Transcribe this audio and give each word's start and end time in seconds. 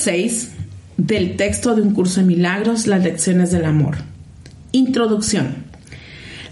6 0.00 0.50
del 0.96 1.36
texto 1.36 1.74
de 1.74 1.82
un 1.82 1.94
curso 1.94 2.20
de 2.20 2.26
milagros, 2.26 2.86
las 2.86 3.02
lecciones 3.02 3.50
del 3.50 3.64
amor. 3.64 3.96
Introducción. 4.72 5.70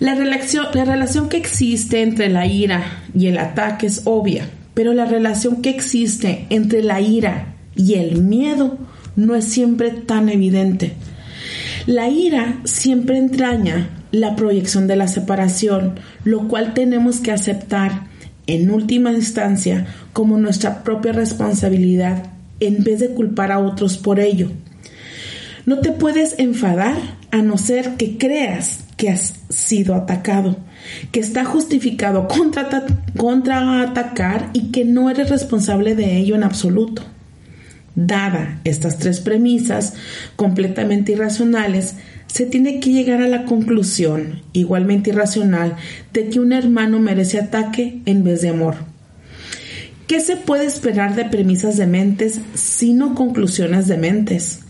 La 0.00 0.14
relación, 0.14 0.66
la 0.74 0.84
relación 0.84 1.28
que 1.28 1.36
existe 1.36 2.02
entre 2.02 2.28
la 2.28 2.46
ira 2.46 3.02
y 3.14 3.26
el 3.26 3.38
ataque 3.38 3.86
es 3.86 4.02
obvia, 4.04 4.48
pero 4.74 4.94
la 4.94 5.04
relación 5.04 5.60
que 5.60 5.70
existe 5.70 6.46
entre 6.50 6.82
la 6.82 7.00
ira 7.00 7.54
y 7.74 7.94
el 7.94 8.22
miedo 8.22 8.78
no 9.16 9.34
es 9.34 9.44
siempre 9.44 9.90
tan 9.90 10.28
evidente. 10.28 10.94
La 11.86 12.08
ira 12.08 12.60
siempre 12.64 13.18
entraña 13.18 13.90
la 14.12 14.36
proyección 14.36 14.86
de 14.86 14.96
la 14.96 15.08
separación, 15.08 15.98
lo 16.24 16.48
cual 16.48 16.74
tenemos 16.74 17.18
que 17.18 17.32
aceptar 17.32 18.06
en 18.46 18.70
última 18.70 19.12
instancia 19.12 19.86
como 20.12 20.38
nuestra 20.38 20.82
propia 20.84 21.12
responsabilidad 21.12 22.37
en 22.60 22.84
vez 22.84 23.00
de 23.00 23.10
culpar 23.10 23.52
a 23.52 23.58
otros 23.58 23.98
por 23.98 24.20
ello. 24.20 24.50
No 25.66 25.80
te 25.80 25.92
puedes 25.92 26.38
enfadar 26.38 26.96
a 27.30 27.38
no 27.38 27.58
ser 27.58 27.96
que 27.96 28.16
creas 28.16 28.80
que 28.96 29.10
has 29.10 29.34
sido 29.48 29.94
atacado, 29.94 30.56
que 31.12 31.20
está 31.20 31.44
justificado 31.44 32.26
contra, 32.26 32.68
contra 33.16 33.82
atacar 33.82 34.50
y 34.52 34.70
que 34.72 34.84
no 34.84 35.10
eres 35.10 35.30
responsable 35.30 35.94
de 35.94 36.16
ello 36.16 36.34
en 36.34 36.42
absoluto. 36.42 37.02
Dada 37.94 38.60
estas 38.64 38.98
tres 38.98 39.20
premisas 39.20 39.94
completamente 40.36 41.12
irracionales, 41.12 41.96
se 42.26 42.46
tiene 42.46 42.80
que 42.80 42.92
llegar 42.92 43.22
a 43.22 43.28
la 43.28 43.44
conclusión, 43.44 44.42
igualmente 44.52 45.10
irracional, 45.10 45.76
de 46.12 46.28
que 46.28 46.40
un 46.40 46.52
hermano 46.52 46.98
merece 47.00 47.38
ataque 47.38 48.02
en 48.06 48.22
vez 48.22 48.42
de 48.42 48.50
amor. 48.50 48.76
¿Qué 50.08 50.20
se 50.20 50.36
puede 50.36 50.64
esperar 50.64 51.14
de 51.16 51.26
premisas 51.26 51.76
de 51.76 51.86
mentes 51.86 52.40
sino 52.54 53.14
conclusiones 53.14 53.88
de 53.88 53.98
mentes? 53.98 54.60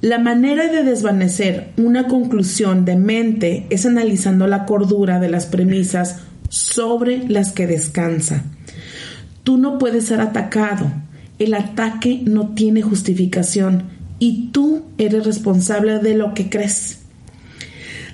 La 0.00 0.18
manera 0.18 0.68
de 0.68 0.82
desvanecer 0.82 1.72
una 1.76 2.08
conclusión 2.08 2.86
de 2.86 2.96
mente 2.96 3.66
es 3.68 3.84
analizando 3.84 4.46
la 4.46 4.64
cordura 4.64 5.20
de 5.20 5.28
las 5.28 5.44
premisas 5.44 6.20
sobre 6.48 7.28
las 7.28 7.52
que 7.52 7.66
descansa. 7.66 8.44
Tú 9.44 9.58
no 9.58 9.76
puedes 9.76 10.06
ser 10.06 10.22
atacado. 10.22 10.90
El 11.38 11.52
ataque 11.52 12.22
no 12.24 12.54
tiene 12.54 12.80
justificación 12.80 13.82
y 14.18 14.48
tú 14.48 14.86
eres 14.96 15.26
responsable 15.26 15.98
de 15.98 16.14
lo 16.14 16.32
que 16.32 16.48
crees. 16.48 17.00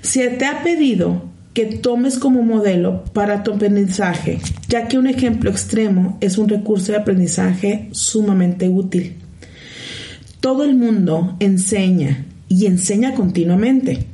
Se 0.01 0.27
te 0.31 0.45
ha 0.45 0.63
pedido 0.63 1.29
que 1.57 1.65
tomes 1.65 2.19
como 2.19 2.43
modelo 2.43 3.03
para 3.13 3.41
tu 3.41 3.53
aprendizaje, 3.53 4.37
ya 4.69 4.87
que 4.87 4.99
un 4.99 5.07
ejemplo 5.07 5.49
extremo 5.49 6.15
es 6.21 6.37
un 6.37 6.47
recurso 6.47 6.91
de 6.91 6.99
aprendizaje 6.99 7.89
sumamente 7.93 8.69
útil. 8.69 9.15
Todo 10.39 10.63
el 10.63 10.75
mundo 10.75 11.35
enseña 11.39 12.27
y 12.47 12.67
enseña 12.67 13.15
continuamente. 13.15 14.05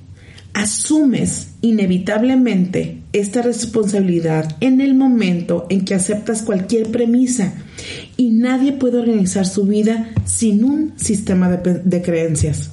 Asumes 0.54 1.50
inevitablemente 1.60 3.02
esta 3.12 3.42
responsabilidad 3.42 4.56
en 4.62 4.80
el 4.80 4.96
momento 4.96 5.68
en 5.70 5.84
que 5.84 5.96
aceptas 5.96 6.44
cualquier 6.44 6.92
premisa 6.92 7.56
y 8.16 8.30
nadie 8.30 8.72
puede 8.72 9.00
organizar 9.00 9.46
su 9.46 9.66
vida 9.66 10.12
sin 10.24 10.64
un 10.64 10.94
sistema 10.96 11.50
de, 11.50 11.82
de 11.84 12.02
creencias. 12.02 12.73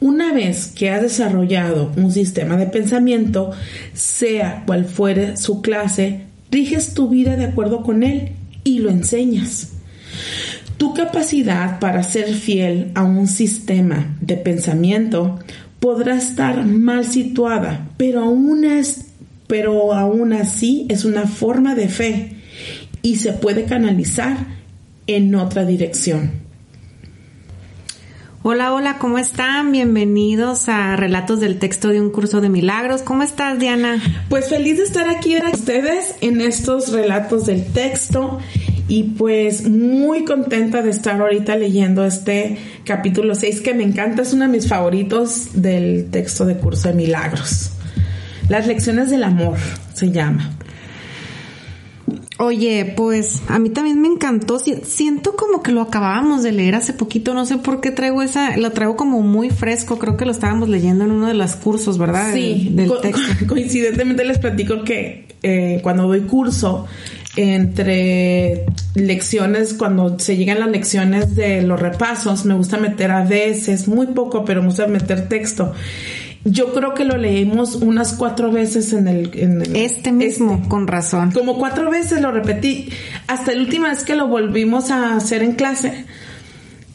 Una 0.00 0.32
vez 0.32 0.68
que 0.68 0.90
has 0.90 1.02
desarrollado 1.02 1.92
un 1.96 2.12
sistema 2.12 2.56
de 2.56 2.66
pensamiento, 2.66 3.50
sea 3.94 4.62
cual 4.64 4.84
fuere 4.84 5.36
su 5.36 5.60
clase, 5.60 6.22
riges 6.50 6.94
tu 6.94 7.08
vida 7.08 7.36
de 7.36 7.46
acuerdo 7.46 7.82
con 7.82 8.02
él 8.02 8.32
y 8.62 8.78
lo 8.78 8.90
enseñas. 8.90 9.72
Tu 10.76 10.94
capacidad 10.94 11.80
para 11.80 12.04
ser 12.04 12.32
fiel 12.32 12.92
a 12.94 13.02
un 13.02 13.26
sistema 13.26 14.16
de 14.20 14.36
pensamiento 14.36 15.40
podrá 15.80 16.16
estar 16.16 16.64
mal 16.64 17.04
situada, 17.04 17.88
pero 17.96 18.20
aún, 18.20 18.64
es, 18.64 19.06
pero 19.48 19.92
aún 19.94 20.32
así 20.32 20.86
es 20.88 21.04
una 21.04 21.26
forma 21.26 21.74
de 21.74 21.88
fe 21.88 22.36
y 23.02 23.16
se 23.16 23.32
puede 23.32 23.64
canalizar 23.64 24.36
en 25.08 25.34
otra 25.34 25.64
dirección. 25.64 26.47
Hola, 28.50 28.72
hola, 28.72 28.96
¿cómo 28.98 29.18
están? 29.18 29.72
Bienvenidos 29.72 30.70
a 30.70 30.96
Relatos 30.96 31.38
del 31.38 31.58
Texto 31.58 31.88
de 31.88 32.00
un 32.00 32.08
Curso 32.08 32.40
de 32.40 32.48
Milagros. 32.48 33.02
¿Cómo 33.02 33.22
estás, 33.22 33.58
Diana? 33.58 34.02
Pues 34.30 34.48
feliz 34.48 34.78
de 34.78 34.84
estar 34.84 35.06
aquí 35.10 35.36
con 35.38 35.48
ustedes 35.48 36.14
en 36.22 36.40
estos 36.40 36.90
relatos 36.90 37.44
del 37.44 37.66
texto 37.66 38.38
y 38.88 39.02
pues 39.02 39.68
muy 39.68 40.24
contenta 40.24 40.80
de 40.80 40.88
estar 40.88 41.20
ahorita 41.20 41.56
leyendo 41.56 42.06
este 42.06 42.56
capítulo 42.84 43.34
6 43.34 43.60
que 43.60 43.74
me 43.74 43.84
encanta, 43.84 44.22
es 44.22 44.32
uno 44.32 44.46
de 44.46 44.52
mis 44.52 44.66
favoritos 44.66 45.48
del 45.52 46.08
texto 46.10 46.46
de 46.46 46.56
Curso 46.56 46.88
de 46.88 46.94
Milagros. 46.94 47.72
Las 48.48 48.66
lecciones 48.66 49.10
del 49.10 49.24
amor 49.24 49.58
se 49.92 50.10
llama. 50.10 50.57
Oye, 52.40 52.94
pues 52.96 53.42
a 53.48 53.58
mí 53.58 53.68
también 53.68 54.00
me 54.00 54.06
encantó. 54.06 54.60
Siento 54.60 55.34
como 55.34 55.60
que 55.60 55.72
lo 55.72 55.82
acabábamos 55.82 56.44
de 56.44 56.52
leer 56.52 56.76
hace 56.76 56.92
poquito. 56.92 57.34
No 57.34 57.44
sé 57.44 57.58
por 57.58 57.80
qué 57.80 57.90
traigo 57.90 58.22
esa, 58.22 58.56
lo 58.56 58.70
traigo 58.70 58.96
como 58.96 59.22
muy 59.22 59.50
fresco. 59.50 59.98
Creo 59.98 60.16
que 60.16 60.24
lo 60.24 60.30
estábamos 60.30 60.68
leyendo 60.68 61.04
en 61.04 61.10
uno 61.10 61.26
de 61.26 61.34
los 61.34 61.56
cursos, 61.56 61.98
¿verdad? 61.98 62.32
Sí, 62.32 62.70
del, 62.72 62.92
coincidentemente 63.48 64.24
les 64.24 64.38
platico 64.38 64.84
que 64.84 65.26
eh, 65.42 65.80
cuando 65.82 66.06
doy 66.06 66.20
curso, 66.20 66.86
entre 67.34 68.66
lecciones, 68.94 69.74
cuando 69.74 70.18
se 70.18 70.36
llegan 70.36 70.60
las 70.60 70.70
lecciones 70.70 71.34
de 71.34 71.62
los 71.62 71.80
repasos, 71.80 72.44
me 72.44 72.54
gusta 72.54 72.78
meter 72.78 73.10
a 73.10 73.24
veces, 73.24 73.88
muy 73.88 74.08
poco, 74.08 74.44
pero 74.44 74.60
me 74.60 74.68
gusta 74.68 74.86
meter 74.86 75.28
texto. 75.28 75.72
Yo 76.50 76.72
creo 76.72 76.94
que 76.94 77.04
lo 77.04 77.16
leímos 77.16 77.76
unas 77.76 78.14
cuatro 78.14 78.50
veces 78.50 78.92
en 78.92 79.08
el... 79.08 79.30
este 79.74 80.12
mismo, 80.12 80.54
este. 80.54 80.68
con 80.68 80.86
razón. 80.86 81.32
Como 81.32 81.58
cuatro 81.58 81.90
veces 81.90 82.20
lo 82.20 82.30
repetí. 82.30 82.90
Hasta 83.26 83.52
la 83.52 83.60
última 83.60 83.88
vez 83.88 84.04
que 84.04 84.16
lo 84.16 84.28
volvimos 84.28 84.90
a 84.90 85.16
hacer 85.16 85.42
en 85.42 85.52
clase. 85.52 86.04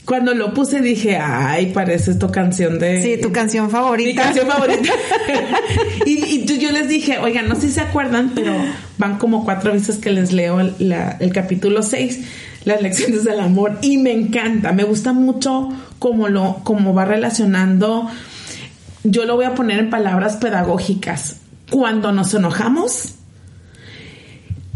Cuando 0.05 0.33
lo 0.33 0.53
puse 0.53 0.81
dije, 0.81 1.17
ay, 1.17 1.67
parece 1.67 2.15
tu 2.15 2.29
canción 2.29 2.77
de... 2.77 3.01
Sí, 3.01 3.21
tu 3.21 3.31
canción 3.31 3.69
favorita. 3.69 4.09
Mi 4.09 4.15
canción 4.15 4.47
favorita. 4.47 4.91
y, 6.05 6.45
yo 6.45 6.71
les 6.71 6.89
dije, 6.89 7.19
oigan, 7.19 7.47
no 7.47 7.55
sé 7.55 7.61
si 7.61 7.71
se 7.71 7.81
acuerdan, 7.81 8.31
pero 8.35 8.53
van 8.97 9.17
como 9.17 9.45
cuatro 9.45 9.71
veces 9.71 9.99
que 9.99 10.11
les 10.11 10.33
leo 10.33 10.59
el, 10.59 10.93
el 11.19 11.31
capítulo 11.31 11.83
6 11.83 12.19
las 12.65 12.81
lecciones 12.81 13.23
del 13.23 13.39
amor 13.39 13.77
y 13.81 13.97
me 13.97 14.11
encanta, 14.11 14.71
me 14.71 14.83
gusta 14.83 15.11
mucho 15.13 15.69
cómo 15.99 16.29
lo, 16.29 16.61
cómo 16.63 16.93
va 16.93 17.05
relacionando 17.05 18.09
yo 19.03 19.25
lo 19.25 19.35
voy 19.35 19.45
a 19.45 19.55
poner 19.55 19.79
en 19.79 19.89
palabras 19.89 20.37
pedagógicas. 20.37 21.37
Cuando 21.69 22.11
nos 22.11 22.33
enojamos, 22.33 23.15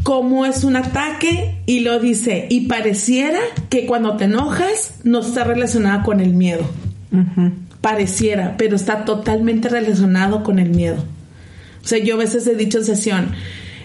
cómo 0.04 0.46
es 0.46 0.64
un 0.64 0.76
ataque 0.76 1.62
y 1.66 1.82
lo 1.82 2.00
dice, 2.00 2.48
y 2.50 2.68
pareciera 2.68 3.40
que 3.70 3.86
cuando 3.86 4.18
te 4.18 4.26
enojas 4.26 4.96
no 5.04 5.20
está 5.20 5.44
relacionada 5.44 6.04
con 6.04 6.20
el 6.20 6.34
miedo. 6.34 6.66
Pareciera, 7.82 8.56
pero 8.58 8.76
está 8.76 9.06
totalmente 9.06 9.70
relacionado 9.70 10.44
con 10.44 10.60
el 10.60 10.70
miedo. 10.70 11.04
O 11.84 11.88
sea, 11.88 12.00
yo 12.00 12.16
a 12.16 12.18
veces 12.18 12.46
he 12.48 12.56
dicho 12.56 12.80
en 12.80 12.86
sesión, 12.86 13.32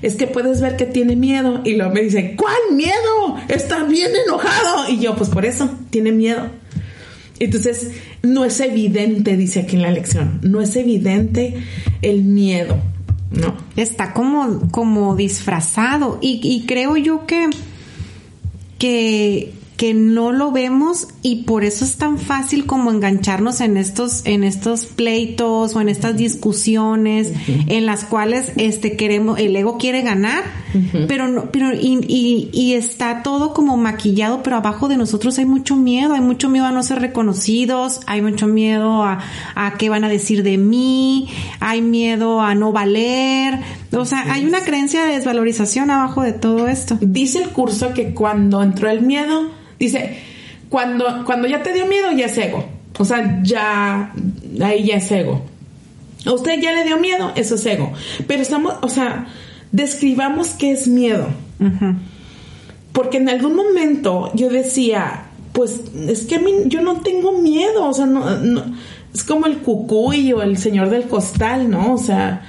es 0.01 0.17
que 0.17 0.27
puedes 0.27 0.61
ver 0.61 0.77
que 0.77 0.87
tiene 0.87 1.15
miedo 1.15 1.61
y 1.65 1.77
luego 1.77 1.95
me 1.95 2.03
dice, 2.03 2.35
¿cuál 2.37 2.57
miedo? 2.73 3.37
Está 3.49 3.85
bien 3.85 4.11
enojado. 4.27 4.89
Y 4.89 4.99
yo, 4.99 5.15
pues 5.15 5.31
por 5.31 5.45
eso, 5.45 5.71
tiene 5.91 6.11
miedo. 6.11 6.51
Entonces, 7.39 7.93
no 8.23 8.45
es 8.45 8.61
evidente, 8.61 9.37
dice 9.37 9.61
aquí 9.61 9.77
en 9.77 9.83
la 9.83 9.91
lección, 9.91 10.41
no 10.43 10.61
es 10.61 10.77
evidente 10.77 11.55
el 12.03 12.23
miedo, 12.23 12.79
¿no? 13.31 13.57
Está 13.77 14.13
como, 14.13 14.71
como 14.71 15.17
disfrazado 15.17 16.19
y, 16.21 16.65
creo 16.67 16.97
yo 16.97 17.27
que, 17.27 17.51
que, 18.79 19.53
que 19.83 19.95
no 19.95 20.31
lo 20.31 20.53
vemos 20.53 21.09
y 21.23 21.43
por 21.43 21.65
eso 21.65 21.85
es 21.85 21.97
tan 21.97 22.17
fácil 22.17 22.67
como 22.67 22.93
engancharnos 22.93 23.61
en 23.61 23.77
estos 23.77 24.25
en 24.27 24.45
estos 24.45 24.85
pleitos 24.85 25.75
o 25.75 25.81
en 25.81 25.89
estas 25.89 26.17
discusiones 26.17 27.33
en 27.67 27.85
las 27.85 28.05
cuales 28.05 28.53
este 28.59 28.97
queremos 28.97 29.41
el 29.41 29.57
ego 29.57 29.79
quiere 29.79 30.03
ganar 30.03 30.45
pero 31.09 31.27
no 31.27 31.51
pero 31.51 31.75
y, 31.75 32.49
y, 32.53 32.75
está 32.75 33.25
todo 33.25 33.53
como 33.55 33.77
maquillado 33.77 34.45
pero 34.45 34.55
abajo 34.55 34.87
de 34.87 34.97
nosotros 34.97 35.37
hay 35.41 35.47
mucho 35.47 35.75
miedo 35.75 36.15
hay 36.15 36.21
mucho 36.21 36.49
miedo 36.49 36.67
a 36.67 36.71
no 36.71 36.85
ser 36.85 37.01
reconocidos 37.01 38.03
hay 38.07 38.23
mucho 38.23 38.47
miedo 38.47 39.03
a, 39.03 39.19
a 39.57 39.75
qué 39.79 39.89
van 39.89 40.05
a 40.05 40.09
decir 40.09 40.45
de 40.45 40.59
mí 40.59 41.29
hay 41.59 41.83
miedo 41.83 42.41
a 42.41 42.55
no 42.55 42.71
valer. 42.71 43.59
O 43.91 44.05
sea 44.05 44.33
hay 44.33 44.45
una 44.45 44.61
creencia 44.61 45.05
de 45.05 45.15
desvalorización 45.15 45.91
abajo 45.91 46.23
de 46.23 46.33
todo 46.33 46.69
esto. 46.69 46.99
Dice 47.01 47.43
el 47.43 47.51
curso 47.51 47.95
que 47.95 48.15
cuando 48.15 48.63
entró 48.63 48.89
el 48.89 49.03
miedo 49.03 49.51
Dice, 49.83 50.17
cuando, 50.69 51.25
cuando 51.25 51.49
ya 51.49 51.61
te 51.65 51.73
dio 51.73 51.87
miedo, 51.87 52.13
ya 52.13 52.27
es 52.27 52.39
ego. 52.39 52.65
O 52.97 53.05
sea, 53.05 53.41
ya, 53.43 54.13
ahí 54.63 54.85
ya 54.85 54.95
es 54.95 55.11
ego. 55.11 55.43
A 56.25 56.31
usted 56.31 56.61
ya 56.61 56.71
le 56.71 56.85
dio 56.85 57.01
miedo, 57.01 57.33
eso 57.35 57.57
es 57.57 57.67
ego. 57.67 57.93
Pero 58.29 58.43
estamos, 58.43 58.75
o 58.81 58.89
sea, 58.89 59.27
describamos 59.73 60.51
qué 60.51 60.71
es 60.71 60.87
miedo. 60.87 61.27
Porque 62.93 63.17
en 63.17 63.29
algún 63.29 63.57
momento 63.57 64.31
yo 64.35 64.51
decía, 64.51 65.25
pues 65.53 65.81
es 66.07 66.27
que 66.27 66.37
a 66.37 66.39
mí, 66.39 66.53
yo 66.67 66.81
no 66.81 67.01
tengo 67.01 67.33
miedo, 67.33 67.85
o 67.85 67.93
sea, 67.93 68.07
no, 68.07 68.25
es 69.13 69.25
como 69.25 69.47
el 69.47 69.59
cucuy 69.59 70.33
o 70.33 70.43
el 70.43 70.59
señor 70.59 70.91
del 70.91 71.09
costal, 71.09 71.69
¿no? 71.69 71.95
O 71.95 71.99
sea, 71.99 72.43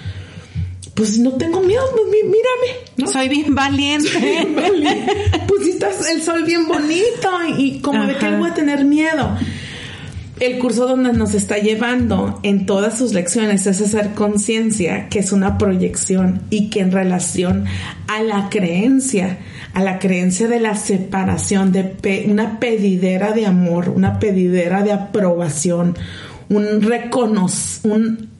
pues 0.94 1.18
no 1.19 1.31
tengo 1.34 1.62
miedo, 1.62 1.84
pues, 1.92 2.06
mírame. 2.24 3.12
Soy 3.12 3.30
bien 3.30 3.56
valiente. 3.56 4.10
Pues 5.48 5.68
estás 5.68 6.10
el 6.10 6.22
sol 6.22 6.44
bien 6.45 6.68
bonito 6.68 7.30
y 7.57 7.80
como 7.80 8.06
de 8.06 8.16
que 8.16 8.36
voy 8.38 8.50
a 8.50 8.54
tener 8.54 8.86
miedo. 8.86 9.38
El 10.40 10.57
curso 10.60 10.88
donde 10.88 11.13
nos 11.13 11.36
está 11.36 11.57
llevando 11.57 12.40
en 12.44 12.66
todas 12.66 12.98
sus 12.98 13.13
lecciones 13.13 13.68
es 13.68 13.81
hacer 13.81 14.13
conciencia 14.13 15.07
que 15.10 15.19
es 15.19 15.31
una 15.31 15.57
proyección 15.57 16.42
y 16.50 16.69
que 16.69 16.81
en 16.81 16.92
relación 16.92 17.66
a 18.07 18.22
la 18.24 18.50
creencia, 18.50 19.38
a 19.74 19.81
la 19.84 20.00
creencia 20.00 20.48
de 20.48 20.60
la 20.60 20.75
separación, 20.75 21.72
de 21.72 22.25
una 22.28 22.60
pedidera 22.60 23.31
de 23.31 23.45
amor, 23.45 23.90
una 23.90 24.19
pedidera 24.19 24.81
de 24.81 24.92
aprobación, 24.92 25.95
un 26.50 26.81
reconocer, 26.81 27.92
un 27.92 28.32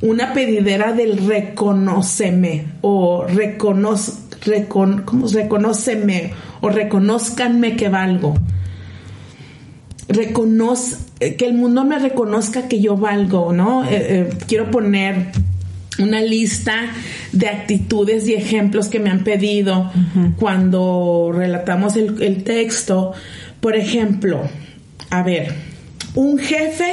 una 0.00 0.32
pedidera 0.32 0.92
del 0.92 1.26
reconóceme 1.26 2.66
o 2.82 3.24
reconoce, 3.24 4.12
recon, 4.44 5.02
¿cómo? 5.02 5.26
reconóceme 5.28 6.32
o 6.60 6.68
reconozcanme 6.68 7.76
que 7.76 7.88
valgo. 7.88 8.34
Reconoce, 10.08 10.98
que 11.36 11.46
el 11.46 11.54
mundo 11.54 11.84
me 11.84 11.98
reconozca 11.98 12.68
que 12.68 12.80
yo 12.80 12.96
valgo, 12.96 13.52
¿no? 13.52 13.84
Eh, 13.84 13.88
eh, 13.90 14.28
quiero 14.46 14.70
poner 14.70 15.32
una 15.98 16.20
lista 16.20 16.74
de 17.32 17.48
actitudes 17.48 18.28
y 18.28 18.34
ejemplos 18.34 18.88
que 18.88 19.00
me 19.00 19.10
han 19.10 19.24
pedido 19.24 19.90
cuando 20.38 21.32
relatamos 21.34 21.96
el, 21.96 22.22
el 22.22 22.44
texto. 22.44 23.12
Por 23.60 23.76
ejemplo, 23.76 24.42
a 25.10 25.22
ver, 25.22 25.54
un 26.14 26.38
jefe 26.38 26.92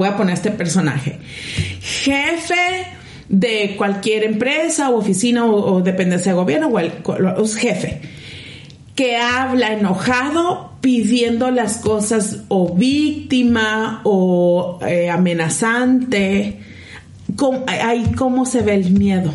voy 0.00 0.08
a 0.08 0.16
poner 0.16 0.32
este 0.32 0.50
personaje, 0.50 1.18
jefe 1.82 2.86
de 3.28 3.74
cualquier 3.76 4.24
empresa 4.24 4.88
o 4.88 4.96
oficina 4.96 5.44
o, 5.44 5.82
dependencia 5.82 6.32
de 6.32 6.38
gobierno 6.38 6.68
o 6.68 6.78
el, 6.78 6.90
jefe 7.58 8.00
que 8.94 9.18
habla 9.18 9.74
enojado 9.74 10.72
pidiendo 10.80 11.50
las 11.50 11.76
cosas 11.80 12.44
o 12.48 12.74
víctima 12.74 14.00
o 14.04 14.78
eh, 14.86 15.10
amenazante. 15.10 16.60
ahí 17.66 18.04
cómo 18.16 18.46
se 18.46 18.62
ve 18.62 18.76
el 18.76 18.92
miedo. 18.92 19.34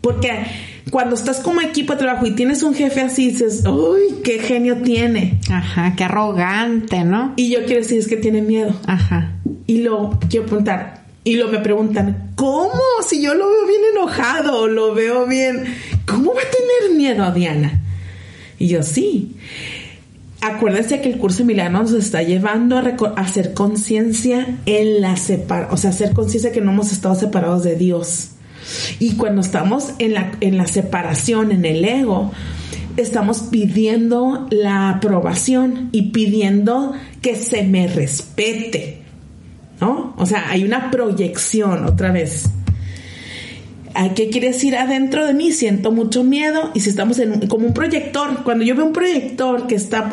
Porque 0.00 0.46
cuando 0.90 1.16
estás 1.16 1.40
como 1.40 1.60
equipo 1.60 1.94
de 1.94 1.98
trabajo 1.98 2.26
y 2.26 2.32
tienes 2.32 2.62
un 2.62 2.74
jefe 2.74 3.00
así, 3.00 3.30
dices, 3.30 3.64
uy, 3.66 4.20
qué 4.22 4.38
genio 4.38 4.78
tiene. 4.82 5.40
Ajá, 5.50 5.94
qué 5.96 6.04
arrogante, 6.04 7.04
¿no? 7.04 7.32
Y 7.36 7.50
yo 7.50 7.64
quiero 7.64 7.82
decir, 7.82 7.98
es 7.98 8.06
que 8.06 8.16
tiene 8.16 8.42
miedo. 8.42 8.74
Ajá. 8.86 9.32
Y 9.66 9.82
lo 9.82 10.18
quiero 10.30 10.46
preguntar, 10.46 11.06
y 11.24 11.34
lo 11.34 11.48
me 11.48 11.58
preguntan, 11.58 12.30
¿cómo? 12.36 12.80
Si 13.06 13.20
yo 13.20 13.34
lo 13.34 13.48
veo 13.48 13.66
bien 13.66 13.80
enojado, 13.96 14.68
lo 14.68 14.94
veo 14.94 15.26
bien, 15.26 15.64
¿cómo 16.06 16.32
va 16.32 16.40
a 16.40 16.84
tener 16.84 16.96
miedo 16.96 17.24
a 17.24 17.32
Diana? 17.32 17.80
Y 18.58 18.68
yo, 18.68 18.84
sí. 18.84 19.34
Acuérdense 20.40 21.00
que 21.00 21.08
el 21.08 21.18
curso 21.18 21.38
de 21.38 21.46
Milano 21.46 21.82
nos 21.82 21.92
está 21.94 22.22
llevando 22.22 22.78
a, 22.78 22.94
hacer 23.16 23.54
conciencia 23.54 24.58
en 24.66 25.00
la 25.00 25.16
separación, 25.16 25.74
o 25.74 25.76
sea, 25.76 25.90
hacer 25.90 26.12
conciencia 26.12 26.52
que 26.52 26.60
no 26.60 26.70
hemos 26.70 26.92
estado 26.92 27.16
separados 27.16 27.64
de 27.64 27.74
Dios. 27.74 28.35
Y 28.98 29.16
cuando 29.16 29.40
estamos 29.40 29.92
en 29.98 30.14
la, 30.14 30.32
en 30.40 30.56
la 30.56 30.66
separación, 30.66 31.52
en 31.52 31.64
el 31.64 31.84
ego, 31.84 32.32
estamos 32.96 33.40
pidiendo 33.50 34.46
la 34.50 34.90
aprobación 34.90 35.88
y 35.92 36.10
pidiendo 36.10 36.94
que 37.20 37.36
se 37.36 37.62
me 37.62 37.86
respete, 37.86 39.02
¿no? 39.80 40.14
O 40.16 40.26
sea, 40.26 40.50
hay 40.50 40.64
una 40.64 40.90
proyección 40.90 41.84
otra 41.84 42.12
vez. 42.12 42.50
¿Qué 44.14 44.28
quiere 44.28 44.48
decir 44.48 44.76
adentro 44.76 45.26
de 45.26 45.32
mí? 45.32 45.52
Siento 45.52 45.90
mucho 45.90 46.22
miedo 46.22 46.70
y 46.74 46.80
si 46.80 46.90
estamos 46.90 47.18
en 47.18 47.48
como 47.48 47.66
un 47.66 47.72
proyector, 47.72 48.44
cuando 48.44 48.62
yo 48.62 48.74
veo 48.74 48.84
un 48.84 48.92
proyector 48.92 49.66
que 49.66 49.74
está 49.74 50.10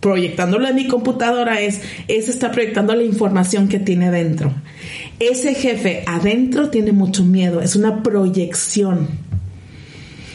proyectándolo 0.00 0.66
en 0.66 0.74
mi 0.74 0.86
computadora 0.86 1.60
es, 1.60 1.82
ese 2.08 2.30
está 2.30 2.50
proyectando 2.52 2.94
la 2.94 3.02
información 3.02 3.68
que 3.68 3.78
tiene 3.78 4.10
dentro. 4.10 4.54
Ese 5.20 5.54
jefe 5.54 6.04
adentro 6.06 6.70
tiene 6.70 6.92
mucho 6.92 7.24
miedo, 7.24 7.60
es 7.60 7.74
una 7.74 8.02
proyección. 8.02 9.08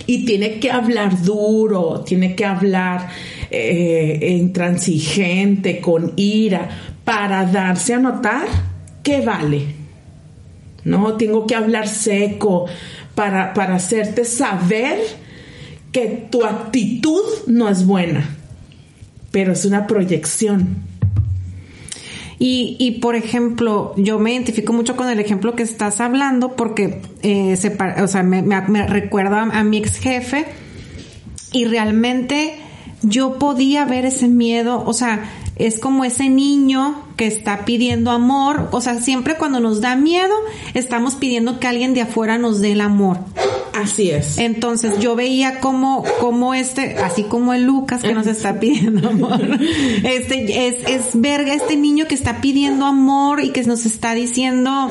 Y 0.06 0.26
tiene 0.26 0.60
que 0.60 0.70
hablar 0.70 1.24
duro, 1.24 2.04
tiene 2.06 2.36
que 2.36 2.44
hablar 2.44 3.08
eh, 3.50 4.36
intransigente, 4.38 5.80
con 5.80 6.12
ira, 6.18 6.70
para 7.06 7.46
darse 7.46 7.94
a 7.94 8.00
notar 8.00 8.48
que 9.02 9.22
vale. 9.22 9.84
No, 10.84 11.14
tengo 11.14 11.48
que 11.48 11.56
hablar 11.56 11.88
seco 11.88 12.66
para, 13.16 13.54
para 13.54 13.76
hacerte 13.76 14.26
saber 14.26 15.00
que 15.94 16.28
tu 16.30 16.44
actitud 16.44 17.24
no 17.48 17.70
es 17.70 17.86
buena, 17.86 18.36
pero 19.32 19.54
es 19.54 19.64
una 19.64 19.88
proyección. 19.88 20.84
Y, 22.40 22.76
y, 22.80 23.00
por 23.00 23.16
ejemplo, 23.16 23.94
yo 23.98 24.20
me 24.20 24.34
identifico 24.34 24.74
mucho 24.74 24.96
con 24.96 25.10
el 25.10 25.20
ejemplo 25.20 25.56
que 25.56 25.64
estás 25.64 26.02
hablando 26.02 26.56
porque 26.56 27.02
eh, 27.22 27.56
o 28.02 28.08
sea, 28.08 28.24
me, 28.24 28.42
me, 28.42 28.88
recuerda 28.88 29.44
a 29.44 29.64
mi 29.64 29.78
ex 29.78 29.98
jefe 29.98 30.46
y 31.52 31.66
realmente 31.66 32.56
yo 33.02 33.38
podía 33.38 33.86
ver 33.86 34.06
ese 34.06 34.28
miedo, 34.28 34.84
o 34.86 34.94
sea, 34.94 35.30
es 35.56 35.80
como 35.80 36.04
ese 36.04 36.30
niño 36.30 37.04
que 37.16 37.28
está 37.28 37.66
pidiendo 37.66 38.12
amor, 38.12 38.70
o 38.72 38.82
sea, 38.82 39.00
siempre 39.00 39.38
cuando 39.38 39.60
nos 39.60 39.82
da 39.82 39.96
miedo, 39.96 40.34
estamos 40.74 41.16
pidiendo 41.16 41.60
que 41.60 41.68
alguien 41.68 41.94
de 41.94 42.02
afuera 42.02 42.38
nos 42.38 42.60
dé 42.60 42.72
el 42.72 42.82
amor. 42.82 43.20
Así 43.74 44.12
es. 44.12 44.38
Entonces 44.38 45.00
yo 45.00 45.16
veía 45.16 45.60
como, 45.60 46.04
como 46.20 46.54
este, 46.54 46.98
así 47.00 47.24
como 47.24 47.54
el 47.54 47.64
Lucas 47.64 48.04
que 48.04 48.14
nos 48.14 48.28
está 48.28 48.60
pidiendo 48.60 49.10
amor, 49.10 49.42
este 50.04 50.68
es, 50.68 50.88
es 50.88 51.10
verga 51.14 51.54
este 51.54 51.76
niño 51.76 52.06
que 52.08 52.16
está 52.16 52.40
pidiendo 52.40 52.86
amor 52.86 53.44
y 53.44 53.50
que 53.50 53.64
nos 53.64 53.86
está 53.86 54.14
diciendo, 54.14 54.90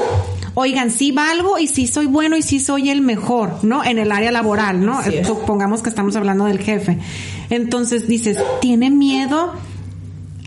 oigan, 0.54 0.90
sí 0.90 1.12
valgo 1.12 1.58
y 1.58 1.68
sí 1.68 1.86
soy 1.86 2.06
bueno 2.06 2.36
y 2.36 2.42
sí 2.42 2.58
soy 2.58 2.90
el 2.90 3.02
mejor, 3.02 3.54
¿no? 3.62 3.84
En 3.84 3.98
el 3.98 4.10
área 4.10 4.32
laboral, 4.32 4.84
¿no? 4.84 5.00
Supongamos 5.24 5.82
que 5.82 5.88
estamos 5.88 6.16
hablando 6.16 6.46
del 6.46 6.58
jefe. 6.58 6.98
Entonces 7.50 8.08
dices, 8.08 8.38
tiene 8.60 8.90
miedo 8.90 9.52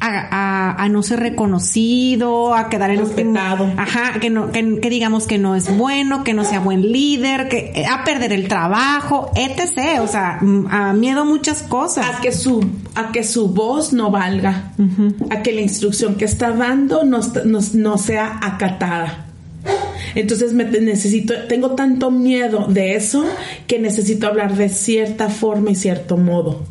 a, 0.07 0.87
no 0.89 1.03
ser 1.03 1.19
reconocido, 1.19 2.53
a 2.53 2.69
quedar 2.69 2.91
en 2.91 2.99
respetado. 2.99 3.71
Ajá, 3.77 4.19
que 4.19 4.29
no, 4.29 4.51
que, 4.51 4.89
digamos 4.89 5.27
que 5.27 5.37
no 5.37 5.55
es 5.55 5.75
bueno, 5.75 6.23
que 6.23 6.33
no 6.33 6.43
sea 6.43 6.59
buen 6.59 6.91
líder, 6.91 7.49
que 7.49 7.71
eh, 7.75 7.85
a 7.85 8.03
perder 8.03 8.33
el 8.33 8.47
trabajo, 8.47 9.31
etc. 9.35 10.01
O 10.01 10.07
sea, 10.07 10.39
a 10.69 10.93
miedo 10.93 11.21
a 11.21 11.25
muchas 11.25 11.63
cosas. 11.63 12.05
A 12.05 12.21
que 12.21 12.31
su, 12.31 12.63
a 12.95 13.11
que 13.11 13.23
su 13.23 13.49
voz 13.49 13.93
no 13.93 14.11
valga, 14.11 14.71
a 15.29 15.41
que 15.41 15.51
la 15.51 15.61
instrucción 15.61 16.15
que 16.15 16.25
está 16.25 16.51
dando 16.51 17.03
no, 17.03 17.19
no 17.73 17.97
sea 17.97 18.39
acatada. 18.41 19.25
Entonces 20.13 20.53
me 20.53 20.63
necesito, 20.63 21.33
tengo 21.49 21.71
tanto 21.71 22.11
miedo 22.11 22.67
de 22.69 22.95
eso 22.95 23.25
que 23.67 23.79
necesito 23.79 24.27
hablar 24.27 24.55
de 24.55 24.69
cierta 24.69 25.29
forma 25.29 25.71
y 25.71 25.75
cierto 25.75 26.15
modo 26.15 26.63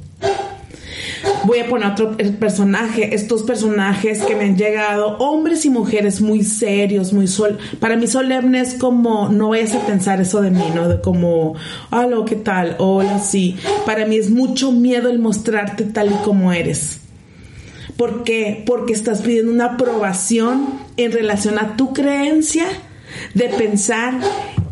voy 1.45 1.59
a 1.59 1.69
poner 1.69 1.93
otro 1.93 2.17
personaje, 2.39 3.15
estos 3.15 3.43
personajes 3.43 4.23
que 4.23 4.35
me 4.35 4.45
han 4.45 4.57
llegado, 4.57 5.17
hombres 5.19 5.65
y 5.65 5.71
mujeres 5.71 6.21
muy 6.21 6.43
serios, 6.43 7.13
muy 7.13 7.27
sol, 7.27 7.59
para 7.81 7.97
mí 7.97 8.07
solemnes 8.07 8.75
como, 8.75 9.29
no 9.29 9.51
vayas 9.51 9.75
a 9.75 9.87
pensar 9.87 10.21
eso 10.21 10.41
de 10.41 10.51
mí, 10.51 10.65
¿no? 10.75 10.89
De 10.89 11.01
como, 11.01 11.55
hola, 11.91 12.25
¿qué 12.27 12.37
tal? 12.37 12.77
Hola, 12.79 13.19
sí. 13.19 13.57
Para 13.87 14.07
mí 14.07 14.17
es 14.17 14.31
mucho 14.31 14.73
miedo 14.73 15.11
el 15.11 15.19
mostrarte 15.19 15.85
tal 15.85 16.13
y 16.13 16.25
como 16.25 16.53
eres. 16.53 17.01
¿Por 17.97 18.25
qué? 18.25 18.63
Porque 18.67 18.93
estás 18.93 19.23
pidiendo 19.23 19.53
una 19.53 19.67
aprobación 19.67 20.67
en 20.97 21.13
relación 21.13 21.59
a 21.59 21.77
tu 21.77 21.93
creencia 21.93 22.65
de 23.35 23.49
pensar 23.51 24.15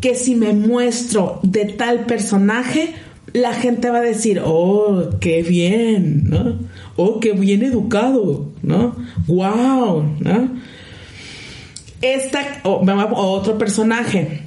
que 0.01 0.15
si 0.15 0.35
me 0.35 0.51
muestro 0.53 1.39
de 1.43 1.65
tal 1.65 2.05
personaje, 2.05 2.93
la 3.33 3.53
gente 3.53 3.89
va 3.89 3.97
a 3.97 4.01
decir, 4.01 4.41
oh, 4.43 5.09
qué 5.19 5.41
bien, 5.41 6.29
¿no? 6.29 6.59
Oh, 6.95 7.19
qué 7.19 7.33
bien 7.33 7.63
educado, 7.63 8.51
¿no? 8.61 8.95
Wow, 9.27 10.03
¿no? 10.19 10.49
Esta, 12.01 12.61
otro 12.63 13.57
personaje. 13.57 14.41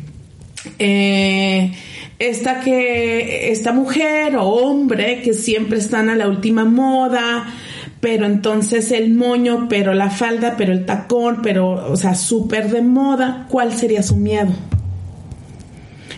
Eh, 0.79 1.73
esta 2.19 2.61
que, 2.61 3.51
esta 3.51 3.73
mujer 3.73 4.37
o 4.37 4.45
hombre 4.45 5.21
que 5.23 5.33
siempre 5.35 5.79
están 5.79 6.09
a 6.09 6.15
la 6.15 6.29
última 6.29 6.65
moda, 6.65 7.53
pero 8.01 8.25
entonces 8.27 8.93
el 8.93 9.15
moño, 9.15 9.67
pero 9.69 9.95
la 9.95 10.11
falda, 10.11 10.55
pero 10.57 10.73
el 10.73 10.87
tacón, 10.87 11.41
pero, 11.43 11.91
o 11.91 11.97
sea, 11.97 12.15
súper 12.15 12.71
de 12.71 12.83
moda, 12.83 13.47
¿cuál 13.51 13.73
sería 13.73 14.03
su 14.03 14.17
miedo? 14.17 14.53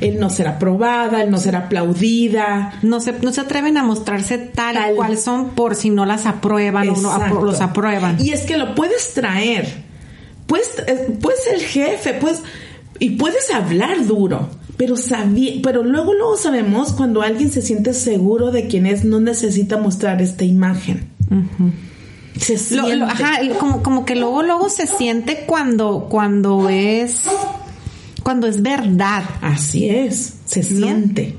El 0.00 0.20
no 0.20 0.30
ser 0.30 0.48
aprobada, 0.48 1.22
el 1.22 1.30
no 1.30 1.38
ser 1.38 1.56
aplaudida. 1.56 2.74
No 2.82 3.00
se, 3.00 3.12
no 3.12 3.32
se 3.32 3.40
atreven 3.40 3.76
a 3.76 3.82
mostrarse 3.82 4.38
tal, 4.38 4.94
cual 4.94 5.18
son 5.18 5.50
por 5.50 5.74
si 5.74 5.90
no 5.90 6.06
las 6.06 6.26
aprueban 6.26 6.88
o 6.88 6.96
no 6.96 7.44
los 7.44 7.60
aprueban. 7.60 8.16
Y 8.20 8.30
es 8.30 8.42
que 8.42 8.56
lo 8.56 8.74
puedes 8.74 9.14
traer. 9.14 9.88
Puedes, 10.46 10.78
eh, 10.86 11.18
puedes 11.20 11.44
ser 11.44 11.54
el 11.54 11.62
jefe, 11.62 12.14
puedes, 12.14 12.42
y 12.98 13.10
puedes 13.10 13.52
hablar 13.52 14.06
duro 14.06 14.48
pero, 14.78 14.94
pero 15.62 15.82
luego, 15.82 16.14
luego 16.14 16.36
sabemos 16.36 16.92
cuando 16.92 17.20
alguien 17.22 17.50
se 17.50 17.62
siente 17.62 17.92
seguro 17.92 18.52
de 18.52 18.68
quién 18.68 18.86
es, 18.86 19.04
no 19.04 19.20
necesita 19.20 19.76
mostrar 19.76 20.22
esta 20.22 20.44
imagen. 20.44 21.08
Se 22.38 22.56
siente. 22.56 23.02
ajá, 23.02 23.40
como, 23.58 23.82
como 23.82 24.04
que 24.04 24.14
luego, 24.14 24.44
luego 24.44 24.68
se 24.68 24.86
siente 24.86 25.44
cuando, 25.46 26.06
cuando 26.08 26.68
es, 26.68 27.24
cuando 28.28 28.46
es 28.46 28.60
verdad. 28.60 29.24
Así 29.40 29.88
es, 29.88 30.34
se 30.44 30.62
siente. 30.62 31.34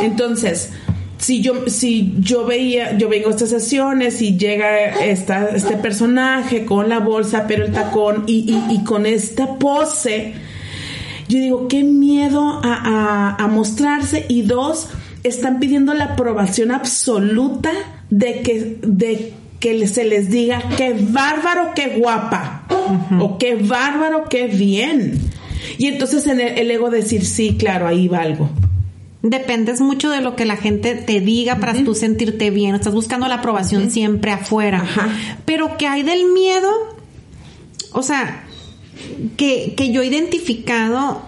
Entonces, 0.00 0.70
si 1.16 1.40
yo, 1.40 1.66
si 1.66 2.14
yo 2.20 2.46
veía, 2.46 2.96
yo 2.96 3.08
vengo 3.08 3.26
a 3.26 3.30
estas 3.32 3.48
sesiones 3.50 4.22
y 4.22 4.38
llega 4.38 4.90
esta, 5.04 5.48
este 5.48 5.76
personaje 5.76 6.64
con 6.64 6.88
la 6.88 7.00
bolsa, 7.00 7.46
pero 7.48 7.64
el 7.64 7.72
tacón 7.72 8.22
y, 8.28 8.48
y, 8.48 8.76
y 8.76 8.84
con 8.84 9.06
esta 9.06 9.56
pose, 9.56 10.34
yo 11.28 11.40
digo, 11.40 11.66
qué 11.66 11.82
miedo 11.82 12.60
a, 12.62 13.48
mostrarse. 13.50 14.24
Y 14.28 14.42
dos, 14.42 14.90
están 15.24 15.58
pidiendo 15.58 15.94
la 15.94 16.04
aprobación 16.04 16.70
absoluta 16.70 17.72
de 18.08 18.42
que, 18.42 18.78
de 18.86 19.32
que 19.58 19.84
se 19.88 20.04
les 20.04 20.30
diga 20.30 20.62
qué 20.76 20.94
bárbaro, 20.96 21.72
qué 21.74 21.98
guapa. 21.98 22.68
O 23.18 23.36
qué 23.36 23.56
bárbaro, 23.56 24.28
qué 24.28 24.46
bien. 24.46 25.27
Y 25.78 25.86
entonces 25.86 26.26
en 26.26 26.40
el, 26.40 26.70
ego 26.70 26.90
decir, 26.90 27.24
sí, 27.24 27.56
claro, 27.58 27.86
ahí 27.86 28.08
va 28.08 28.20
algo. 28.20 28.50
Dependes 29.22 29.80
mucho 29.80 30.10
de 30.10 30.20
lo 30.20 30.36
que 30.36 30.44
la 30.44 30.56
gente 30.56 30.94
te 30.94 31.20
diga 31.20 31.56
para 31.56 31.74
tú 31.84 31.94
sentirte 31.94 32.50
bien. 32.50 32.74
Estás 32.74 32.94
buscando 32.94 33.26
la 33.28 33.36
aprobación 33.36 33.90
siempre 33.90 34.30
afuera. 34.30 34.84
Pero 35.44 35.76
¿qué 35.76 35.86
hay 35.86 36.02
del 36.02 36.26
miedo? 36.32 36.70
O 37.92 38.02
sea, 38.02 38.44
que, 39.36 39.74
que 39.76 39.92
yo 39.92 40.02
he 40.02 40.06
identificado 40.06 41.22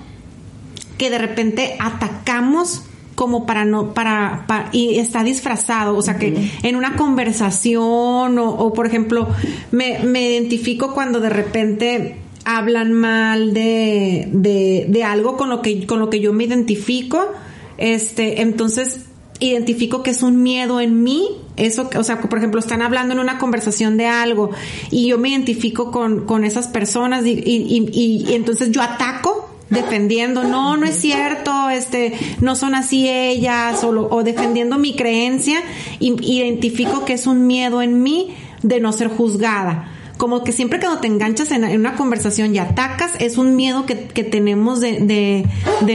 que 0.99 1.11
de 1.11 1.19
repente 1.19 1.77
atacamos 1.81 2.83
como 3.21 3.45
para 3.45 3.67
no, 3.67 3.93
para, 3.93 4.47
y 4.73 4.99
está 4.99 5.23
disfrazado, 5.23 5.95
o 5.95 6.01
sea 6.01 6.17
que 6.17 6.51
en 6.63 6.75
una 6.75 6.97
conversación 6.97 8.39
o, 8.39 8.73
por 8.73 8.87
ejemplo, 8.87 9.29
me, 9.73 9.99
me, 10.05 10.23
identifico 10.31 10.95
cuando 10.95 11.21
de 11.21 11.29
repente 11.29 12.17
hablan 12.45 12.93
mal 12.93 13.53
de, 13.53 14.29
de, 14.33 14.87
de, 14.89 15.05
algo 15.05 15.37
con 15.37 15.51
lo 15.51 15.63
que, 15.63 15.87
con 15.87 15.99
lo 15.99 16.11
que 16.11 16.21
yo 16.21 16.33
me 16.33 16.45
identifico, 16.45 17.33
este, 17.79 18.43
entonces 18.43 19.07
identifico 19.41 20.03
que 20.03 20.11
es 20.11 20.23
un 20.23 20.43
miedo 20.43 20.81
en 20.81 21.03
mí, 21.03 21.27
eso, 21.57 21.89
o 21.97 22.05
sea, 22.05 22.21
por 22.21 22.39
ejemplo, 22.39 22.61
están 22.61 22.83
hablando 22.83 23.15
en 23.15 23.21
una 23.21 23.39
conversación 23.39 23.97
de 23.97 24.07
algo 24.07 24.51
y 24.91 25.09
yo 25.09 25.19
me 25.19 25.31
identifico 25.31 25.91
con, 25.91 26.27
con 26.27 26.45
esas 26.45 26.69
personas 26.69 27.25
y, 27.27 27.33
y, 27.33 27.89
y, 27.93 28.35
entonces 28.35 28.71
yo 28.71 28.83
ataco 28.83 29.49
defendiendo, 29.71 30.43
no, 30.45 30.77
no 30.77 30.85
es 30.85 30.97
cierto, 30.97 31.71
este, 31.71 32.13
no 32.41 32.57
son 32.57 32.75
así 32.75 33.09
ellas, 33.09 33.85
o, 33.85 33.91
o 33.91 34.23
defendiendo 34.25 34.79
mi 34.79 34.97
creencia, 34.97 35.63
identifico 36.01 37.05
que 37.05 37.13
es 37.13 37.27
un 37.27 37.47
miedo 37.47 37.81
en 37.81 38.03
mí 38.03 38.35
de 38.63 38.81
no 38.81 38.93
ser 38.93 39.09
juzgada 39.09 40.00
como 40.21 40.45
que 40.45 40.53
siempre 40.53 40.79
cuando 40.79 41.01
te 41.01 41.07
enganchas 41.07 41.51
en, 41.51 41.65
una 41.65 41.97
conversación 41.97 42.55
y 42.55 42.59
atacas, 42.59 43.13
es 43.21 43.39
un 43.39 43.57
miedo 43.57 43.87
que, 43.87 43.95
tenemos 43.95 44.81
de, 44.81 45.47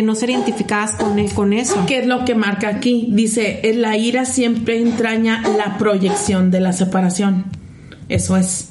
no 0.03 0.15
ser 0.15 0.32
identificadas 0.32 0.94
con, 0.94 1.20
e, 1.20 1.29
con 1.29 1.53
eso. 1.53 1.86
¿Qué 1.86 2.00
es 2.00 2.08
lo 2.08 2.25
que 2.25 2.34
marca 2.34 2.70
aquí? 2.70 3.08
Dice, 3.12 3.62
la 3.75 3.96
ira 3.98 4.25
siempre 4.25 4.82
entraña 4.82 5.44
la 5.55 5.77
proyección 5.77 6.50
de 6.50 6.60
la 6.60 6.74
separación. 6.74 7.46
Eso 8.10 8.36
es. 8.36 8.70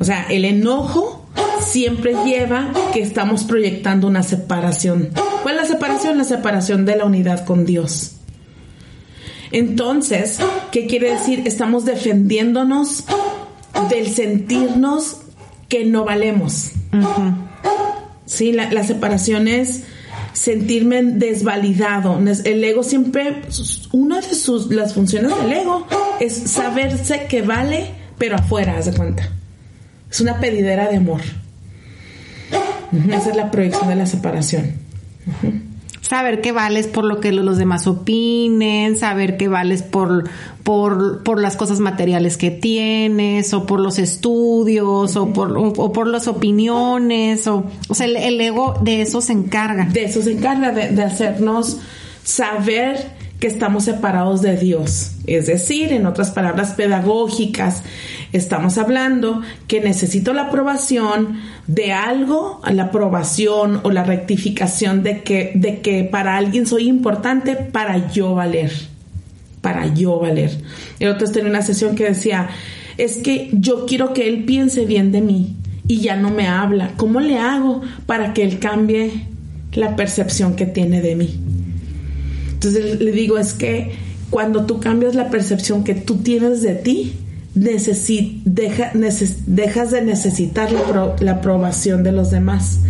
O 0.00 0.04
sea, 0.04 0.26
el 0.28 0.44
enojo 0.44 1.30
siempre 1.62 2.14
lleva 2.26 2.70
que 2.92 3.00
estamos 3.00 3.44
proyectando 3.44 4.06
una 4.06 4.22
separación. 4.22 5.08
¿Cuál 5.42 5.56
es 5.56 5.62
la 5.62 5.68
separación? 5.68 6.18
La 6.18 6.24
separación 6.24 6.84
de 6.84 6.96
la 6.96 7.06
unidad 7.06 7.46
con 7.46 7.64
Dios. 7.64 8.16
Entonces, 9.50 10.40
¿qué 10.70 10.86
quiere 10.86 11.10
decir? 11.12 11.42
Estamos 11.46 11.86
defendiéndonos 11.86 13.04
del 13.88 14.08
sentirnos 14.08 15.18
que 15.68 15.84
no 15.84 16.04
valemos. 16.04 16.72
Sí, 18.26 18.52
la, 18.52 18.84
separación 18.84 19.48
es 19.48 19.84
sentirme 20.32 21.02
desvalidado. 21.02 22.18
El 22.44 22.64
ego 22.64 22.82
siempre, 22.82 23.42
una 23.92 24.20
de 24.20 24.34
sus, 24.34 24.70
las 24.70 24.94
funciones 24.94 25.36
del 25.36 25.52
ego 25.52 25.86
es 26.20 26.34
saberse 26.34 27.26
que 27.28 27.42
vale, 27.42 27.90
pero 28.18 28.36
afuera, 28.36 28.78
haz 28.78 28.86
de 28.86 28.92
cuenta. 28.94 29.28
Es 30.10 30.20
una 30.20 30.38
pedidera 30.38 30.88
de 30.88 30.96
amor. 30.96 31.20
Esa 33.10 33.30
es 33.30 33.36
la 33.36 33.50
proyección 33.50 33.88
de 33.88 33.96
la 33.96 34.06
separación 34.06 34.84
saber 36.14 36.40
que 36.40 36.52
vales 36.52 36.86
por 36.86 37.04
lo 37.04 37.18
que 37.18 37.32
los 37.32 37.58
demás 37.58 37.88
opinen, 37.88 38.96
saber 38.96 39.36
que 39.36 39.48
vales 39.48 39.82
por, 39.82 40.30
por, 40.62 41.24
por 41.24 41.40
las 41.40 41.56
cosas 41.56 41.80
materiales 41.80 42.36
que 42.36 42.52
tienes, 42.52 43.52
o 43.52 43.66
por 43.66 43.80
los 43.80 43.98
estudios, 43.98 45.16
o 45.16 45.32
por, 45.32 45.58
o, 45.58 45.92
por 45.92 46.06
las 46.06 46.28
opiniones, 46.28 47.48
o, 47.48 47.64
o 47.88 47.94
sea, 47.94 48.06
el, 48.06 48.40
ego 48.40 48.78
de 48.80 49.02
eso 49.02 49.20
se 49.20 49.32
encarga. 49.32 49.86
De 49.86 50.04
eso 50.04 50.22
se 50.22 50.32
encarga, 50.32 50.70
de, 50.70 50.90
de 50.90 51.02
hacernos 51.02 51.78
saber 52.22 53.23
que 53.44 53.48
estamos 53.48 53.84
separados 53.84 54.40
de 54.40 54.56
Dios. 54.56 55.16
Es 55.26 55.48
decir, 55.48 55.92
en 55.92 56.06
otras 56.06 56.30
palabras 56.30 56.70
pedagógicas, 56.70 57.82
estamos 58.32 58.78
hablando 58.78 59.42
que 59.68 59.82
necesito 59.82 60.32
la 60.32 60.44
aprobación 60.44 61.40
de 61.66 61.92
algo, 61.92 62.62
la 62.72 62.84
aprobación 62.84 63.80
o 63.82 63.90
la 63.90 64.02
rectificación 64.02 65.02
de 65.02 65.20
que, 65.20 65.52
de 65.56 65.82
que 65.82 66.04
para 66.04 66.38
alguien 66.38 66.66
soy 66.66 66.88
importante 66.88 67.54
para 67.54 68.10
yo 68.10 68.34
valer. 68.34 68.72
Para 69.60 69.92
yo 69.92 70.18
valer. 70.18 70.50
El 70.98 71.10
otro 71.10 71.30
tenía 71.30 71.50
una 71.50 71.60
sesión 71.60 71.96
que 71.96 72.04
decía, 72.04 72.48
es 72.96 73.18
que 73.18 73.50
yo 73.52 73.84
quiero 73.84 74.14
que 74.14 74.26
él 74.26 74.44
piense 74.44 74.86
bien 74.86 75.12
de 75.12 75.20
mí 75.20 75.54
y 75.86 76.00
ya 76.00 76.16
no 76.16 76.30
me 76.30 76.48
habla. 76.48 76.92
¿Cómo 76.96 77.20
le 77.20 77.38
hago 77.38 77.82
para 78.06 78.32
que 78.32 78.42
él 78.42 78.58
cambie 78.58 79.26
la 79.74 79.96
percepción 79.96 80.56
que 80.56 80.64
tiene 80.64 81.02
de 81.02 81.14
mí? 81.14 81.53
Entonces 82.64 83.00
le 83.00 83.12
digo, 83.12 83.38
es 83.38 83.52
que 83.52 83.92
cuando 84.30 84.64
tú 84.64 84.80
cambias 84.80 85.14
la 85.14 85.30
percepción 85.30 85.84
que 85.84 85.94
tú 85.94 86.16
tienes 86.16 86.62
de 86.62 86.74
ti, 86.74 87.12
dejas 87.54 87.90
de 89.90 90.02
necesitar 90.02 90.70
la, 90.72 91.32
aprobación 91.32 92.02
de 92.02 92.12
los 92.12 92.30
demás. 92.30 92.80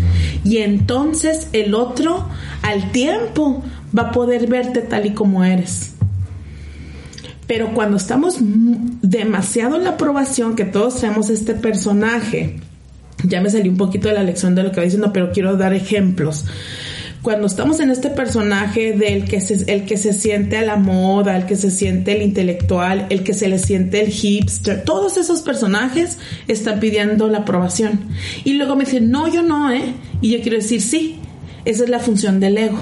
Y 0.44 0.58
entonces 0.58 1.48
el 1.52 1.74
otro 1.74 2.28
al 2.62 2.92
tiempo 2.92 3.62
va 3.96 4.04
a 4.04 4.12
poder 4.12 4.46
verte 4.46 4.80
tal 4.80 5.06
y 5.06 5.10
como 5.10 5.44
eres. 5.44 5.94
Pero 7.46 7.74
cuando 7.74 7.98
estamos 7.98 8.38
demasiado 8.40 9.76
en 9.76 9.84
la 9.84 9.90
aprobación, 9.90 10.56
que 10.56 10.64
todos 10.64 10.94
seamos 10.94 11.28
este 11.28 11.52
personaje, 11.52 12.56
ya 13.22 13.42
me 13.42 13.50
salí 13.50 13.68
un 13.68 13.76
poquito 13.76 14.08
de 14.08 14.14
la 14.14 14.22
lección 14.22 14.54
de 14.54 14.62
lo 14.62 14.70
que 14.70 14.78
va 14.78 14.84
diciendo, 14.84 15.12
pero 15.12 15.30
quiero 15.32 15.58
dar 15.58 15.74
ejemplos 15.74 16.46
cuando 17.24 17.46
estamos 17.46 17.80
en 17.80 17.90
este 17.90 18.10
personaje 18.10 18.92
del 18.92 19.24
que 19.24 19.40
se, 19.40 19.64
el 19.72 19.86
que 19.86 19.96
se 19.96 20.12
siente 20.12 20.58
a 20.58 20.62
la 20.62 20.76
moda, 20.76 21.38
el 21.38 21.46
que 21.46 21.56
se 21.56 21.70
siente 21.70 22.12
el 22.12 22.22
intelectual, 22.22 23.06
el 23.08 23.24
que 23.24 23.32
se 23.32 23.48
le 23.48 23.58
siente 23.58 24.02
el 24.02 24.08
hipster, 24.10 24.84
todos 24.84 25.16
esos 25.16 25.40
personajes 25.40 26.18
están 26.48 26.80
pidiendo 26.80 27.28
la 27.28 27.38
aprobación. 27.38 27.98
Y 28.44 28.52
luego 28.52 28.76
me 28.76 28.84
dicen, 28.84 29.10
no, 29.10 29.26
yo 29.26 29.42
no, 29.42 29.72
¿eh? 29.72 29.94
Y 30.20 30.32
yo 30.32 30.42
quiero 30.42 30.58
decir, 30.58 30.82
sí, 30.82 31.16
esa 31.64 31.84
es 31.84 31.88
la 31.88 31.98
función 31.98 32.40
del 32.40 32.58
ego. 32.58 32.78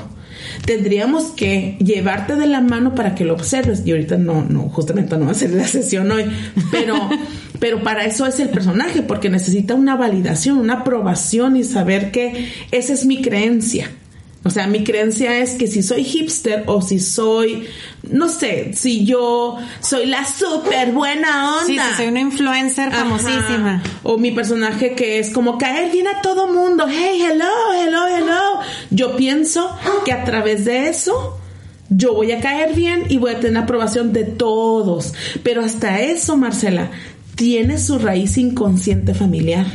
tendríamos 0.66 1.26
que 1.26 1.76
llevarte 1.78 2.34
de 2.34 2.48
la 2.48 2.60
mano 2.60 2.96
para 2.96 3.14
que 3.14 3.24
lo 3.24 3.34
observes. 3.34 3.84
Y 3.86 3.92
ahorita 3.92 4.16
no, 4.16 4.42
no, 4.42 4.62
justamente 4.62 5.16
no 5.18 5.26
va 5.26 5.30
a 5.30 5.34
ser 5.34 5.50
la 5.50 5.68
sesión 5.68 6.10
hoy, 6.10 6.24
pero, 6.72 6.96
pero 7.60 7.84
para 7.84 8.06
eso 8.06 8.26
es 8.26 8.40
el 8.40 8.48
personaje, 8.48 9.02
porque 9.02 9.30
necesita 9.30 9.76
una 9.76 9.94
validación, 9.94 10.58
una 10.58 10.80
aprobación 10.80 11.56
y 11.56 11.62
saber 11.62 12.10
que 12.10 12.50
esa 12.72 12.92
es 12.92 13.06
mi 13.06 13.22
creencia. 13.22 13.88
O 14.44 14.50
sea, 14.50 14.66
mi 14.66 14.82
creencia 14.82 15.38
es 15.38 15.52
que 15.52 15.68
si 15.68 15.82
soy 15.82 16.02
hipster 16.02 16.64
o 16.66 16.82
si 16.82 16.98
soy, 16.98 17.68
no 18.10 18.28
sé, 18.28 18.72
si 18.74 19.04
yo 19.04 19.56
soy 19.80 20.06
la 20.06 20.26
súper 20.26 20.90
buena 20.90 21.58
onda. 21.58 21.66
Sí, 21.66 21.78
si 21.78 21.96
soy 21.96 22.06
una 22.08 22.20
influencer 22.20 22.90
famosísima. 22.90 23.82
O 24.02 24.18
mi 24.18 24.32
personaje 24.32 24.94
que 24.94 25.20
es 25.20 25.30
como 25.30 25.58
caer 25.58 25.92
bien 25.92 26.08
a 26.08 26.22
todo 26.22 26.52
mundo. 26.52 26.86
Hey, 26.88 27.22
hello, 27.22 27.72
hello, 27.72 28.06
hello. 28.08 28.60
Yo 28.90 29.16
pienso 29.16 29.70
que 30.04 30.12
a 30.12 30.24
través 30.24 30.64
de 30.64 30.88
eso 30.88 31.38
yo 31.88 32.14
voy 32.14 32.32
a 32.32 32.40
caer 32.40 32.74
bien 32.74 33.04
y 33.08 33.18
voy 33.18 33.32
a 33.32 33.40
tener 33.40 33.62
aprobación 33.62 34.12
de 34.12 34.24
todos. 34.24 35.14
Pero 35.44 35.62
hasta 35.62 36.00
eso, 36.00 36.36
Marcela, 36.36 36.90
tiene 37.36 37.78
su 37.78 37.98
raíz 37.98 38.38
inconsciente 38.38 39.14
familiar. 39.14 39.66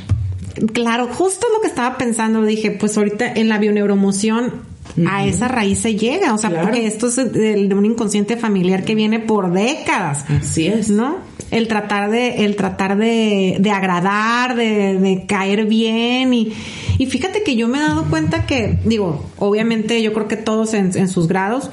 Claro, 0.74 1.08
justo 1.08 1.48
lo 1.54 1.62
que 1.62 1.68
estaba 1.68 1.98
pensando, 1.98 2.44
dije, 2.44 2.72
pues 2.72 2.98
ahorita 2.98 3.34
en 3.34 3.50
la 3.50 3.58
bioneuromoción 3.58 4.78
a 5.06 5.26
esa 5.26 5.48
raíz 5.48 5.80
se 5.80 5.96
llega, 5.96 6.34
o 6.34 6.38
sea, 6.38 6.50
porque 6.50 6.88
esto 6.88 7.08
es 7.08 7.16
de, 7.16 7.70
un 7.76 7.86
inconsciente 7.86 8.38
familiar 8.38 8.84
que 8.84 8.96
viene 8.96 9.20
por 9.20 9.52
décadas. 9.52 10.26
Así 10.30 10.68
es. 10.68 10.90
¿No? 10.90 11.18
El 11.52 11.68
tratar 11.68 12.10
de, 12.10 12.46
el 12.46 12.56
tratar 12.56 12.98
de, 12.98 13.58
de 13.60 13.72
agradar, 13.72 14.56
de, 14.56 14.98
de, 14.98 15.26
caer 15.28 15.66
bien 15.66 16.34
y, 16.34 16.54
y 16.98 17.06
fíjate 17.06 17.44
que 17.44 17.56
yo 17.56 17.68
me 17.68 17.78
he 17.78 17.82
dado 17.82 18.06
cuenta 18.06 18.46
que, 18.46 18.80
digo, 18.84 19.26
obviamente 19.38 20.02
yo 20.02 20.14
creo 20.14 20.28
que 20.28 20.38
todos 20.38 20.74
en, 20.74 21.08
sus 21.08 21.28
grados, 21.28 21.70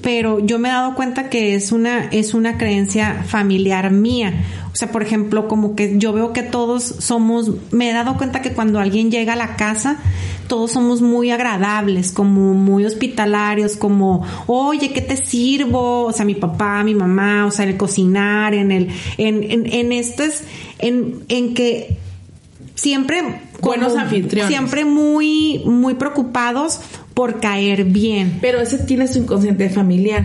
pero 0.00 0.38
yo 0.40 0.58
me 0.58 0.68
he 0.68 0.72
dado 0.72 0.94
cuenta 0.94 1.28
que 1.28 1.54
es 1.54 1.70
una, 1.70 2.06
es 2.06 2.34
una 2.34 2.56
creencia 2.56 3.24
familiar 3.26 3.90
mía. 3.90 4.44
O 4.72 4.76
sea, 4.76 4.90
por 4.90 5.02
ejemplo, 5.02 5.46
como 5.48 5.76
que 5.76 5.98
yo 5.98 6.12
veo 6.12 6.32
que 6.32 6.42
todos 6.42 6.82
somos, 6.82 7.52
me 7.70 7.90
he 7.90 7.92
dado 7.92 8.16
cuenta 8.16 8.42
que 8.42 8.52
cuando 8.52 8.80
alguien 8.80 9.10
llega 9.10 9.34
a 9.34 9.36
la 9.36 9.56
casa, 9.56 9.98
todos 10.48 10.72
somos 10.72 11.00
muy 11.00 11.30
agradables, 11.30 12.10
como 12.10 12.54
muy 12.54 12.84
hospitalarios, 12.84 13.76
como, 13.76 14.26
oye, 14.46 14.92
¿qué 14.92 15.00
te 15.00 15.16
sirvo? 15.16 16.06
O 16.06 16.12
sea, 16.12 16.24
mi 16.24 16.34
papá, 16.34 16.82
mi 16.84 16.94
mamá, 16.94 17.46
o 17.46 17.50
sea, 17.50 17.66
el 17.66 17.76
cocinar, 17.76 18.54
en 18.54 18.72
el, 18.72 18.88
en, 19.18 19.42
en, 19.44 19.72
en 19.72 19.92
esto 19.92 20.24
es, 20.24 20.42
en, 20.78 21.22
en 21.28 21.54
que 21.54 21.98
siempre 22.74 23.43
buenos 23.60 23.96
anfitriones. 23.96 24.48
Siempre 24.48 24.84
muy, 24.84 25.62
muy 25.64 25.94
preocupados 25.94 26.80
por 27.14 27.40
caer 27.40 27.84
bien. 27.84 28.38
Pero 28.40 28.60
ese 28.60 28.78
tiene 28.78 29.08
su 29.08 29.18
inconsciente 29.18 29.70
familiar. 29.70 30.24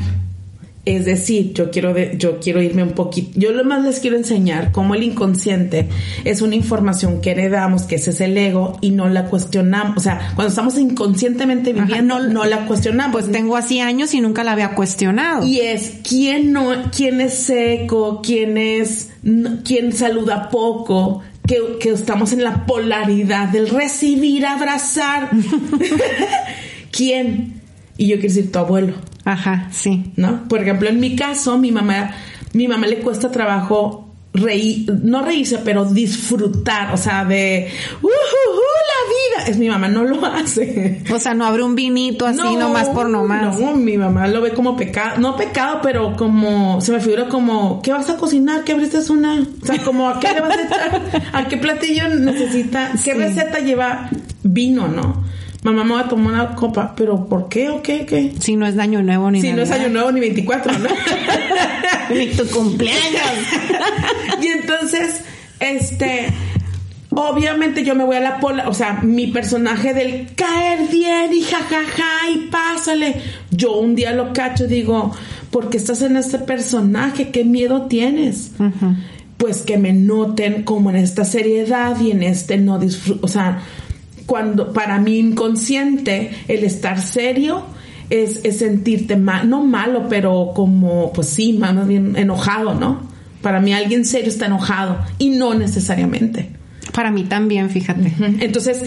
Es 0.85 1.05
decir, 1.05 1.53
yo 1.53 1.69
quiero, 1.69 1.95
yo 2.17 2.39
quiero 2.39 2.63
irme 2.63 2.81
un 2.81 2.93
poquito. 2.93 3.37
Yo 3.39 3.51
lo 3.51 3.63
más 3.63 3.83
les 3.83 3.99
quiero 3.99 4.17
enseñar 4.17 4.71
cómo 4.71 4.95
el 4.95 5.03
inconsciente 5.03 5.87
es 6.23 6.41
una 6.41 6.55
información 6.55 7.21
que 7.21 7.31
heredamos, 7.31 7.83
que 7.83 7.95
ese 7.95 8.11
es 8.11 8.21
el 8.21 8.35
ego, 8.37 8.77
y 8.81 8.91
no 8.91 9.07
la 9.09 9.25
cuestionamos. 9.25 9.97
O 9.97 9.99
sea, 9.99 10.31
cuando 10.35 10.49
estamos 10.49 10.77
inconscientemente 10.79 11.73
viviendo, 11.73 12.19
no, 12.19 12.45
la 12.45 12.65
cuestionamos. 12.65 13.11
Pues 13.11 13.31
tengo 13.31 13.57
así 13.57 13.81
años 13.81 14.13
y 14.13 14.21
nunca 14.21 14.43
la 14.43 14.53
había 14.53 14.73
cuestionado. 14.73 15.45
Y 15.45 15.59
es 15.59 15.99
quién 16.07 16.53
no, 16.53 16.71
quién 16.95 17.21
es 17.21 17.33
seco, 17.33 18.21
quién 18.23 18.57
es, 18.57 19.09
quién 19.65 19.91
saluda 19.91 20.49
poco, 20.49 21.21
que, 21.49 21.79
que, 21.79 21.89
estamos 21.89 22.31
en 22.31 22.43
la 22.43 22.67
polaridad 22.67 23.47
del 23.47 23.69
recibir, 23.69 24.45
abrazar. 24.45 25.31
¿Quién? 26.91 27.63
Y 27.97 28.07
yo 28.07 28.19
quiero 28.19 28.35
decir 28.35 28.51
tu 28.51 28.59
abuelo. 28.59 28.93
Ajá, 29.25 29.67
sí. 29.71 30.11
¿No? 30.15 30.47
Por 30.47 30.61
ejemplo, 30.61 30.87
en 30.89 30.99
mi 30.99 31.15
caso, 31.15 31.57
mi 31.57 31.71
mamá, 31.71 32.11
mi 32.53 32.67
mamá 32.67 32.85
le 32.85 32.99
cuesta 32.99 33.31
trabajo 33.31 34.08
reír, 34.33 34.91
no 35.03 35.23
reírse, 35.23 35.59
pero 35.59 35.85
disfrutar, 35.85 36.93
o 36.93 36.97
sea, 36.97 37.25
de 37.25 37.67
uh, 38.01 38.07
la 38.07 39.39
vida. 39.39 39.49
Es 39.49 39.57
mi 39.57 39.69
mamá, 39.69 39.87
no 39.87 40.03
lo 40.03 40.23
hace. 40.25 41.03
O 41.11 41.19
sea, 41.19 41.33
no 41.33 41.45
abre 41.45 41.63
un 41.63 41.75
vinito 41.75 42.25
así 42.25 42.55
nomás 42.55 42.89
por 42.89 43.09
nomás. 43.09 43.59
No, 43.59 43.75
mi 43.75 43.97
mamá 43.97 44.27
lo 44.27 44.41
ve 44.41 44.51
como 44.51 44.75
pecado, 44.75 45.19
no 45.19 45.35
pecado, 45.35 45.79
pero 45.81 46.15
como, 46.15 46.79
se 46.81 46.91
me 46.91 46.99
figura 46.99 47.27
como, 47.27 47.81
¿qué 47.81 47.91
vas 47.91 48.09
a 48.09 48.17
cocinar? 48.17 48.63
¿Qué 48.63 48.73
abriste 48.73 48.99
una? 49.11 49.47
O 49.61 49.65
sea, 49.65 49.83
como, 49.83 50.09
¿a 50.09 50.19
qué 50.19 50.33
le 50.33 50.41
vas 50.41 50.57
a 50.57 50.61
echar? 50.61 51.23
¿A 51.33 51.47
qué 51.47 51.57
platillo 51.57 52.07
necesita? 52.09 52.91
¿Qué 53.03 53.13
receta 53.13 53.59
lleva 53.59 54.09
vino, 54.43 54.87
no? 54.87 55.23
Mamá 55.63 55.83
me 55.83 55.93
va 55.93 56.01
a 56.01 56.07
tomar 56.07 56.33
una 56.33 56.55
copa, 56.55 56.93
pero 56.95 57.25
¿por 57.27 57.49
qué 57.49 57.69
o 57.69 57.81
qué? 57.81 58.05
qué? 58.05 58.33
Si 58.39 58.55
no 58.55 58.65
es 58.65 58.77
año 58.77 59.03
nuevo 59.03 59.29
ni 59.29 59.41
Si 59.41 59.51
no 59.51 59.61
es 59.61 59.71
año 59.71 59.89
nuevo 59.89 60.11
ni 60.11 60.21
24, 60.21 60.79
¿no? 60.79 60.89
ni 62.15 62.27
tu 62.27 62.47
cumpleaños. 62.47 63.21
y 64.41 64.47
entonces, 64.47 65.21
este, 65.59 66.27
obviamente 67.09 67.83
yo 67.83 67.93
me 67.93 68.05
voy 68.05 68.15
a 68.15 68.21
la 68.21 68.39
pola, 68.39 68.69
o 68.69 68.73
sea, 68.73 69.01
mi 69.01 69.27
personaje 69.27 69.93
del 69.93 70.29
caer 70.33 70.87
bien 70.89 71.33
y 71.33 71.41
jajaja 71.41 72.29
y 72.33 72.47
pásale. 72.49 73.21
Yo 73.51 73.77
un 73.77 73.95
día 73.95 74.13
lo 74.13 74.31
cacho 74.31 74.63
y 74.63 74.67
digo, 74.67 75.11
¿por 75.51 75.69
qué 75.69 75.75
estás 75.75 76.01
en 76.01 76.15
este 76.15 76.39
personaje? 76.39 77.31
¿Qué 77.31 77.43
miedo 77.43 77.87
tienes? 77.87 78.51
Pues 79.35 79.63
que 79.63 79.77
me 79.77 79.91
noten 79.91 80.63
como 80.63 80.89
en 80.89 80.95
esta 80.95 81.25
seriedad 81.25 81.99
y 81.99 82.11
en 82.11 82.23
este 82.23 82.57
no 82.57 82.79
disfruto, 82.79 83.25
o 83.25 83.29
sea, 83.29 83.61
cuando 84.29 84.73
para 84.73 84.99
mi 84.99 85.17
inconsciente 85.17 86.29
el 86.47 86.63
estar 86.63 87.01
serio 87.01 87.63
es, 88.11 88.41
sentirte 88.59 89.15
mal, 89.15 89.49
no 89.49 89.63
malo, 89.65 90.05
pero 90.07 90.51
como, 90.55 91.11
pues 91.13 91.29
sí, 91.29 91.53
más 91.53 91.87
bien 91.87 92.15
enojado, 92.15 92.75
¿no? 92.75 93.01
Para 93.41 93.59
mí 93.59 93.73
alguien 93.73 94.05
serio 94.05 94.29
está 94.29 94.45
enojado 94.45 94.99
y 95.17 95.31
no 95.31 95.55
necesariamente. 95.55 96.51
Para 96.93 97.09
mí 97.09 97.23
también, 97.23 97.71
fíjate. 97.71 98.13
Entonces, 98.39 98.83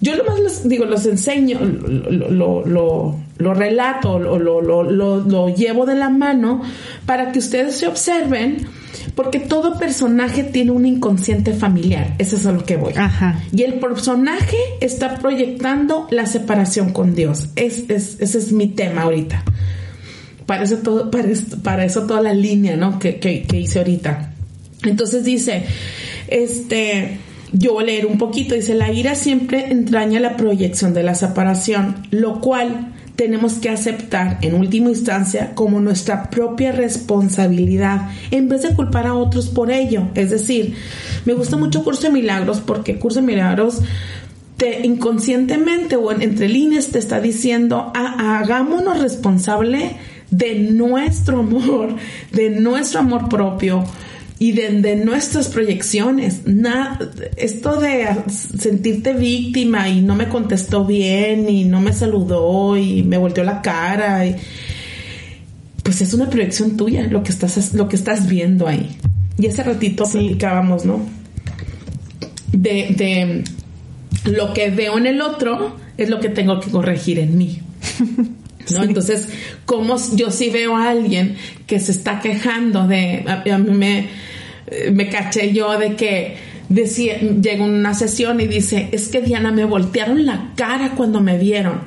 yo 0.00 0.16
lo 0.16 0.24
más 0.24 0.40
les 0.40 0.66
digo, 0.66 0.86
los 0.86 1.04
enseño, 1.04 1.60
lo, 1.60 2.30
lo, 2.30 2.64
lo, 2.64 3.16
relato, 3.38 4.18
lo, 4.18 4.60
lo, 4.60 5.48
llevo 5.48 5.86
de 5.86 5.94
la 5.94 6.10
mano 6.10 6.62
para 7.06 7.32
que 7.32 7.38
ustedes 7.38 7.76
se 7.76 7.86
observen 7.86 8.66
porque 9.14 9.38
todo 9.38 9.78
personaje 9.78 10.44
tiene 10.44 10.70
un 10.70 10.86
inconsciente 10.86 11.52
familiar. 11.52 12.14
Eso 12.18 12.36
es 12.36 12.46
a 12.46 12.52
lo 12.52 12.64
que 12.64 12.76
voy. 12.76 12.92
Ajá. 12.96 13.40
Y 13.52 13.62
el 13.62 13.74
personaje 13.74 14.56
está 14.80 15.18
proyectando 15.18 16.06
la 16.10 16.26
separación 16.26 16.92
con 16.92 17.14
Dios. 17.14 17.48
Es, 17.56 17.84
es, 17.88 18.16
ese 18.20 18.38
es 18.38 18.52
mi 18.52 18.68
tema 18.68 19.02
ahorita. 19.02 19.42
Para 20.46 20.64
eso, 20.64 20.78
todo, 20.78 21.10
para, 21.10 21.84
eso 21.84 22.06
toda 22.06 22.22
la 22.22 22.32
línea 22.32 22.76
¿no? 22.76 22.98
que, 22.98 23.18
que, 23.18 23.42
que 23.42 23.60
hice 23.60 23.78
ahorita. 23.78 24.32
Entonces 24.84 25.24
dice, 25.24 25.64
este, 26.28 27.18
yo 27.52 27.74
voy 27.74 27.84
a 27.84 27.86
leer 27.86 28.06
un 28.06 28.18
poquito, 28.18 28.54
dice, 28.54 28.74
la 28.74 28.92
ira 28.92 29.14
siempre 29.14 29.70
entraña 29.70 30.20
la 30.20 30.36
proyección 30.36 30.94
de 30.94 31.02
la 31.02 31.14
separación, 31.14 32.06
lo 32.10 32.40
cual 32.40 32.94
tenemos 33.18 33.54
que 33.54 33.68
aceptar 33.68 34.38
en 34.42 34.54
última 34.54 34.90
instancia 34.90 35.50
como 35.56 35.80
nuestra 35.80 36.30
propia 36.30 36.70
responsabilidad 36.70 38.10
en 38.30 38.48
vez 38.48 38.62
de 38.62 38.76
culpar 38.76 39.08
a 39.08 39.14
otros 39.14 39.48
por 39.48 39.72
ello. 39.72 40.04
Es 40.14 40.30
decir, 40.30 40.76
me 41.24 41.34
gusta 41.34 41.56
mucho 41.56 41.82
Curso 41.82 42.02
de 42.02 42.10
Milagros 42.10 42.60
porque 42.60 43.00
Curso 43.00 43.18
de 43.18 43.26
Milagros 43.26 43.80
te 44.56 44.86
inconscientemente 44.86 45.96
o 45.96 46.12
entre 46.12 46.48
líneas 46.48 46.92
te 46.92 47.00
está 47.00 47.20
diciendo 47.20 47.92
hagámonos 47.92 49.00
responsable 49.00 49.96
de 50.30 50.54
nuestro 50.54 51.40
amor, 51.40 51.96
de 52.30 52.50
nuestro 52.50 53.00
amor 53.00 53.28
propio, 53.28 53.82
y 54.38 54.52
de, 54.52 54.96
nuestras 54.96 55.48
proyecciones. 55.48 56.46
Nada, 56.46 57.10
esto 57.36 57.80
de 57.80 58.06
sentirte 58.28 59.12
víctima 59.12 59.88
y 59.88 60.00
no 60.00 60.14
me 60.14 60.28
contestó 60.28 60.84
bien 60.84 61.48
y 61.48 61.64
no 61.64 61.80
me 61.80 61.92
saludó 61.92 62.76
y 62.76 63.02
me 63.02 63.18
volteó 63.18 63.42
la 63.44 63.62
cara, 63.62 64.26
y, 64.26 64.36
pues 65.82 66.00
es 66.02 66.14
una 66.14 66.28
proyección 66.28 66.76
tuya 66.76 67.06
lo 67.08 67.22
que 67.22 67.30
estás, 67.30 67.74
lo 67.74 67.88
que 67.88 67.96
estás 67.96 68.28
viendo 68.28 68.68
ahí. 68.68 68.96
Y 69.38 69.46
ese 69.46 69.62
ratito 69.62 70.04
platicábamos, 70.04 70.84
¿no? 70.84 71.00
De, 72.52 72.94
de 72.96 73.44
lo 74.30 74.52
que 74.52 74.70
veo 74.70 74.98
en 74.98 75.06
el 75.06 75.20
otro 75.20 75.76
es 75.96 76.10
lo 76.10 76.20
que 76.20 76.28
tengo 76.28 76.60
que 76.60 76.70
corregir 76.70 77.18
en 77.18 77.38
mí. 77.38 77.60
¿no? 78.72 78.82
Entonces, 78.82 79.28
como 79.64 79.96
yo 80.14 80.30
sí 80.30 80.50
veo 80.50 80.76
a 80.76 80.90
alguien 80.90 81.36
que 81.66 81.80
se 81.80 81.92
está 81.92 82.20
quejando 82.20 82.86
de, 82.86 83.24
a, 83.26 83.58
mí 83.58 83.70
me, 83.70 84.08
me 84.92 85.08
caché 85.08 85.52
yo 85.52 85.78
de 85.78 85.96
que 85.96 86.36
decía, 86.68 87.18
llegó 87.18 87.64
una 87.64 87.94
sesión 87.94 88.40
y 88.40 88.46
dice, 88.46 88.88
es 88.92 89.08
que 89.08 89.20
Diana 89.20 89.50
me 89.50 89.64
voltearon 89.64 90.26
la 90.26 90.52
cara 90.56 90.94
cuando 90.96 91.20
me 91.20 91.38
vieron. 91.38 91.80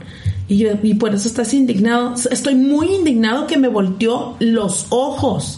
Y 0.48 0.58
yo, 0.58 0.72
y 0.84 0.96
por 0.96 1.16
eso 1.16 1.28
estás 1.28 1.54
indignado. 1.54 2.16
Estoy 2.30 2.56
muy 2.56 2.88
indignado 2.96 3.48
que 3.48 3.58
me 3.58 3.68
volteó 3.68 4.36
los 4.40 4.88
ojos. 4.90 5.56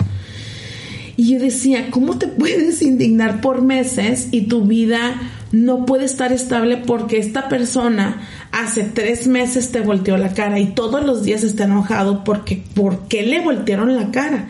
Y 1.16 1.32
yo 1.32 1.40
decía, 1.40 1.90
¿cómo 1.90 2.18
te 2.18 2.28
puedes 2.28 2.82
indignar 2.82 3.42
por 3.42 3.62
meses 3.62 4.28
y 4.32 4.42
tu 4.42 4.66
vida 4.66 5.20
no 5.52 5.86
puede 5.86 6.06
estar 6.06 6.32
estable 6.32 6.78
porque 6.78 7.18
esta 7.18 7.48
persona 7.50 8.22
hace 8.54 8.84
tres 8.84 9.28
meses 9.28 9.72
te 9.72 9.82
volteó 9.82 10.16
la 10.16 10.34
cara 10.34 10.60
y 10.60 10.68
todos 10.68 11.04
los 11.04 11.24
días 11.24 11.44
está 11.44 11.64
enojado 11.66 12.24
porque 12.24 12.64
¿por 12.76 13.08
qué 13.08 13.24
le 13.24 13.42
voltearon 13.42 13.96
la 13.96 14.12
cara? 14.12 14.48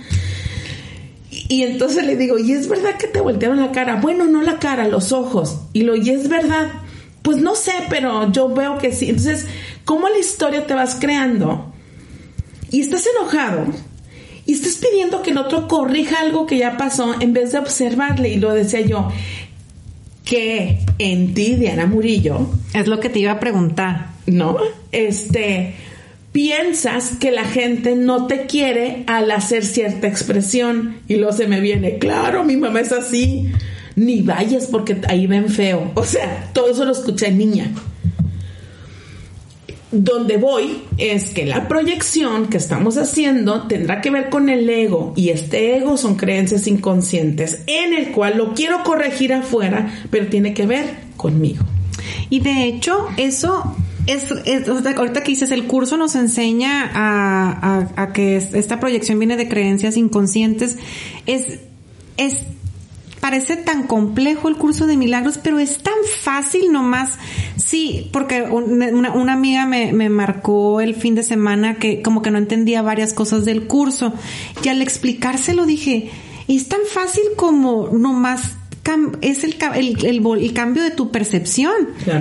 Y 1.31 1.63
entonces 1.63 2.05
le 2.05 2.17
digo, 2.17 2.37
¿y 2.37 2.51
es 2.51 2.67
verdad 2.67 2.97
que 2.97 3.07
te 3.07 3.21
voltearon 3.21 3.59
la 3.59 3.71
cara? 3.71 3.95
Bueno, 3.95 4.25
no 4.25 4.41
la 4.41 4.59
cara, 4.59 4.87
los 4.87 5.11
ojos. 5.13 5.57
Y 5.71 5.83
lo, 5.83 5.95
¿y 5.95 6.09
es 6.09 6.27
verdad? 6.29 6.67
Pues 7.21 7.37
no 7.37 7.55
sé, 7.55 7.73
pero 7.89 8.31
yo 8.31 8.49
veo 8.49 8.77
que 8.77 8.91
sí. 8.91 9.09
Entonces, 9.09 9.47
¿cómo 9.85 10.09
la 10.09 10.19
historia 10.19 10.67
te 10.67 10.73
vas 10.73 10.97
creando? 10.99 11.73
Y 12.69 12.81
estás 12.81 13.07
enojado 13.07 13.67
y 14.45 14.53
estás 14.53 14.75
pidiendo 14.75 15.21
que 15.21 15.31
el 15.31 15.37
otro 15.37 15.67
corrija 15.67 16.19
algo 16.19 16.45
que 16.45 16.57
ya 16.57 16.75
pasó 16.75 17.15
en 17.21 17.33
vez 17.33 17.53
de 17.53 17.59
observarle. 17.59 18.29
Y 18.29 18.39
lo 18.39 18.51
decía 18.51 18.81
yo, 18.81 19.09
que 20.33 20.79
en 20.97 21.35
ti, 21.35 21.57
Diana 21.57 21.85
Murillo, 21.85 22.47
es 22.73 22.87
lo 22.87 22.99
que 22.99 23.09
te 23.09 23.19
iba 23.19 23.33
a 23.33 23.39
preguntar, 23.39 24.07
¿no? 24.25 24.57
Este, 24.91 25.75
piensas 26.31 27.17
que 27.19 27.29
la 27.29 27.43
gente 27.43 27.95
no 27.95 28.25
te 28.25 28.47
quiere 28.47 29.03
al 29.05 29.29
hacer 29.29 29.63
cierta 29.63 30.07
expresión 30.07 30.95
y 31.07 31.17
luego 31.17 31.33
se 31.33 31.45
me 31.45 31.59
viene, 31.59 31.99
claro, 31.99 32.43
mi 32.43 32.57
mamá 32.57 32.81
es 32.81 32.91
así, 32.91 33.51
ni 33.95 34.23
vayas 34.23 34.65
porque 34.65 34.97
ahí 35.07 35.27
ven 35.27 35.49
feo. 35.49 35.91
O 35.93 36.03
sea, 36.03 36.49
todo 36.51 36.71
eso 36.71 36.83
lo 36.83 36.93
escuché 36.93 37.29
niña 37.29 37.69
donde 39.93 40.37
voy 40.37 40.81
es 40.97 41.29
que 41.29 41.45
la 41.45 41.67
proyección 41.67 42.47
que 42.47 42.57
estamos 42.57 42.97
haciendo 42.97 43.67
tendrá 43.67 44.01
que 44.01 44.09
ver 44.09 44.29
con 44.29 44.49
el 44.49 44.67
ego 44.67 45.13
y 45.15 45.29
este 45.29 45.77
ego 45.77 45.97
son 45.97 46.15
creencias 46.15 46.65
inconscientes 46.67 47.61
en 47.67 47.93
el 47.93 48.11
cual 48.11 48.37
lo 48.37 48.53
quiero 48.53 48.83
corregir 48.83 49.33
afuera, 49.33 49.93
pero 50.09 50.27
tiene 50.27 50.53
que 50.53 50.65
ver 50.65 50.85
conmigo. 51.15 51.63
Y 52.29 52.39
de 52.39 52.65
hecho, 52.65 53.07
eso 53.17 53.75
es, 54.07 54.31
ahorita 54.97 55.21
que 55.21 55.31
dices, 55.31 55.51
el 55.51 55.65
curso 55.65 55.95
nos 55.95 56.15
enseña 56.15 56.89
a, 56.93 57.89
a 57.95 58.13
que 58.13 58.37
esta 58.37 58.79
proyección 58.79 59.19
viene 59.19 59.37
de 59.37 59.47
creencias 59.47 59.95
inconscientes. 59.95 60.77
Es, 61.27 61.59
es 62.17 62.37
parece 63.23 63.55
tan 63.55 63.83
complejo 63.87 64.49
el 64.49 64.57
curso 64.57 64.85
de 64.85 64.97
milagros, 64.97 65.39
pero 65.41 65.57
es 65.57 65.77
tan 65.77 65.93
fácil 66.19 66.73
nomás. 66.73 67.11
Sí, 67.55 68.09
porque 68.11 68.41
una, 68.41 69.31
amiga 69.31 69.65
me, 69.65 69.93
me, 69.93 70.09
marcó 70.09 70.81
el 70.81 70.93
fin 70.93 71.15
de 71.15 71.23
semana 71.23 71.75
que 71.75 72.01
como 72.01 72.21
que 72.21 72.31
no 72.31 72.37
entendía 72.37 72.81
varias 72.81 73.13
cosas 73.13 73.45
del 73.45 73.65
curso 73.65 74.13
y 74.61 74.67
al 74.67 74.81
explicárselo 74.81 75.65
dije, 75.65 76.11
es 76.49 76.67
tan 76.67 76.81
fácil 76.85 77.23
como 77.37 77.87
nomás 77.93 78.57
es 79.21 79.45
el, 79.45 79.55
el, 79.73 80.05
el, 80.05 80.53
cambio 80.53 80.83
de 80.83 80.91
tu 80.91 81.09
percepción 81.09 81.73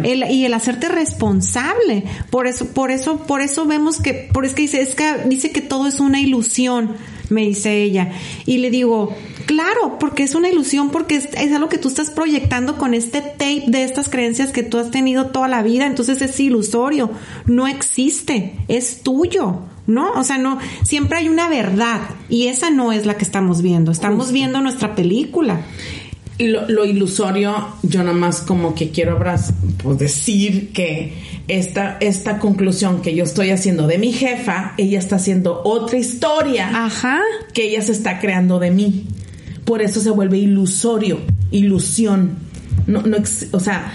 y 0.04 0.44
el 0.44 0.54
hacerte 0.54 0.88
responsable. 0.88 2.04
Por 2.30 2.46
eso, 2.46 2.66
por 2.66 2.92
eso, 2.92 3.26
por 3.26 3.40
eso 3.40 3.66
vemos 3.66 4.00
que, 4.00 4.30
por 4.32 4.44
es 4.44 4.54
que 4.54 4.62
dice, 4.62 4.80
es 4.80 4.94
que 4.94 5.24
dice 5.26 5.50
que 5.50 5.62
todo 5.62 5.88
es 5.88 5.98
una 5.98 6.20
ilusión, 6.20 6.94
me 7.32 7.42
dice 7.42 7.82
ella. 7.82 8.12
Y 8.46 8.58
le 8.58 8.70
digo, 8.70 9.14
claro, 9.46 9.98
porque 9.98 10.22
es 10.22 10.34
una 10.34 10.48
ilusión, 10.48 10.90
porque 10.90 11.16
es, 11.16 11.28
es 11.34 11.52
algo 11.52 11.68
que 11.68 11.78
tú 11.78 11.88
estás 11.88 12.10
proyectando 12.10 12.78
con 12.78 12.94
este 12.94 13.20
tape 13.20 13.64
de 13.66 13.84
estas 13.84 14.08
creencias 14.08 14.52
que 14.52 14.62
tú 14.62 14.78
has 14.78 14.90
tenido 14.90 15.26
toda 15.26 15.48
la 15.48 15.62
vida, 15.62 15.86
entonces 15.86 16.22
es 16.22 16.38
ilusorio, 16.38 17.10
no 17.46 17.66
existe, 17.66 18.54
es 18.68 19.02
tuyo. 19.02 19.62
¿no? 19.84 20.12
O 20.12 20.22
sea, 20.22 20.38
no, 20.38 20.58
siempre 20.84 21.18
hay 21.18 21.28
una 21.28 21.48
verdad 21.48 22.02
y 22.28 22.46
esa 22.46 22.70
no 22.70 22.92
es 22.92 23.04
la 23.04 23.16
que 23.16 23.24
estamos 23.24 23.62
viendo, 23.62 23.90
estamos 23.90 24.30
viendo 24.30 24.60
nuestra 24.60 24.94
película 24.94 25.62
lo, 26.38 26.84
ilusorio, 26.84 27.54
yo 27.82 28.02
nada 28.02 28.16
más 28.16 28.40
como 28.40 28.74
que 28.74 28.90
quiero 28.90 29.18
pues, 29.82 29.98
decir 29.98 30.72
que 30.72 31.12
esta, 31.48 31.98
esta 32.00 32.38
conclusión 32.38 33.02
que 33.02 33.14
yo 33.14 33.24
estoy 33.24 33.50
haciendo 33.50 33.86
de 33.86 33.98
mi 33.98 34.12
jefa, 34.12 34.74
ella 34.78 34.98
está 34.98 35.16
haciendo 35.16 35.62
otra 35.64 35.98
historia 35.98 36.84
Ajá. 36.86 37.20
que 37.52 37.68
ella 37.68 37.82
se 37.82 37.92
está 37.92 38.18
creando 38.18 38.58
de 38.58 38.70
mí. 38.70 39.06
Por 39.64 39.82
eso 39.82 40.00
se 40.00 40.10
vuelve 40.10 40.38
ilusorio, 40.38 41.20
ilusión. 41.50 42.36
No, 42.86 43.02
no, 43.02 43.18
o 43.52 43.60
sea, 43.60 43.92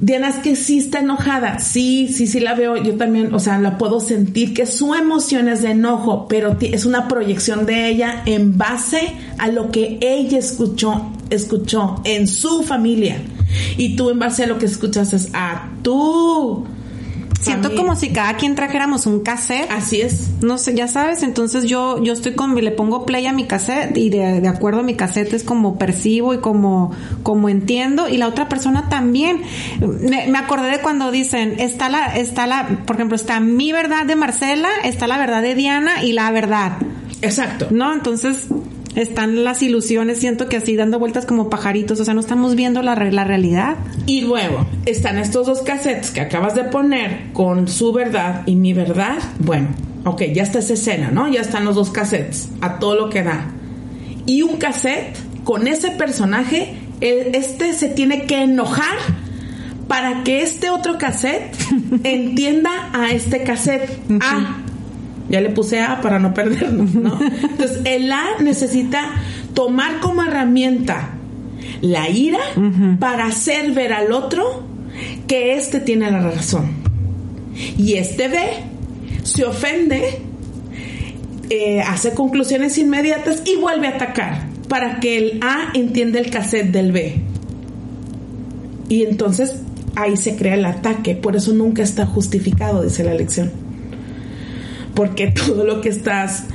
Diana 0.00 0.28
es 0.28 0.36
que 0.36 0.56
sí 0.56 0.78
está 0.78 1.00
enojada. 1.00 1.58
Sí, 1.58 2.08
sí, 2.12 2.26
sí 2.26 2.40
la 2.40 2.54
veo. 2.54 2.76
Yo 2.76 2.96
también, 2.96 3.32
o 3.34 3.38
sea, 3.38 3.58
la 3.58 3.78
puedo 3.78 4.00
sentir 4.00 4.52
que 4.52 4.66
su 4.66 4.94
emoción 4.94 5.48
es 5.48 5.62
de 5.62 5.70
enojo, 5.70 6.26
pero 6.28 6.56
es 6.60 6.84
una 6.84 7.08
proyección 7.08 7.64
de 7.64 7.88
ella 7.88 8.22
en 8.26 8.58
base 8.58 9.12
a 9.38 9.48
lo 9.48 9.70
que 9.70 9.98
ella 10.00 10.38
escuchó, 10.38 11.12
escuchó 11.30 12.00
en 12.04 12.26
su 12.26 12.62
familia. 12.62 13.22
Y 13.76 13.96
tú 13.96 14.10
en 14.10 14.18
base 14.18 14.44
a 14.44 14.46
lo 14.46 14.58
que 14.58 14.66
escuchas 14.66 15.12
es 15.12 15.28
a 15.32 15.70
tú 15.82 16.66
Siento 17.40 17.74
como 17.76 17.94
si 17.94 18.10
cada 18.10 18.36
quien 18.36 18.54
trajéramos 18.54 19.06
un 19.06 19.20
cassette. 19.20 19.70
Así 19.70 20.00
es. 20.00 20.30
No 20.42 20.58
sé, 20.58 20.74
ya 20.74 20.88
sabes, 20.88 21.22
entonces 21.22 21.64
yo, 21.64 22.02
yo 22.02 22.12
estoy 22.12 22.34
con, 22.34 22.54
le 22.54 22.70
pongo 22.70 23.06
play 23.06 23.26
a 23.26 23.32
mi 23.32 23.44
cassette 23.44 23.96
y 23.96 24.10
de, 24.10 24.48
acuerdo 24.48 24.80
a 24.80 24.82
mi 24.82 24.94
cassette 24.94 25.32
es 25.34 25.44
como 25.44 25.78
percibo 25.78 26.34
y 26.34 26.38
como, 26.38 26.92
como 27.22 27.48
entiendo 27.48 28.08
y 28.08 28.16
la 28.16 28.28
otra 28.28 28.48
persona 28.48 28.88
también. 28.88 29.42
Me, 29.80 30.26
me 30.28 30.38
acordé 30.38 30.70
de 30.70 30.80
cuando 30.80 31.10
dicen, 31.10 31.60
está 31.60 31.88
la, 31.88 32.16
está 32.16 32.46
la, 32.46 32.82
por 32.86 32.96
ejemplo, 32.96 33.16
está 33.16 33.38
mi 33.40 33.70
verdad 33.72 34.06
de 34.06 34.16
Marcela, 34.16 34.70
está 34.84 35.06
la 35.06 35.18
verdad 35.18 35.42
de 35.42 35.54
Diana 35.54 36.02
y 36.02 36.12
la 36.12 36.30
verdad. 36.30 36.78
Exacto. 37.22 37.68
¿No? 37.70 37.92
Entonces, 37.92 38.48
están 38.96 39.44
las 39.44 39.62
ilusiones, 39.62 40.18
siento 40.18 40.48
que 40.48 40.56
así 40.56 40.74
dando 40.74 40.98
vueltas 40.98 41.26
como 41.26 41.50
pajaritos, 41.50 42.00
o 42.00 42.04
sea, 42.04 42.14
no 42.14 42.20
estamos 42.20 42.56
viendo 42.56 42.82
la, 42.82 42.94
la 42.96 43.24
realidad. 43.24 43.76
Y 44.06 44.22
luego 44.22 44.66
están 44.86 45.18
estos 45.18 45.46
dos 45.46 45.60
cassettes 45.62 46.10
que 46.10 46.22
acabas 46.22 46.54
de 46.54 46.64
poner 46.64 47.32
con 47.32 47.68
su 47.68 47.92
verdad 47.92 48.42
y 48.46 48.56
mi 48.56 48.72
verdad. 48.72 49.18
Bueno, 49.38 49.68
ok, 50.04 50.22
ya 50.32 50.42
está 50.42 50.60
esa 50.60 50.72
escena, 50.72 51.10
¿no? 51.10 51.28
Ya 51.28 51.42
están 51.42 51.66
los 51.66 51.76
dos 51.76 51.90
cassettes, 51.90 52.48
a 52.62 52.78
todo 52.78 52.96
lo 52.96 53.10
que 53.10 53.22
da. 53.22 53.50
Y 54.24 54.42
un 54.42 54.56
cassette 54.56 55.14
con 55.44 55.68
ese 55.68 55.90
personaje, 55.90 56.74
este 57.00 57.74
se 57.74 57.88
tiene 57.88 58.24
que 58.24 58.42
enojar 58.42 58.96
para 59.88 60.24
que 60.24 60.42
este 60.42 60.70
otro 60.70 60.96
cassette 60.98 61.54
entienda 62.02 62.90
a 62.92 63.10
este 63.10 63.42
cassette. 63.44 63.90
Ah, 64.20 64.56
ya 65.28 65.40
le 65.40 65.50
puse 65.50 65.80
A 65.80 66.00
para 66.00 66.18
no 66.18 66.34
perdernos, 66.34 66.94
¿no? 66.94 67.18
Entonces, 67.50 67.80
el 67.84 68.10
A 68.12 68.24
necesita 68.40 69.10
tomar 69.54 70.00
como 70.00 70.22
herramienta 70.22 71.10
la 71.80 72.08
ira 72.08 72.38
para 73.00 73.26
hacer 73.26 73.72
ver 73.72 73.92
al 73.92 74.12
otro 74.12 74.64
que 75.26 75.54
éste 75.54 75.80
tiene 75.80 76.10
la 76.10 76.20
razón. 76.20 76.70
Y 77.76 77.94
este 77.94 78.28
B 78.28 78.38
se 79.22 79.44
ofende, 79.44 80.20
eh, 81.50 81.80
hace 81.80 82.12
conclusiones 82.12 82.78
inmediatas 82.78 83.42
y 83.44 83.56
vuelve 83.56 83.88
a 83.88 83.96
atacar 83.96 84.46
para 84.68 85.00
que 85.00 85.16
el 85.16 85.40
A 85.42 85.70
entienda 85.74 86.18
el 86.18 86.30
cassette 86.30 86.70
del 86.70 86.92
B. 86.92 87.20
Y 88.88 89.04
entonces 89.04 89.56
ahí 89.96 90.16
se 90.16 90.36
crea 90.36 90.54
el 90.54 90.64
ataque, 90.64 91.14
por 91.14 91.34
eso 91.34 91.52
nunca 91.52 91.82
está 91.82 92.06
justificado, 92.06 92.82
dice 92.82 93.02
la 93.02 93.14
lección 93.14 93.65
porque 94.96 95.28
todo 95.46 95.62
lo 95.62 95.80
que 95.80 95.90
estás, 95.90 96.46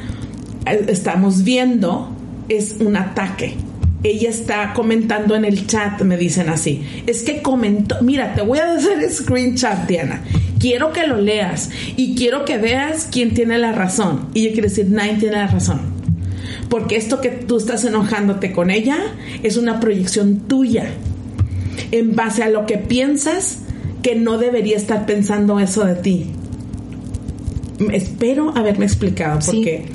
eh, 0.65 0.85
estamos 0.89 1.45
viendo 1.45 2.13
es 2.49 2.75
un 2.81 2.97
ataque. 2.97 3.55
Ella 4.03 4.29
está 4.29 4.73
comentando 4.73 5.35
en 5.35 5.45
el 5.45 5.67
chat, 5.67 6.01
me 6.01 6.17
dicen 6.17 6.49
así. 6.49 6.83
Es 7.05 7.21
que 7.21 7.43
comentó, 7.43 7.97
mira, 8.01 8.33
te 8.33 8.41
voy 8.41 8.57
a 8.57 8.73
hacer 8.73 9.09
screenshot, 9.09 9.87
Diana. 9.87 10.23
Quiero 10.59 10.91
que 10.91 11.07
lo 11.07 11.21
leas 11.21 11.69
y 11.95 12.15
quiero 12.15 12.43
que 12.43 12.57
veas 12.57 13.07
quién 13.09 13.33
tiene 13.33 13.57
la 13.57 13.71
razón. 13.71 14.27
Y 14.33 14.43
yo 14.43 14.51
quiero 14.51 14.67
decir, 14.67 14.89
nadie 14.89 15.13
tiene 15.13 15.37
la 15.37 15.47
razón. 15.47 15.79
Porque 16.67 16.95
esto 16.95 17.21
que 17.21 17.29
tú 17.29 17.57
estás 17.57 17.85
enojándote 17.85 18.51
con 18.51 18.71
ella 18.71 18.97
es 19.43 19.57
una 19.57 19.79
proyección 19.79 20.39
tuya. 20.47 20.89
En 21.91 22.15
base 22.15 22.43
a 22.43 22.49
lo 22.49 22.65
que 22.65 22.77
piensas 22.77 23.59
que 24.01 24.15
no 24.15 24.37
debería 24.37 24.77
estar 24.77 25.05
pensando 25.05 25.59
eso 25.59 25.85
de 25.85 25.95
ti 25.95 26.31
espero 27.91 28.55
haberme 28.55 28.85
explicado 28.85 29.39
porque... 29.45 29.85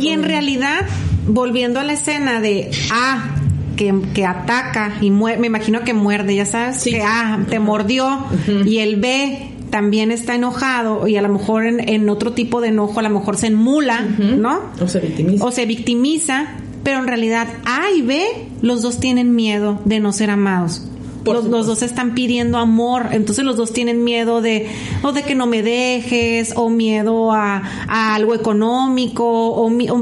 Y 0.00 0.08
en 0.08 0.22
realidad, 0.22 0.86
volviendo 1.26 1.80
a 1.80 1.84
la 1.84 1.94
escena 1.94 2.40
de 2.40 2.70
A, 2.92 3.36
que, 3.76 3.94
que, 4.14 4.26
ataca 4.26 4.98
y 5.00 5.10
me 5.10 5.46
imagino 5.46 5.80
que 5.80 5.94
muerde, 5.94 6.36
ya 6.36 6.44
sabes, 6.44 6.84
que 6.84 7.02
A 7.02 7.44
te 7.48 7.58
mordió 7.58 8.26
y 8.66 8.78
el 8.78 8.96
B 8.96 9.50
también 9.70 10.12
está 10.12 10.34
enojado 10.34 11.08
y 11.08 11.16
a 11.16 11.22
lo 11.22 11.30
mejor 11.30 11.64
en, 11.64 12.08
otro 12.10 12.32
tipo 12.32 12.60
de 12.60 12.68
enojo 12.68 13.00
a 13.00 13.02
lo 13.02 13.10
mejor 13.10 13.38
se 13.38 13.46
enmula, 13.46 14.02
¿no? 14.02 14.60
O 14.80 14.86
se 14.86 15.00
victimiza. 15.00 15.44
O 15.44 15.50
se 15.50 15.64
victimiza, 15.64 16.48
pero 16.84 16.98
en 16.98 17.06
realidad 17.06 17.48
A 17.64 17.90
y 17.96 18.02
B, 18.02 18.22
los 18.60 18.82
dos 18.82 19.00
tienen 19.00 19.34
miedo 19.34 19.80
de 19.86 20.00
no 20.00 20.12
ser 20.12 20.30
amados. 20.30 20.86
Los, 21.24 21.50
dos 21.50 21.82
están 21.82 22.14
pidiendo 22.14 22.58
amor, 22.58 23.08
entonces 23.12 23.44
los 23.44 23.56
dos 23.56 23.72
tienen 23.72 24.02
miedo 24.02 24.40
de, 24.40 24.68
o 25.02 25.12
de 25.12 25.22
que 25.22 25.34
no 25.34 25.46
me 25.46 25.62
dejes, 25.62 26.52
o 26.56 26.68
miedo 26.68 27.32
a, 27.32 27.62
algo 27.88 28.34
económico, 28.34 29.50
o, 29.52 29.70
miedo, 29.70 29.92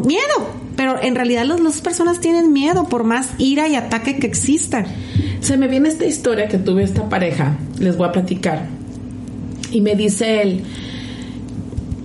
pero 0.77 1.01
en 1.03 1.15
realidad 1.15 1.45
las 1.45 1.63
dos 1.63 1.81
personas 1.81 2.21
tienen 2.21 2.53
miedo 2.53 2.89
por 2.89 3.05
más 3.05 3.31
ira 3.39 3.69
y 3.69 3.75
ataque 3.75 4.19
que 4.19 4.27
exista. 4.27 4.87
Se 5.41 5.57
me 5.57 5.69
viene 5.69 5.89
esta 5.89 6.07
historia 6.07 6.49
que 6.49 6.59
tuve 6.59 6.83
esta 6.83 7.09
pareja, 7.09 7.59
les 7.79 7.97
voy 7.97 8.09
a 8.09 8.13
platicar. 8.13 8.67
Y 9.71 9.83
me 9.83 9.95
dice 9.95 10.43
él, 10.43 10.65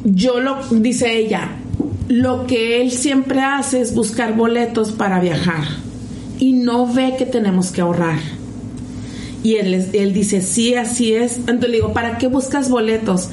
yo 0.03 0.39
lo, 0.39 0.57
dice 0.69 1.17
ella, 1.17 1.51
lo 2.07 2.45
que 2.45 2.81
él 2.81 2.91
siempre 2.91 3.41
hace 3.41 3.81
es 3.81 3.95
buscar 3.95 4.35
boletos 4.35 4.91
para 4.91 5.19
viajar 5.19 5.63
y 6.39 6.53
no 6.53 6.91
ve 6.91 7.15
que 7.17 7.25
tenemos 7.25 7.71
que 7.71 7.81
ahorrar. 7.81 8.19
Y 9.45 9.57
él, 9.57 9.85
él 9.93 10.11
dice, 10.11 10.41
sí, 10.41 10.73
así 10.73 11.13
es. 11.13 11.37
Entonces 11.37 11.69
le 11.69 11.75
digo, 11.75 11.93
¿para 11.93 12.17
qué 12.17 12.25
buscas 12.25 12.67
boletos 12.67 13.29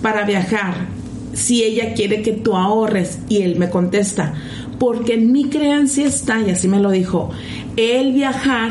para 0.00 0.24
viajar 0.24 0.86
si 1.32 1.64
ella 1.64 1.92
quiere 1.92 2.22
que 2.22 2.30
tú 2.30 2.54
ahorres? 2.54 3.18
Y 3.28 3.38
él 3.38 3.56
me 3.56 3.68
contesta, 3.68 4.34
porque 4.78 5.14
en 5.14 5.32
mi 5.32 5.46
creencia 5.46 6.06
está, 6.06 6.40
y 6.40 6.50
así 6.50 6.68
me 6.68 6.78
lo 6.78 6.92
dijo, 6.92 7.30
el 7.76 8.12
viajar 8.12 8.70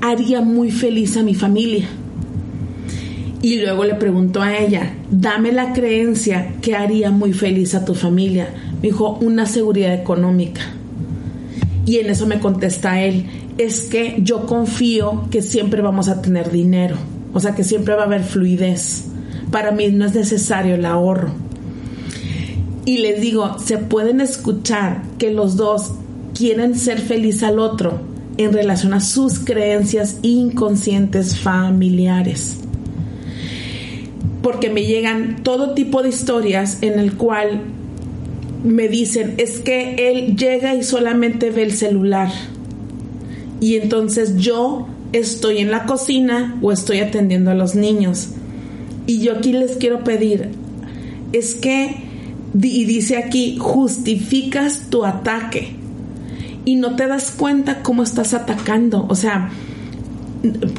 haría 0.00 0.40
muy 0.40 0.72
feliz 0.72 1.16
a 1.16 1.22
mi 1.22 1.36
familia. 1.36 1.86
Y 3.40 3.60
luego 3.60 3.84
le 3.84 3.94
preguntó 3.94 4.42
a 4.42 4.58
ella, 4.58 4.92
dame 5.12 5.52
la 5.52 5.72
creencia 5.72 6.54
que 6.60 6.74
haría 6.74 7.12
muy 7.12 7.32
feliz 7.32 7.76
a 7.76 7.84
tu 7.84 7.94
familia. 7.94 8.52
Me 8.82 8.88
dijo, 8.88 9.18
una 9.20 9.46
seguridad 9.46 9.94
económica. 9.94 10.62
Y 11.86 11.98
en 11.98 12.10
eso 12.10 12.26
me 12.26 12.40
contesta 12.40 13.00
él, 13.00 13.24
es 13.58 13.82
que 13.82 14.16
yo 14.22 14.46
confío 14.46 15.28
que 15.30 15.42
siempre 15.42 15.82
vamos 15.82 16.08
a 16.08 16.20
tener 16.20 16.50
dinero, 16.50 16.96
o 17.32 17.40
sea 17.40 17.54
que 17.54 17.64
siempre 17.64 17.94
va 17.94 18.02
a 18.02 18.06
haber 18.06 18.24
fluidez. 18.24 19.04
Para 19.50 19.70
mí 19.70 19.88
no 19.88 20.04
es 20.04 20.14
necesario 20.14 20.74
el 20.74 20.84
ahorro. 20.84 21.30
Y 22.86 22.98
les 22.98 23.20
digo, 23.20 23.58
se 23.58 23.78
pueden 23.78 24.20
escuchar 24.20 25.02
que 25.18 25.30
los 25.30 25.56
dos 25.56 25.92
quieren 26.34 26.76
ser 26.78 27.00
feliz 27.00 27.42
al 27.42 27.58
otro 27.58 28.00
en 28.36 28.52
relación 28.52 28.92
a 28.94 29.00
sus 29.00 29.38
creencias 29.38 30.18
inconscientes 30.22 31.38
familiares. 31.38 32.58
Porque 34.42 34.68
me 34.68 34.84
llegan 34.84 35.42
todo 35.42 35.72
tipo 35.72 36.02
de 36.02 36.10
historias 36.10 36.78
en 36.82 36.98
el 36.98 37.14
cual 37.14 37.62
me 38.64 38.88
dicen, 38.88 39.34
es 39.38 39.60
que 39.60 40.10
él 40.10 40.36
llega 40.36 40.74
y 40.74 40.82
solamente 40.82 41.50
ve 41.50 41.62
el 41.62 41.72
celular. 41.72 42.30
Y 43.60 43.76
entonces 43.76 44.36
yo 44.36 44.88
estoy 45.12 45.58
en 45.58 45.70
la 45.70 45.86
cocina 45.86 46.58
o 46.62 46.72
estoy 46.72 47.00
atendiendo 47.00 47.50
a 47.50 47.54
los 47.54 47.74
niños. 47.74 48.30
Y 49.06 49.20
yo 49.20 49.36
aquí 49.36 49.52
les 49.52 49.76
quiero 49.76 50.02
pedir, 50.02 50.50
es 51.32 51.54
que, 51.54 51.96
y 52.54 52.84
dice 52.84 53.18
aquí, 53.18 53.58
justificas 53.58 54.88
tu 54.88 55.04
ataque 55.04 55.76
y 56.64 56.76
no 56.76 56.96
te 56.96 57.06
das 57.06 57.30
cuenta 57.30 57.82
cómo 57.82 58.02
estás 58.02 58.32
atacando, 58.32 59.06
o 59.08 59.14
sea, 59.14 59.50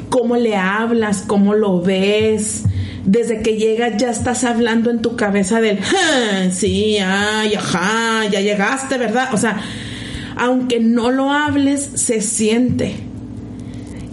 cómo 0.09 0.35
le 0.37 0.55
hablas, 0.55 1.23
cómo 1.25 1.53
lo 1.53 1.81
ves, 1.81 2.63
desde 3.05 3.41
que 3.41 3.57
llegas 3.57 3.97
ya 3.97 4.09
estás 4.09 4.43
hablando 4.43 4.89
en 4.89 5.01
tu 5.01 5.15
cabeza 5.15 5.61
del, 5.61 5.79
sí, 6.51 6.97
ay, 6.97 7.53
ajá, 7.53 8.27
ya 8.31 8.41
llegaste, 8.41 8.97
¿verdad? 8.97 9.29
O 9.33 9.37
sea, 9.37 9.61
aunque 10.35 10.79
no 10.79 11.11
lo 11.11 11.31
hables, 11.31 11.81
se 11.81 12.21
siente. 12.21 12.95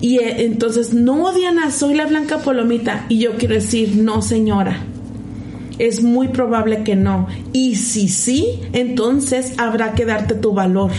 Y 0.01 0.19
eh, 0.19 0.45
entonces, 0.45 0.95
no, 0.95 1.33
Diana, 1.33 1.71
soy 1.71 1.95
la 1.95 2.07
blanca 2.07 2.39
polomita. 2.39 3.07
Y 3.09 3.19
yo 3.19 3.37
quiero 3.37 3.55
decir, 3.55 3.97
no, 3.97 4.23
señora. 4.23 4.85
Es 5.79 6.03
muy 6.03 6.29
probable 6.29 6.85
que 6.85 6.97
no. 6.97 7.27
Y 7.53 7.77
si 7.77 8.09
sí, 8.09 8.61
entonces 8.73 9.55
habrá 9.59 9.95
que 9.95 10.05
darte 10.05 10.35
tu 10.35 10.53
valor. 10.53 10.91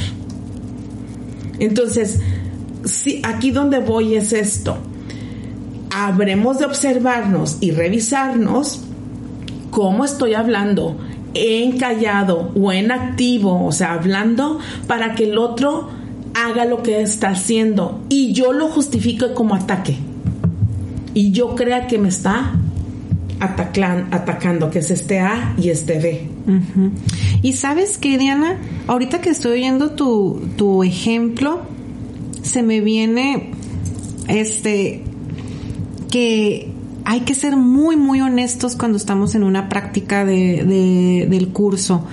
Entonces, 1.59 2.19
sí, 2.85 3.21
aquí 3.23 3.51
donde 3.51 3.79
voy 3.79 4.15
es 4.15 4.33
esto 4.33 4.77
habremos 5.93 6.57
de 6.59 6.65
observarnos 6.65 7.57
y 7.61 7.71
revisarnos 7.71 8.81
cómo 9.69 10.03
estoy 10.05 10.33
hablando 10.33 10.97
en 11.33 11.77
callado 11.77 12.51
o 12.55 12.71
en 12.71 12.91
activo, 12.91 13.65
o 13.65 13.71
sea, 13.71 13.93
hablando 13.93 14.59
para 14.87 15.15
que 15.15 15.25
el 15.25 15.37
otro 15.37 15.89
haga 16.33 16.65
lo 16.65 16.83
que 16.83 17.01
está 17.01 17.29
haciendo 17.29 18.01
y 18.09 18.33
yo 18.33 18.53
lo 18.53 18.67
justifico 18.67 19.33
como 19.33 19.55
ataque. 19.55 19.97
Y 21.13 21.31
yo 21.31 21.55
crea 21.55 21.85
que 21.87 21.99
me 21.99 22.09
está 22.09 22.53
atacando, 23.39 24.71
que 24.71 24.79
es 24.79 24.89
este 24.89 25.19
A 25.19 25.53
y 25.57 25.69
este 25.69 25.99
B. 25.99 26.27
Y 27.41 27.53
sabes 27.53 27.97
que, 27.97 28.17
Diana, 28.17 28.57
ahorita 28.87 29.21
que 29.21 29.29
estoy 29.29 29.59
oyendo 29.59 29.91
tu, 29.91 30.41
tu 30.57 30.81
ejemplo, 30.81 31.61
se 32.41 32.63
me 32.63 32.81
viene 32.81 33.51
este 34.27 35.03
que 36.09 36.72
hay 37.05 37.21
que 37.21 37.35
ser 37.35 37.55
muy, 37.55 37.95
muy 37.95 38.21
honestos 38.21 38.75
cuando 38.75 38.97
estamos 38.97 39.35
en 39.35 39.43
una 39.43 39.69
práctica 39.69 40.25
de, 40.25 41.25
del 41.29 41.49
curso. 41.49 42.05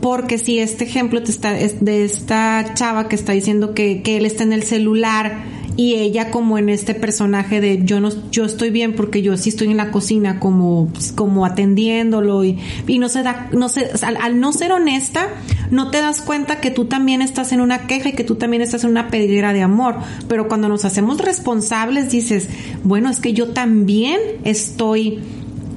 Porque 0.00 0.38
si 0.38 0.58
este 0.58 0.84
ejemplo 0.84 1.22
te 1.22 1.30
está, 1.30 1.58
es 1.58 1.82
de 1.82 2.04
esta 2.04 2.74
chava 2.74 3.08
que 3.08 3.16
está 3.16 3.32
diciendo 3.32 3.74
que, 3.74 4.02
que 4.02 4.18
él 4.18 4.26
está 4.26 4.42
en 4.42 4.52
el 4.52 4.62
celular 4.62 5.44
y 5.76 5.94
ella 5.94 6.30
como 6.30 6.58
en 6.58 6.68
este 6.68 6.94
personaje 6.94 7.60
de 7.60 7.84
yo 7.84 7.98
no 8.00 8.10
yo 8.30 8.44
estoy 8.44 8.70
bien 8.70 8.94
porque 8.94 9.22
yo 9.22 9.36
sí 9.36 9.48
estoy 9.48 9.68
en 9.68 9.76
la 9.76 9.90
cocina 9.90 10.38
como 10.38 10.88
como 11.16 11.44
atendiéndolo 11.44 12.44
y, 12.44 12.58
y 12.86 12.98
no 12.98 13.08
se 13.08 13.22
da 13.22 13.48
no 13.52 13.68
se 13.68 13.90
al, 14.02 14.38
no 14.38 14.52
ser 14.52 14.72
honesta 14.72 15.30
no 15.74 15.90
te 15.90 16.00
das 16.00 16.20
cuenta 16.20 16.60
que 16.60 16.70
tú 16.70 16.86
también 16.86 17.22
estás 17.22 17.52
en 17.52 17.60
una 17.60 17.86
queja 17.86 18.10
y 18.10 18.12
que 18.12 18.24
tú 18.24 18.36
también 18.36 18.62
estás 18.62 18.84
en 18.84 18.90
una 18.90 19.08
pedidera 19.08 19.52
de 19.52 19.62
amor 19.62 19.96
pero 20.28 20.48
cuando 20.48 20.68
nos 20.68 20.84
hacemos 20.84 21.18
responsables 21.18 22.10
dices 22.10 22.48
bueno 22.82 23.10
es 23.10 23.20
que 23.20 23.32
yo 23.32 23.48
también 23.48 24.20
estoy 24.44 25.20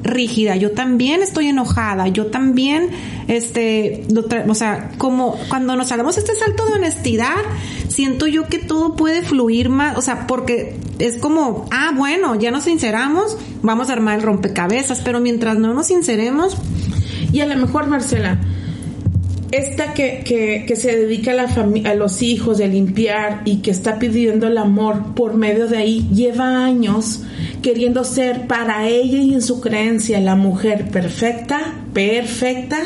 rígida, 0.04 0.56
yo 0.56 0.72
también 0.72 1.22
estoy 1.22 1.48
enojada, 1.48 2.08
yo 2.08 2.28
también, 2.28 2.90
este, 3.28 4.06
o 4.48 4.56
sea, 4.56 4.92
como 4.98 5.36
cuando 5.50 5.76
nos 5.76 5.92
hagamos 5.92 6.18
este 6.18 6.36
salto 6.36 6.66
de 6.66 6.74
honestidad, 6.74 7.36
siento 7.88 8.28
yo 8.28 8.48
que 8.48 8.58
todo 8.58 8.96
puede 8.96 9.22
fluir 9.22 9.70
más, 9.70 9.98
o 9.98 10.02
sea, 10.02 10.28
porque 10.28 10.78
es 11.00 11.18
como, 11.18 11.68
ah, 11.72 11.92
bueno, 11.96 12.36
ya 12.36 12.52
nos 12.52 12.64
sinceramos, 12.64 13.38
vamos 13.62 13.90
a 13.90 13.94
armar 13.94 14.18
el 14.18 14.24
rompecabezas, 14.24 15.02
pero 15.02 15.20
mientras 15.20 15.58
no 15.58 15.74
nos 15.74 15.88
sinceremos. 15.88 16.58
Y 17.32 17.42
a 17.42 17.46
lo 17.46 17.58
mejor, 17.58 17.88
Marcela, 17.88 18.40
esta 19.52 19.94
que, 19.94 20.24
que, 20.26 20.66
que, 20.68 20.76
se 20.76 20.96
dedica 20.96 21.32
a, 21.32 21.36
la 21.36 21.90
a 21.90 21.96
los 21.96 22.22
hijos 22.22 22.58
de 22.58 22.68
limpiar 22.68 23.44
y 23.46 23.58
que 23.58 23.72
está 23.72 23.98
pidiendo 23.98 24.48
el 24.48 24.58
amor 24.58 25.16
por 25.16 25.36
medio 25.36 25.68
de 25.68 25.78
ahí, 25.78 26.08
lleva 26.14 26.66
años 26.66 27.22
queriendo 27.62 28.04
ser 28.04 28.48
para 28.48 28.88
ella 28.88 29.20
y 29.20 29.34
en 29.34 29.42
su 29.42 29.62
creencia 29.62 30.20
la 30.20 30.36
mujer 30.36 30.90
perfecta, 30.90 31.76
perfecta, 31.94 32.78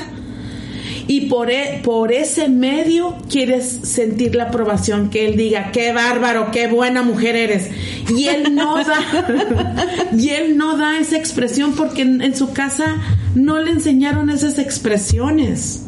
y 1.08 1.22
por, 1.22 1.52
e, 1.52 1.82
por 1.84 2.12
ese 2.12 2.48
medio 2.48 3.18
quieres 3.30 3.66
sentir 3.84 4.36
la 4.36 4.46
aprobación, 4.46 5.10
que 5.10 5.26
él 5.26 5.36
diga, 5.36 5.72
qué 5.72 5.92
bárbaro, 5.92 6.52
qué 6.52 6.68
buena 6.68 7.02
mujer 7.02 7.36
eres. 7.36 7.70
Y 8.16 8.28
él 8.28 8.56
no 8.56 8.76
da, 8.84 10.08
y 10.18 10.30
él 10.30 10.58
no 10.58 10.78
da 10.78 11.00
esa 11.00 11.18
expresión 11.18 11.74
porque 11.74 12.04
en 12.04 12.36
su 12.36 12.54
casa 12.54 12.98
no 13.36 13.60
le 13.60 13.72
enseñaron 13.72 14.30
esas 14.30 14.58
expresiones. 14.58 15.84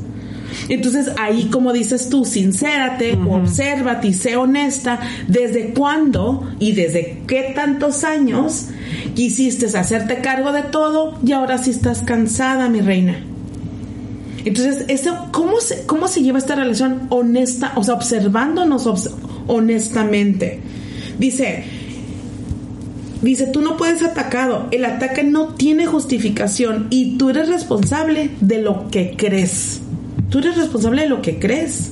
Entonces 0.69 1.11
ahí, 1.19 1.45
como 1.45 1.73
dices 1.73 2.09
tú, 2.09 2.25
sincérate, 2.25 3.13
obsérvate 3.13 4.07
y 4.07 4.13
sé 4.13 4.37
honesta 4.37 4.99
desde 5.27 5.73
cuándo 5.73 6.49
y 6.59 6.73
desde 6.73 7.21
qué 7.27 7.51
tantos 7.55 8.03
años 8.03 8.67
quisiste 9.15 9.65
hacerte 9.77 10.21
cargo 10.21 10.51
de 10.51 10.63
todo 10.63 11.19
y 11.25 11.31
ahora 11.31 11.57
sí 11.57 11.71
estás 11.71 12.01
cansada, 12.01 12.69
mi 12.69 12.81
reina. 12.81 13.23
Entonces, 14.45 14.85
eso, 14.89 15.29
¿cómo 15.31 15.61
se, 15.61 15.85
¿cómo 15.85 16.07
se 16.07 16.21
lleva 16.21 16.37
esta 16.37 16.55
relación 16.55 17.07
honesta, 17.09 17.73
o 17.75 17.83
sea, 17.83 17.93
observándonos 17.93 18.89
honestamente? 19.47 20.59
Dice, 21.17 21.63
dice, 23.21 23.47
tú 23.47 23.61
no 23.61 23.77
puedes 23.77 24.03
atacado, 24.03 24.67
el 24.71 24.83
ataque 24.83 25.23
no 25.23 25.53
tiene 25.55 25.85
justificación 25.85 26.87
y 26.89 27.17
tú 27.17 27.29
eres 27.29 27.47
responsable 27.47 28.31
de 28.41 28.61
lo 28.61 28.89
que 28.89 29.15
crees. 29.15 29.81
Tú 30.29 30.39
eres 30.39 30.57
responsable 30.57 31.03
de 31.03 31.09
lo 31.09 31.21
que 31.21 31.39
crees. 31.39 31.91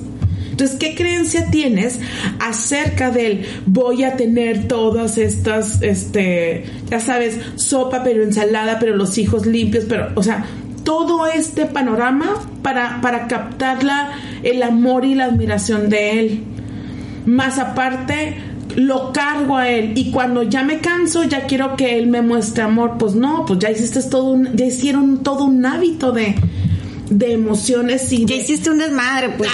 Entonces, 0.51 0.77
¿qué 0.77 0.95
creencia 0.95 1.49
tienes 1.49 1.99
acerca 2.39 3.09
del 3.09 3.45
voy 3.65 4.03
a 4.03 4.15
tener 4.17 4.67
todas 4.67 5.17
estas, 5.17 5.81
este, 5.81 6.65
ya 6.89 6.99
sabes, 6.99 7.39
sopa, 7.55 8.03
pero 8.03 8.23
ensalada, 8.23 8.77
pero 8.79 8.95
los 8.95 9.17
hijos 9.17 9.45
limpios, 9.45 9.85
pero, 9.87 10.09
o 10.15 10.21
sea, 10.21 10.45
todo 10.83 11.27
este 11.27 11.65
panorama 11.65 12.33
para, 12.61 12.99
para 13.01 13.27
captar 13.27 13.79
el 14.43 14.61
amor 14.63 15.05
y 15.05 15.15
la 15.15 15.25
admiración 15.25 15.89
de 15.89 16.19
él. 16.19 16.43
Más 17.25 17.59
aparte, 17.59 18.35
lo 18.75 19.11
cargo 19.13 19.57
a 19.57 19.69
él 19.69 19.93
y 19.95 20.11
cuando 20.11 20.43
ya 20.43 20.63
me 20.63 20.79
canso 20.79 21.23
ya 21.23 21.45
quiero 21.45 21.75
que 21.75 21.97
él 21.97 22.07
me 22.07 22.21
muestre 22.21 22.63
amor 22.63 22.95
pues 22.97 23.15
no 23.15 23.45
pues 23.45 23.59
ya 23.59 23.69
hiciste 23.69 24.01
todo 24.03 24.31
un, 24.31 24.55
ya 24.55 24.65
hicieron 24.65 25.23
todo 25.23 25.43
un 25.43 25.65
hábito 25.65 26.13
de 26.13 26.35
de 27.11 27.33
emociones 27.33 28.11
y... 28.13 28.25
Ya 28.25 28.35
hiciste 28.35 28.71
un 28.71 28.79
desmadre, 28.79 29.29
pues. 29.37 29.51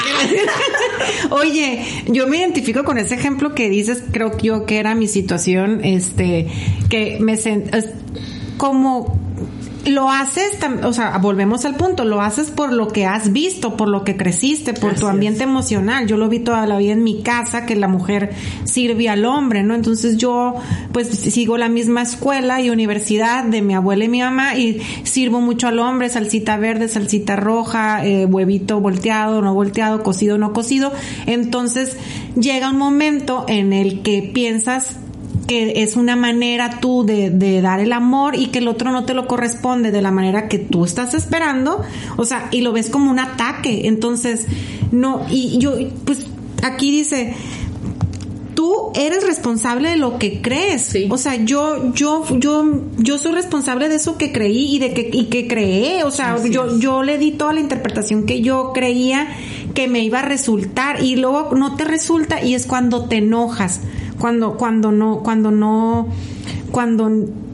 Oye, 1.31 1.83
yo 2.07 2.27
me 2.27 2.37
identifico 2.37 2.83
con 2.83 2.97
ese 2.97 3.15
ejemplo 3.15 3.53
que 3.55 3.69
dices, 3.69 4.03
creo 4.11 4.37
yo 4.37 4.65
que 4.65 4.77
era 4.77 4.95
mi 4.95 5.07
situación, 5.07 5.83
este, 5.83 6.47
que 6.89 7.17
me 7.19 7.35
sent 7.35 7.75
como 8.57 9.26
lo 9.87 10.09
haces, 10.09 10.57
o 10.83 10.93
sea, 10.93 11.17
volvemos 11.17 11.65
al 11.65 11.75
punto, 11.75 12.05
lo 12.05 12.21
haces 12.21 12.49
por 12.49 12.73
lo 12.73 12.87
que 12.87 13.05
has 13.05 13.31
visto, 13.31 13.77
por 13.77 13.89
lo 13.89 14.03
que 14.03 14.17
creciste, 14.17 14.73
por 14.73 14.95
tu 14.95 15.07
ambiente 15.07 15.43
emocional. 15.43 16.07
Yo 16.07 16.17
lo 16.17 16.29
vi 16.29 16.39
toda 16.39 16.65
la 16.65 16.77
vida 16.77 16.93
en 16.93 17.03
mi 17.03 17.21
casa, 17.21 17.65
que 17.65 17.75
la 17.75 17.87
mujer 17.87 18.31
sirve 18.63 19.09
al 19.09 19.25
hombre, 19.25 19.63
¿no? 19.63 19.75
Entonces 19.75 20.17
yo, 20.17 20.55
pues, 20.91 21.07
sigo 21.09 21.57
la 21.57 21.69
misma 21.69 22.01
escuela 22.01 22.61
y 22.61 22.69
universidad 22.69 23.43
de 23.43 23.61
mi 23.61 23.75
abuela 23.75 24.05
y 24.05 24.09
mi 24.09 24.21
mamá 24.21 24.55
y 24.55 24.81
sirvo 25.03 25.41
mucho 25.41 25.67
al 25.67 25.79
hombre, 25.79 26.09
salsita 26.09 26.57
verde, 26.57 26.87
salsita 26.87 27.35
roja, 27.35 28.05
eh, 28.05 28.25
huevito 28.25 28.79
volteado, 28.79 29.41
no 29.41 29.53
volteado, 29.53 30.03
cocido, 30.03 30.37
no 30.37 30.53
cocido. 30.53 30.91
Entonces 31.25 31.97
llega 32.35 32.69
un 32.69 32.77
momento 32.77 33.45
en 33.47 33.73
el 33.73 34.01
que 34.01 34.31
piensas 34.33 34.97
que 35.47 35.81
es 35.81 35.95
una 35.95 36.15
manera 36.15 36.79
tú 36.79 37.05
de, 37.05 37.29
de, 37.29 37.61
dar 37.61 37.79
el 37.79 37.93
amor 37.93 38.35
y 38.35 38.47
que 38.47 38.59
el 38.59 38.67
otro 38.67 38.91
no 38.91 39.05
te 39.05 39.13
lo 39.13 39.27
corresponde 39.27 39.91
de 39.91 40.01
la 40.01 40.11
manera 40.11 40.47
que 40.47 40.59
tú 40.59 40.85
estás 40.85 41.13
esperando, 41.13 41.81
o 42.17 42.25
sea, 42.25 42.49
y 42.51 42.61
lo 42.61 42.73
ves 42.73 42.89
como 42.89 43.09
un 43.09 43.19
ataque. 43.19 43.87
Entonces, 43.87 44.45
no, 44.91 45.25
y 45.29 45.57
yo, 45.57 45.75
pues 46.05 46.27
aquí 46.63 46.91
dice, 46.91 47.33
tú 48.57 48.91
eres 48.95 49.23
responsable 49.23 49.89
de 49.89 49.97
lo 49.97 50.17
que 50.17 50.41
crees. 50.41 50.95
O 51.09 51.17
sea, 51.17 51.35
yo, 51.35 51.93
yo, 51.93 52.25
yo, 52.39 52.81
yo 52.97 53.17
soy 53.19 53.31
responsable 53.33 53.87
de 53.87 53.95
eso 53.95 54.17
que 54.17 54.31
creí 54.31 54.75
y 54.75 54.79
de 54.79 54.93
que, 54.93 55.09
y 55.13 55.25
que 55.25 55.47
creé. 55.47 56.03
O 56.03 56.11
sea, 56.11 56.43
yo, 56.43 56.79
yo 56.79 57.03
le 57.03 57.19
di 57.19 57.31
toda 57.31 57.53
la 57.53 57.59
interpretación 57.59 58.25
que 58.25 58.41
yo 58.41 58.71
creía 58.73 59.27
que 59.75 59.87
me 59.87 60.03
iba 60.03 60.19
a 60.19 60.23
resultar 60.23 61.03
y 61.03 61.17
luego 61.17 61.55
no 61.55 61.75
te 61.75 61.85
resulta 61.85 62.43
y 62.43 62.55
es 62.55 62.65
cuando 62.65 63.05
te 63.05 63.17
enojas 63.17 63.81
cuando, 64.19 64.57
cuando 64.57 64.91
no, 64.91 65.19
cuando 65.19 65.51
no, 65.51 66.07
cuando 66.71 67.09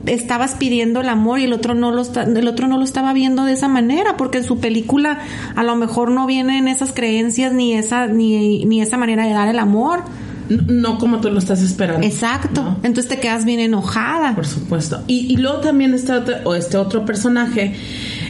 estabas 0.06 0.56
pidiendo 0.56 1.02
el 1.02 1.10
amor 1.10 1.40
y 1.40 1.44
el 1.44 1.54
otro 1.54 1.76
no 1.76 1.92
lo 1.92 2.04
el 2.04 2.48
otro 2.48 2.68
no 2.68 2.78
lo 2.78 2.84
estaba 2.84 3.14
viendo 3.14 3.46
de 3.46 3.54
esa 3.54 3.68
manera 3.68 4.18
porque 4.18 4.40
en 4.40 4.44
su 4.44 4.60
película 4.60 5.20
a 5.56 5.64
lo 5.64 5.76
mejor 5.76 6.12
no 6.12 6.26
vienen 6.26 6.68
esas 6.68 6.92
creencias 6.94 7.54
ni 7.54 7.74
esa 7.74 8.08
ni, 8.08 8.66
ni 8.66 8.82
esa 8.82 8.98
manera 8.98 9.26
de 9.26 9.34
dar 9.34 9.48
el 9.48 9.60
amor. 9.60 10.02
No 10.50 10.98
como 10.98 11.22
tú 11.22 11.32
lo 11.32 11.40
estás 11.40 11.62
esperando 11.62 12.06
exacto. 12.06 12.76
entonces 12.84 13.08
te 13.08 13.20
quedas 13.20 13.46
bien 13.46 13.62
enojada. 13.62 14.36
Por 14.36 14.46
supuesto. 14.46 15.02
Y, 15.08 15.34
y 15.34 15.38
luego 15.38 15.60
también 15.60 15.94
está 15.94 16.20
otro, 16.20 16.36
o 16.44 16.54
este 16.54 16.78
otro 16.78 17.06
personaje 17.06 17.74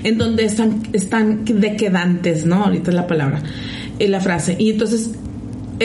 en 0.03 0.17
donde 0.19 0.45
están 0.45 0.83
están 0.93 1.43
dequedantes 1.43 2.45
no 2.45 2.65
ahorita 2.65 2.91
es 2.91 2.95
la 2.95 3.07
palabra 3.07 3.41
en 3.97 4.11
la 4.11 4.19
frase. 4.19 4.55
Y 4.59 4.69
entonces 4.69 5.11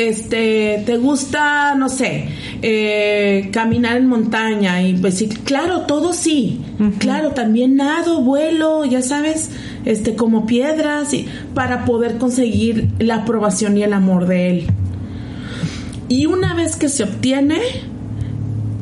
este, 0.06 0.82
te 0.86 0.96
gusta, 0.96 1.74
no 1.74 1.88
sé, 1.88 2.28
eh, 2.62 3.48
caminar 3.52 3.96
en 3.96 4.06
montaña 4.06 4.82
y 4.82 4.92
decir, 4.92 5.28
pues 5.28 5.38
claro, 5.40 5.82
todo 5.82 6.12
sí, 6.12 6.60
claro, 6.98 7.32
también 7.32 7.76
nado, 7.76 8.22
vuelo, 8.22 8.84
ya 8.84 9.02
sabes, 9.02 9.50
este, 9.84 10.14
como 10.14 10.46
piedras, 10.46 11.12
y, 11.14 11.26
para 11.54 11.84
poder 11.84 12.18
conseguir 12.18 12.88
la 12.98 13.16
aprobación 13.16 13.76
y 13.76 13.82
el 13.82 13.92
amor 13.92 14.26
de 14.26 14.50
él. 14.50 14.66
Y 16.08 16.26
una 16.26 16.54
vez 16.54 16.76
que 16.76 16.88
se 16.88 17.02
obtiene, 17.02 17.60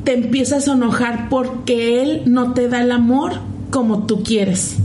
te 0.05 0.15
empiezas 0.15 0.69
a 0.69 0.75
enojar 0.75 1.29
porque 1.29 2.03
él 2.03 2.23
no 2.27 2.53
te 2.53 2.69
da 2.69 2.83
el 2.83 2.93
amor 2.93 3.41
como 3.71 4.07
tú 4.07 4.23
quieres. 4.23 4.77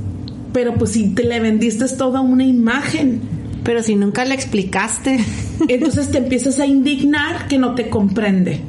Pero 0.54 0.74
pues 0.76 0.92
si 0.92 1.14
te 1.14 1.24
le 1.24 1.40
vendiste 1.40 1.88
toda 1.90 2.22
una 2.22 2.44
imagen 2.44 3.41
pero 3.64 3.84
si 3.84 3.96
nunca 3.96 4.26
le 4.26 4.34
explicaste. 4.34 5.20
Entonces 5.68 6.12
te 6.12 6.18
empiezas 6.18 6.60
a 6.60 6.66
indignar 6.66 7.48
que 7.48 7.58
no 7.58 7.76
te 7.76 7.90
comprende. 7.90 8.62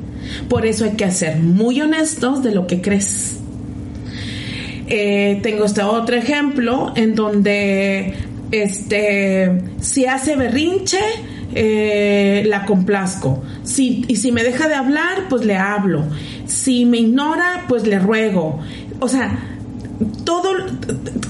Por 0.49 0.67
eso 0.67 0.85
hay 0.85 0.93
que 0.93 1.11
ser 1.11 1.39
muy 1.39 1.81
honestos 1.81 2.43
de 2.43 2.55
lo 2.55 2.67
que 2.67 2.81
crees. 2.81 3.39
Eh, 4.89 5.41
tengo 5.43 5.65
este 5.65 5.83
otro 5.83 6.17
ejemplo 6.17 6.93
en 6.97 7.15
donde 7.15 8.15
este 8.51 9.63
si 9.81 10.05
hace 10.05 10.37
berrinche 10.37 10.99
eh, 11.55 12.43
la 12.47 12.67
complazco 12.67 13.43
si, 13.63 14.05
y 14.09 14.17
si 14.17 14.33
me 14.33 14.43
deja 14.43 14.69
de 14.69 14.75
hablar 14.75 15.29
pues 15.31 15.47
le 15.47 15.57
hablo 15.57 16.05
si 16.45 16.85
me 16.85 16.99
ignora 16.99 17.65
pues 17.69 17.87
le 17.87 17.99
ruego 17.99 18.61
o 19.01 19.09
sea 19.09 19.52
todo, 20.25 20.51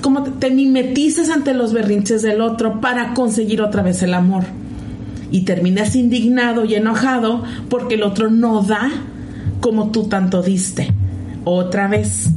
como 0.01 0.23
te 0.25 0.51
mimetizas 0.51 1.31
ante 1.31 1.55
los 1.55 1.73
berrinches 1.73 2.23
del 2.23 2.41
otro 2.41 2.81
para 2.81 3.15
conseguir 3.15 3.63
otra 3.63 3.83
vez 3.83 4.03
el 4.03 4.15
amor. 4.15 4.45
Y 5.31 5.43
terminas 5.43 5.97
indignado 5.97 6.65
y 6.65 6.75
enojado 6.75 7.43
porque 7.69 7.95
el 7.95 8.03
otro 8.03 8.31
no 8.31 8.63
da 8.63 8.91
como 9.61 9.91
tú 9.91 10.09
tanto 10.09 10.43
diste. 10.43 10.93
Otra 11.45 11.89
vez, 11.89 12.29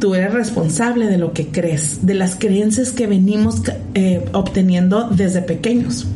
tú 0.00 0.14
eres 0.14 0.32
responsable 0.32 1.06
de 1.06 1.18
lo 1.18 1.32
que 1.32 1.48
crees, 1.48 2.06
de 2.06 2.14
las 2.14 2.36
creencias 2.36 2.90
que 2.90 3.06
venimos 3.06 3.62
eh, 3.94 4.24
obteniendo 4.32 5.08
desde 5.10 5.42
pequeños. 5.42 6.06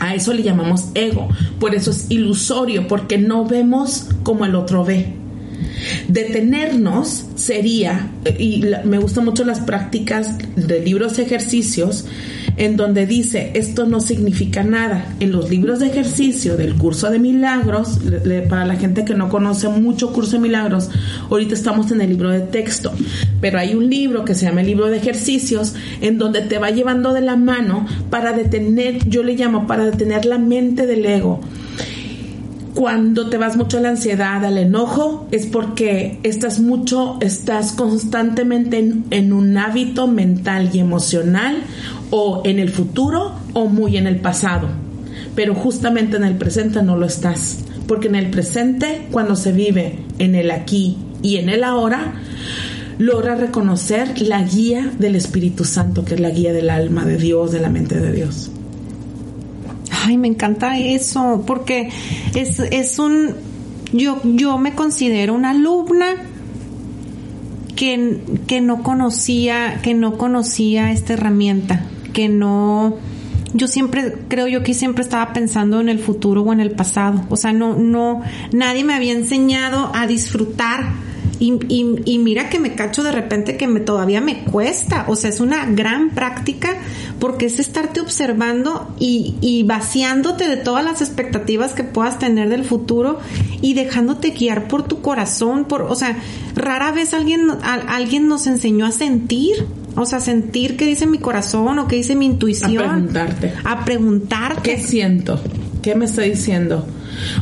A 0.00 0.14
eso 0.14 0.34
le 0.34 0.42
llamamos 0.42 0.88
ego. 0.94 1.28
Por 1.60 1.74
eso 1.74 1.92
es 1.92 2.10
ilusorio, 2.10 2.88
porque 2.88 3.18
no 3.18 3.46
vemos 3.46 4.08
como 4.22 4.44
el 4.44 4.54
otro 4.54 4.84
ve. 4.84 5.21
Detenernos 6.08 7.26
sería, 7.34 8.10
y 8.38 8.64
me 8.84 8.98
gustan 8.98 9.24
mucho 9.24 9.44
las 9.44 9.60
prácticas 9.60 10.36
de 10.56 10.80
libros 10.80 11.16
de 11.16 11.24
ejercicios, 11.24 12.06
en 12.56 12.76
donde 12.76 13.06
dice, 13.06 13.50
esto 13.54 13.86
no 13.86 14.00
significa 14.00 14.62
nada. 14.62 15.14
En 15.20 15.32
los 15.32 15.50
libros 15.50 15.78
de 15.78 15.86
ejercicio 15.86 16.56
del 16.56 16.74
curso 16.74 17.10
de 17.10 17.18
milagros, 17.18 17.98
para 18.48 18.66
la 18.66 18.76
gente 18.76 19.04
que 19.04 19.14
no 19.14 19.28
conoce 19.28 19.68
mucho 19.68 20.12
curso 20.12 20.32
de 20.32 20.40
milagros, 20.40 20.90
ahorita 21.30 21.54
estamos 21.54 21.90
en 21.92 22.00
el 22.00 22.10
libro 22.10 22.30
de 22.30 22.40
texto, 22.40 22.92
pero 23.40 23.58
hay 23.58 23.74
un 23.74 23.88
libro 23.88 24.24
que 24.24 24.34
se 24.34 24.46
llama 24.46 24.60
el 24.60 24.66
libro 24.66 24.86
de 24.86 24.98
ejercicios, 24.98 25.74
en 26.00 26.18
donde 26.18 26.42
te 26.42 26.58
va 26.58 26.70
llevando 26.70 27.12
de 27.12 27.22
la 27.22 27.36
mano 27.36 27.86
para 28.10 28.32
detener, 28.32 29.08
yo 29.08 29.22
le 29.22 29.34
llamo, 29.34 29.66
para 29.66 29.86
detener 29.86 30.24
la 30.26 30.38
mente 30.38 30.86
del 30.86 31.06
ego 31.06 31.40
cuando 32.74 33.28
te 33.28 33.36
vas 33.36 33.56
mucho 33.56 33.78
a 33.78 33.80
la 33.80 33.90
ansiedad, 33.90 34.44
al 34.44 34.56
enojo, 34.56 35.28
es 35.30 35.46
porque 35.46 36.18
estás 36.22 36.58
mucho, 36.58 37.18
estás 37.20 37.72
constantemente 37.72 38.78
en, 39.10 39.32
un 39.32 39.56
hábito 39.58 40.06
mental 40.06 40.70
y 40.72 40.78
emocional 40.78 41.58
o 42.10 42.42
en 42.44 42.58
el 42.58 42.70
futuro 42.70 43.32
o 43.52 43.66
muy 43.66 43.98
en 43.98 44.06
el 44.06 44.20
pasado. 44.20 44.68
Pero 45.34 45.54
justamente 45.54 46.16
en 46.16 46.24
el 46.24 46.36
presente 46.36 46.82
no 46.82 46.96
lo 46.96 47.06
estás. 47.06 47.58
Porque 47.86 48.08
en 48.08 48.14
el 48.14 48.30
presente, 48.30 49.06
cuando 49.10 49.36
se 49.36 49.52
vive 49.52 49.98
en 50.18 50.34
el 50.34 50.50
aquí 50.50 50.96
y 51.20 51.36
en 51.36 51.50
el 51.50 51.64
ahora, 51.64 52.14
logra 52.98 53.34
reconocer 53.34 54.20
la 54.22 54.42
guía 54.42 54.90
del 54.98 55.16
Espíritu 55.16 55.64
Santo, 55.64 56.04
que 56.04 56.14
es 56.14 56.20
la 56.20 56.30
guía 56.30 56.52
del 56.52 56.70
alma 56.70 57.04
de 57.04 57.18
Dios, 57.18 57.52
de 57.52 57.60
la 57.60 57.68
mente 57.68 57.98
de 57.98 58.12
Dios. 58.12 58.50
Ay, 60.04 60.18
me 60.18 60.28
encanta 60.28 60.78
eso, 60.78 61.44
porque 61.46 61.90
es, 62.34 62.58
es 62.58 62.98
un, 62.98 63.34
yo, 63.92 64.20
yo 64.24 64.58
me 64.58 64.74
considero 64.74 65.34
una 65.34 65.50
alumna 65.50 66.14
que, 67.76 68.20
que 68.46 68.60
no 68.60 68.82
conocía, 68.82 69.80
que 69.82 69.94
no 69.94 70.18
conocía 70.18 70.92
esta 70.92 71.12
herramienta, 71.12 71.84
que 72.12 72.28
no, 72.28 72.96
yo 73.54 73.66
siempre, 73.68 74.14
creo 74.28 74.48
yo 74.48 74.62
que 74.62 74.74
siempre 74.74 75.02
estaba 75.02 75.32
pensando 75.32 75.80
en 75.80 75.88
el 75.88 75.98
futuro 75.98 76.42
o 76.42 76.52
en 76.52 76.60
el 76.60 76.70
pasado. 76.70 77.24
O 77.28 77.36
sea, 77.36 77.52
no, 77.52 77.76
no, 77.76 78.22
nadie 78.52 78.84
me 78.84 78.94
había 78.94 79.12
enseñado 79.12 79.92
a 79.94 80.06
disfrutar 80.06 81.11
y, 81.38 82.18
mira 82.18 82.48
que 82.48 82.60
me 82.60 82.74
cacho 82.74 83.02
de 83.02 83.10
repente 83.10 83.56
que 83.56 83.66
me 83.66 83.80
todavía 83.80 84.20
me 84.20 84.44
cuesta. 84.44 85.06
O 85.08 85.16
sea, 85.16 85.30
es 85.30 85.40
una 85.40 85.66
gran 85.66 86.10
práctica 86.10 86.76
porque 87.18 87.46
es 87.46 87.58
estarte 87.58 88.00
observando 88.00 88.94
y, 88.98 89.64
vaciándote 89.66 90.48
de 90.48 90.56
todas 90.56 90.84
las 90.84 91.00
expectativas 91.00 91.72
que 91.72 91.84
puedas 91.84 92.18
tener 92.18 92.48
del 92.48 92.64
futuro 92.64 93.18
y 93.60 93.74
dejándote 93.74 94.30
guiar 94.30 94.68
por 94.68 94.84
tu 94.84 95.02
corazón. 95.02 95.64
Por, 95.64 95.82
o 95.82 95.94
sea, 95.94 96.16
rara 96.54 96.92
vez 96.92 97.14
alguien, 97.14 97.48
alguien 97.62 98.28
nos 98.28 98.46
enseñó 98.46 98.86
a 98.86 98.92
sentir. 98.92 99.66
O 99.94 100.06
sea, 100.06 100.20
sentir 100.20 100.78
qué 100.78 100.86
dice 100.86 101.06
mi 101.06 101.18
corazón 101.18 101.78
o 101.78 101.86
qué 101.86 101.96
dice 101.96 102.14
mi 102.14 102.24
intuición. 102.24 102.78
A 102.78 102.92
preguntarte. 102.92 103.52
A 103.64 103.84
preguntarte. 103.84 104.62
¿Qué 104.62 104.80
siento? 104.80 105.38
¿Qué 105.82 105.96
me 105.96 106.04
está 106.04 106.22
diciendo? 106.22 106.86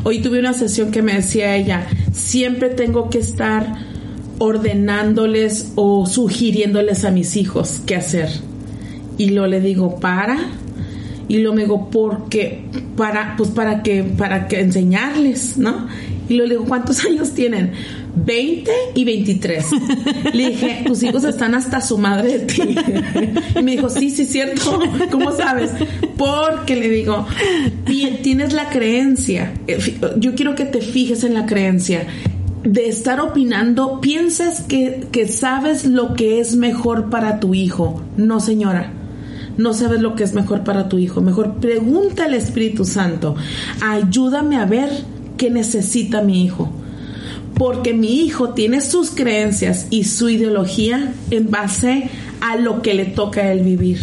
Hoy 0.03 0.20
tuve 0.20 0.38
una 0.41 0.55
sesión 0.55 0.91
que 0.91 1.03
me 1.03 1.12
decía 1.12 1.57
ella, 1.57 1.86
siempre 2.12 2.70
tengo 2.70 3.11
que 3.11 3.18
estar 3.18 3.76
ordenándoles 4.38 5.72
o 5.74 6.07
sugiriéndoles 6.07 7.05
a 7.05 7.11
mis 7.11 7.36
hijos 7.36 7.82
qué 7.84 7.97
hacer. 7.97 8.30
Y 9.18 9.30
lo 9.30 9.47
le 9.47 9.61
digo, 9.61 10.01
para. 10.01 10.38
Y 11.28 11.38
lo 11.41 11.53
me 11.53 11.62
digo, 11.62 11.91
porque, 11.91 12.64
para, 12.97 13.36
pues 13.36 13.51
para 13.51 13.82
que, 13.82 14.05
para 14.05 14.49
que 14.49 14.61
enseñarles, 14.61 15.59
¿no? 15.59 15.86
Y 16.31 16.35
le 16.35 16.49
digo, 16.49 16.64
¿cuántos 16.64 17.05
años 17.05 17.33
tienen? 17.33 17.72
20 18.14 18.70
y 18.95 19.05
23. 19.05 19.64
Le 20.33 20.51
dije, 20.51 20.85
tus 20.87 21.03
hijos 21.03 21.24
están 21.24 21.57
hasta 21.57 21.81
su 21.81 21.99
madre 21.99 22.39
de 22.39 22.47
ti. 22.47 22.76
Y 23.59 23.62
me 23.62 23.72
dijo, 23.72 23.91
sí, 23.91 24.11
sí, 24.11 24.24
cierto. 24.24 24.81
¿Cómo 25.11 25.33
sabes? 25.33 25.72
Porque 26.16 26.76
le 26.76 26.89
digo, 26.89 27.26
tienes 28.22 28.53
la 28.53 28.70
creencia. 28.70 29.53
Eh, 29.66 29.99
yo 30.18 30.35
quiero 30.37 30.55
que 30.55 30.66
te 30.66 30.81
fijes 30.81 31.24
en 31.24 31.35
la 31.35 31.47
creencia 31.47 32.07
de 32.62 32.89
estar 32.89 33.20
opinando, 33.20 34.01
piensas 34.01 34.61
que, 34.61 35.09
que, 35.11 35.26
sabes 35.26 35.87
lo 35.87 36.14
que 36.14 36.41
es 36.41 36.55
mejor 36.55 37.11
para 37.11 37.41
tu 37.41 37.55
hijo. 37.55 38.03
No, 38.16 38.39
señora. 38.39 38.93
No 39.57 39.72
sabes 39.72 40.01
lo 40.01 40.14
que 40.14 40.22
es 40.22 40.33
mejor 40.33 40.62
para 40.62 40.89
tu 40.89 40.99
hijo. 40.99 41.20
Mejor 41.20 41.57
pregunta 41.57 42.26
al 42.26 42.35
Espíritu 42.35 42.85
Santo. 42.85 43.35
Ayúdame 43.81 44.57
a 44.57 44.64
ver 44.64 44.91
qué 45.41 45.49
necesita 45.49 46.20
mi 46.20 46.45
hijo. 46.45 46.70
Porque 47.55 47.95
mi 47.95 48.20
hijo 48.20 48.51
tiene 48.51 48.82
sus 48.82 49.11
creencias 49.11 49.86
y 49.88 50.05
su 50.05 50.28
ideología 50.28 51.14
en 51.30 51.51
base 51.51 52.11
a 52.43 52.57
lo 52.57 52.82
que 52.82 52.93
le 52.93 53.07
toca 53.07 53.41
a 53.41 53.53
él 53.53 53.61
vivir. 53.61 54.01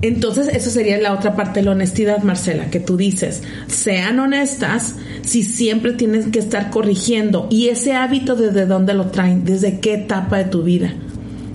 Entonces, 0.00 0.48
eso 0.48 0.70
sería 0.70 0.96
la 0.96 1.12
otra 1.12 1.36
parte 1.36 1.60
de 1.60 1.66
la 1.66 1.72
honestidad, 1.72 2.22
Marcela, 2.22 2.70
que 2.70 2.80
tú 2.80 2.96
dices, 2.96 3.42
sean 3.66 4.18
honestas 4.20 4.96
si 5.20 5.42
siempre 5.42 5.92
tienes 5.92 6.28
que 6.28 6.38
estar 6.38 6.70
corrigiendo. 6.70 7.46
Y 7.50 7.68
ese 7.68 7.92
hábito, 7.92 8.36
¿desde 8.36 8.64
dónde 8.64 8.94
lo 8.94 9.08
traen? 9.08 9.44
¿Desde 9.44 9.80
qué 9.80 9.94
etapa 9.94 10.38
de 10.38 10.44
tu 10.44 10.62
vida? 10.62 10.94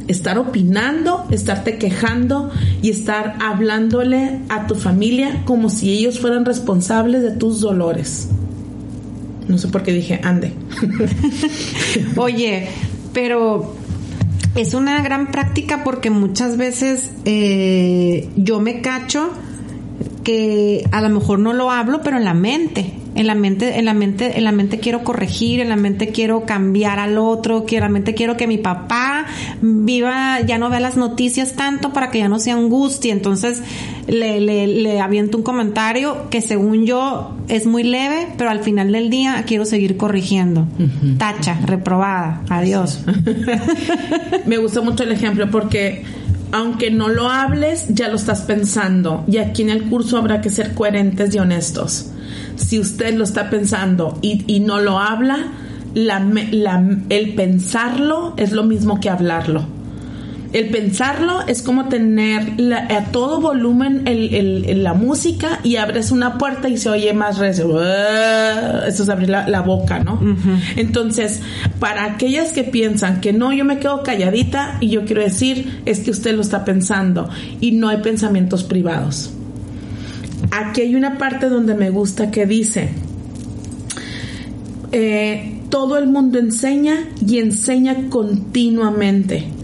Estar 0.10 0.38
opinando, 0.38 1.26
estarte 1.32 1.78
quejando 1.78 2.52
y 2.82 2.90
estar 2.90 3.38
hablándole 3.40 4.40
a 4.50 4.68
tu 4.68 4.76
familia 4.76 5.44
como 5.46 5.70
si 5.70 5.92
ellos 5.92 6.20
fueran 6.20 6.44
responsables 6.44 7.22
de 7.22 7.32
tus 7.32 7.62
dolores. 7.62 8.28
No 9.48 9.58
sé 9.58 9.70
por 9.70 9.84
qué 9.84 9.94
dije, 9.94 10.20
ande. 10.22 10.52
Oye, 12.18 12.68
pero 13.14 13.76
es 14.56 14.74
una 14.74 15.02
gran 15.02 15.32
práctica 15.32 15.84
porque 15.84 16.10
muchas 16.10 16.58
veces 16.58 17.12
eh, 17.26 18.30
yo 18.36 18.60
me 18.60 18.82
cacho 18.82 19.30
que 20.24 20.84
a 20.92 21.02
lo 21.02 21.10
mejor 21.10 21.40
no 21.40 21.54
lo 21.54 21.72
hablo, 21.72 22.02
pero 22.04 22.18
en 22.18 22.26
la 22.26 22.34
mente 22.34 22.94
en 23.20 23.28
la 23.28 23.36
mente, 23.36 23.78
en 23.78 23.84
la 23.84 23.94
mente, 23.94 24.38
en 24.38 24.46
la 24.46 24.54
mente 24.54 24.80
quiero 24.80 25.04
corregir, 25.04 25.60
en 25.60 25.68
la 25.68 25.76
mente 25.76 26.08
quiero 26.08 26.46
cambiar 26.46 27.00
al 27.00 27.18
otro, 27.18 27.66
que 27.66 27.76
en 27.76 27.82
la 27.82 27.90
mente 27.90 28.14
quiero 28.14 28.38
que 28.38 28.48
mi 28.48 28.58
papá 28.58 29.26
viva, 29.62 30.40
ya 30.40 30.58
no 30.58 30.70
vea 30.70 30.80
las 30.80 30.96
noticias 30.96 31.52
tanto 31.52 31.92
para 31.92 32.12
que 32.12 32.20
ya 32.20 32.30
no 32.30 32.40
sea 32.40 32.54
angustia. 32.54 33.12
Entonces 33.12 33.62
le, 34.08 34.40
le, 34.40 34.68
le 34.68 35.02
aviento 35.02 35.38
un 35.38 35.44
comentario 35.44 36.30
que 36.30 36.40
según 36.40 36.86
yo 36.86 37.36
es 37.50 37.66
muy 37.66 37.84
leve, 37.84 38.30
pero 38.38 38.52
al 38.52 38.62
final 38.62 38.94
del 38.94 39.10
día 39.10 39.44
quiero 39.46 39.66
seguir 39.66 39.98
corrigiendo. 39.98 40.66
Tacha, 41.18 41.60
reprobada, 41.66 42.42
adiós. 42.48 43.04
Me 44.46 44.56
gusta 44.60 44.80
mucho 44.80 45.04
el 45.04 45.12
ejemplo 45.12 45.52
porque 45.52 46.06
aunque 46.52 46.92
no 46.92 47.10
lo 47.10 47.30
hables, 47.30 47.86
ya 47.90 48.08
lo 48.08 48.16
estás 48.16 48.42
pensando. 48.42 49.24
Y 49.28 49.38
aquí 49.38 49.62
en 49.62 49.70
el 49.70 49.84
curso 49.84 50.18
habrá 50.18 50.42
que 50.42 50.50
ser 50.50 50.74
coherentes 50.74 51.34
y 51.34 51.40
honestos 51.40 52.12
si 52.60 52.80
usted 52.80 53.16
lo 53.16 53.24
está 53.24 53.50
pensando 53.50 54.18
y, 54.22 54.60
no 54.60 54.80
lo 54.80 55.00
habla, 55.00 55.48
el 55.96 57.34
pensarlo 57.36 58.34
es 58.38 58.52
lo 58.52 58.64
mismo 58.64 59.00
que 59.00 59.10
hablarlo. 59.10 59.79
El 60.52 60.70
pensarlo 60.70 61.46
es 61.46 61.62
como 61.62 61.90
tener 61.90 62.54
a 62.90 63.06
todo 63.12 63.40
volumen 63.40 64.04
la 64.84 64.96
música 64.96 65.60
y 65.64 65.76
abres 65.76 66.12
una 66.12 66.40
puerta 66.40 66.68
y 66.70 66.78
se 66.78 66.90
oye 66.90 67.14
más 67.14 67.38
recio. 67.38 67.80
Eso 67.80 69.04
es 69.04 69.10
abrir 69.10 69.30
la, 69.30 69.62
boca, 69.62 70.00
¿no? 70.00 70.20
Entonces, 70.76 71.42
para 71.80 72.06
aquellas 72.06 72.52
que 72.52 72.64
piensan 72.64 73.22
que 73.22 73.32
no, 73.32 73.54
yo 73.54 73.64
me 73.64 73.78
quedo 73.78 74.02
calladita 74.02 74.78
y 74.80 74.90
yo 74.90 75.06
quiero 75.06 75.22
decir, 75.22 75.82
es 75.86 76.00
que 76.00 76.10
usted 76.10 76.36
lo 76.36 76.42
está 76.42 76.66
pensando 76.66 77.30
y 77.62 77.74
no 77.74 77.90
hay 77.90 77.98
pensamientos 77.98 78.64
privados. 78.64 79.32
Aquí 80.50 80.82
hay 80.82 80.96
una 80.96 81.20
parte 81.20 81.48
donde 81.48 81.76
me 81.76 81.92
gusta 81.92 82.32
que 82.32 82.48
dice, 82.48 82.90
eh, 84.92 85.60
todo 85.70 86.00
el 86.00 86.08
mundo 86.08 86.40
enseña 86.40 87.08
y 87.24 87.38
enseña 87.38 88.10
continuamente. 88.10 89.59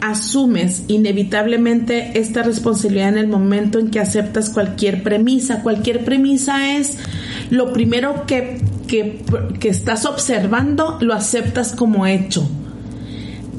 Asumes 0.00 0.84
inevitablemente 0.88 2.18
esta 2.18 2.42
responsabilidad 2.42 3.10
en 3.10 3.18
el 3.18 3.28
momento 3.28 3.78
en 3.78 3.90
que 3.90 4.00
aceptas 4.00 4.50
cualquier 4.50 5.02
premisa. 5.02 5.62
Cualquier 5.62 6.04
premisa 6.04 6.76
es 6.76 6.98
lo 7.50 7.72
primero 7.72 8.24
que, 8.26 8.60
que, 8.86 9.22
que 9.58 9.68
estás 9.68 10.06
observando, 10.06 10.98
lo 11.00 11.14
aceptas 11.14 11.74
como 11.74 12.06
hecho. 12.06 12.48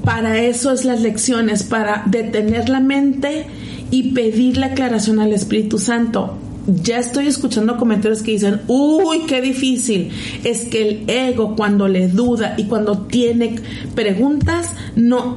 Para 0.03 0.39
eso 0.39 0.71
es 0.71 0.85
las 0.85 1.01
lecciones, 1.01 1.63
para 1.63 2.03
detener 2.05 2.69
la 2.69 2.79
mente 2.79 3.45
y 3.91 4.13
pedir 4.13 4.57
la 4.57 4.67
aclaración 4.67 5.19
al 5.19 5.33
Espíritu 5.33 5.77
Santo 5.77 6.37
ya 6.75 6.99
estoy 6.99 7.27
escuchando 7.27 7.77
comentarios 7.77 8.21
que 8.21 8.31
dicen, 8.31 8.61
uy, 8.67 9.21
qué 9.27 9.41
difícil. 9.41 10.11
Es 10.43 10.65
que 10.65 10.87
el 10.87 11.09
ego 11.09 11.55
cuando 11.55 11.87
le 11.87 12.07
duda 12.07 12.55
y 12.57 12.65
cuando 12.65 12.99
tiene 12.99 13.55
preguntas, 13.95 14.71
no, 14.95 15.35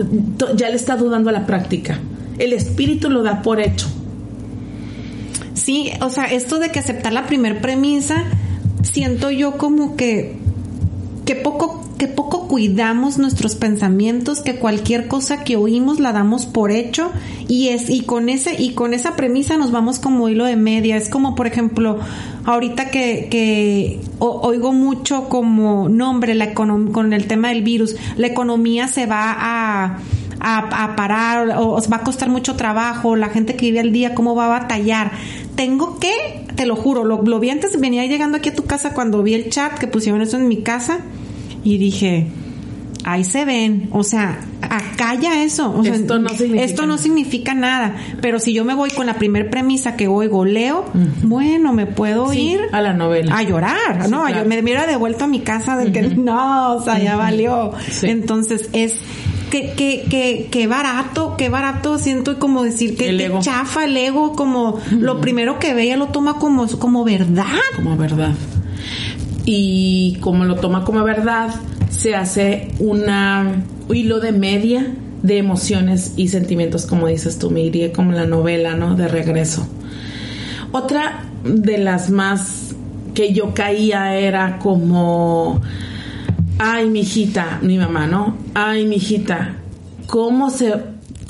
ya 0.57 0.69
le 0.69 0.77
está 0.77 0.97
dudando 0.97 1.31
a 1.31 1.33
la 1.33 1.47
práctica. 1.47 1.99
El 2.39 2.53
espíritu 2.53 3.11
lo 3.11 3.23
da 3.23 3.43
por 3.43 3.61
hecho. 3.61 3.87
Sí, 5.55 5.91
o 6.01 6.11
sea, 6.11 6.25
esto 6.27 6.59
de 6.59 6.71
que 6.71 6.79
aceptar 6.79 7.13
la 7.13 7.27
primer 7.27 7.61
premisa, 7.61 8.25
siento 8.83 9.31
yo 9.31 9.59
como 9.59 9.97
que, 9.97 10.37
que 11.25 11.37
poco 11.37 11.83
que 12.03 12.09
poco 12.09 12.42
cuidamos 12.53 13.17
nuestros 13.17 13.55
pensamientos, 13.55 14.43
que 14.43 14.57
cualquier 14.57 15.09
cosa 15.09 15.43
que 15.43 15.57
oímos 15.57 16.01
la 16.01 16.13
damos 16.13 16.45
por 16.45 16.71
hecho 16.71 17.11
y 17.49 17.69
es 17.69 17.89
y 17.89 18.03
con 18.03 18.29
ese 18.29 18.63
y 18.63 18.75
con 18.75 18.93
esa 18.93 19.17
premisa 19.17 19.57
nos 19.57 19.71
vamos 19.71 19.99
como 19.99 20.29
hilo 20.29 20.45
de 20.45 20.57
media. 20.57 20.99
Es 20.99 21.09
como 21.09 21.35
por 21.35 21.47
ejemplo 21.47 21.99
ahorita 22.45 22.91
que, 22.91 23.29
que 23.31 24.01
oigo 24.19 24.75
mucho 24.75 25.31
como 25.31 25.89
nombre 25.89 26.53
con 26.53 27.13
el 27.15 27.27
tema 27.27 27.49
del 27.49 27.63
virus, 27.63 27.97
la 28.19 28.27
economía 28.27 28.87
se 28.87 29.07
va 29.07 29.35
a 29.35 29.99
a, 30.39 30.95
parar 30.95 31.57
o 31.57 31.71
os 31.71 31.91
va 31.91 31.97
a 31.97 32.01
costar 32.01 32.29
mucho 32.29 32.55
trabajo, 32.55 33.17
la 33.17 33.31
gente 33.31 33.57
que 33.57 33.65
vive 33.65 33.81
al 33.81 33.93
día, 33.93 34.15
cómo 34.15 34.35
va 34.35 34.45
a 34.45 34.61
batallar. 34.61 35.13
Tengo 35.55 35.99
que, 35.99 36.45
te 36.55 36.67
lo 36.67 36.77
juro, 36.77 37.05
lo, 37.05 37.23
lo 37.23 37.41
vi 37.41 37.49
antes, 37.49 37.81
venía 37.81 38.05
llegando 38.05 38.37
aquí 38.37 38.51
a 38.51 38.55
tu 38.55 38.65
casa 38.65 38.93
cuando 38.93 39.23
vi 39.23 39.33
el 39.33 39.49
chat 39.49 39.79
que 39.79 39.87
pusieron 39.87 40.21
eso 40.21 40.37
en 40.37 40.49
mi 40.49 40.59
casa 40.59 41.01
y 41.65 41.79
dije, 41.79 42.29
ahí 43.05 43.25
se 43.25 43.45
ven, 43.45 43.89
o 43.93 44.03
sea, 44.03 44.41
acá 44.61 45.15
ya 45.15 45.43
eso. 45.43 45.83
esto, 45.85 46.19
no 46.19 46.29
significa 46.31 46.65
esto 46.65 46.87
no 46.87 46.99
significa 46.99 47.55
nada. 47.55 47.97
Pero 48.21 48.39
si 48.39 48.53
yo 48.53 48.65
me 48.65 48.75
voy 48.75 48.91
con 48.91 49.07
la 49.07 49.15
primer 49.15 49.51
premisa 49.51 49.97
que 49.97 50.09
oigo, 50.09 50.45
leo, 50.45 50.85
bueno, 51.23 51.73
me 51.73 51.87
puedo 51.87 52.33
ir 52.33 52.61
a 52.73 52.81
la 52.81 52.93
novela. 52.93 53.37
A 53.37 53.43
llorar, 53.43 54.09
¿no? 54.09 54.29
Yo 54.29 54.45
me 54.45 54.61
hubiera 54.61 54.87
devuelto 54.87 55.25
a 55.25 55.29
mi 55.29 55.41
casa 55.41 55.77
de 55.77 55.93
que 55.93 56.03
no, 56.17 56.77
o 56.77 56.83
sea, 56.83 56.99
ya 56.99 57.17
valió. 57.17 57.73
Entonces 58.03 58.69
es 58.73 58.95
que, 59.51 59.73
que, 59.73 60.07
que, 60.09 60.49
que 60.51 60.67
barato, 60.67 61.37
qué 61.37 61.51
barato 61.51 61.99
siento 61.99 62.39
como 62.39 62.63
decir 62.63 62.97
que, 62.97 63.31
chafa 63.41 63.85
el 63.85 63.97
ego, 63.97 64.33
como 64.33 64.79
lo 64.91 65.21
primero 65.21 65.59
que 65.59 65.75
ve 65.75 65.87
ya 65.89 65.97
lo 65.97 66.09
toma 66.09 66.39
como, 66.39 66.67
como 66.79 67.05
verdad. 67.05 67.47
Como 67.77 67.97
verdad 67.97 68.35
y 69.45 70.19
como 70.21 70.45
lo 70.45 70.57
toma 70.57 70.85
como 70.85 71.03
verdad, 71.05 71.51
se 71.91 72.15
hace 72.15 72.71
una 72.79 73.65
hilo 73.89 74.21
de 74.21 74.33
media 74.33 74.87
de 75.23 75.39
emociones 75.39 76.15
y 76.17 76.29
sentimientos, 76.29 76.87
como 76.87 77.07
dices 77.07 77.39
tú, 77.39 77.51
me 77.51 77.61
iría 77.61 77.93
como 77.93 78.13
la 78.13 78.27
novela, 78.27 78.75
¿no? 78.75 78.97
De 78.97 79.09
regreso. 79.09 79.67
Otra 80.73 81.25
de 81.45 81.79
las 81.79 82.11
más 82.11 82.75
que 83.15 83.33
yo 83.33 83.55
caía 83.55 84.17
era 84.17 84.59
como, 84.59 85.61
ay, 86.59 86.89
mi 86.89 87.01
hijita, 87.01 87.61
mi 87.63 87.79
mamá, 87.79 88.07
¿no? 88.07 88.37
Ay, 88.55 88.87
mi 88.87 88.97
hijita, 88.97 89.57
¿cómo 90.07 90.51
se 90.51 90.75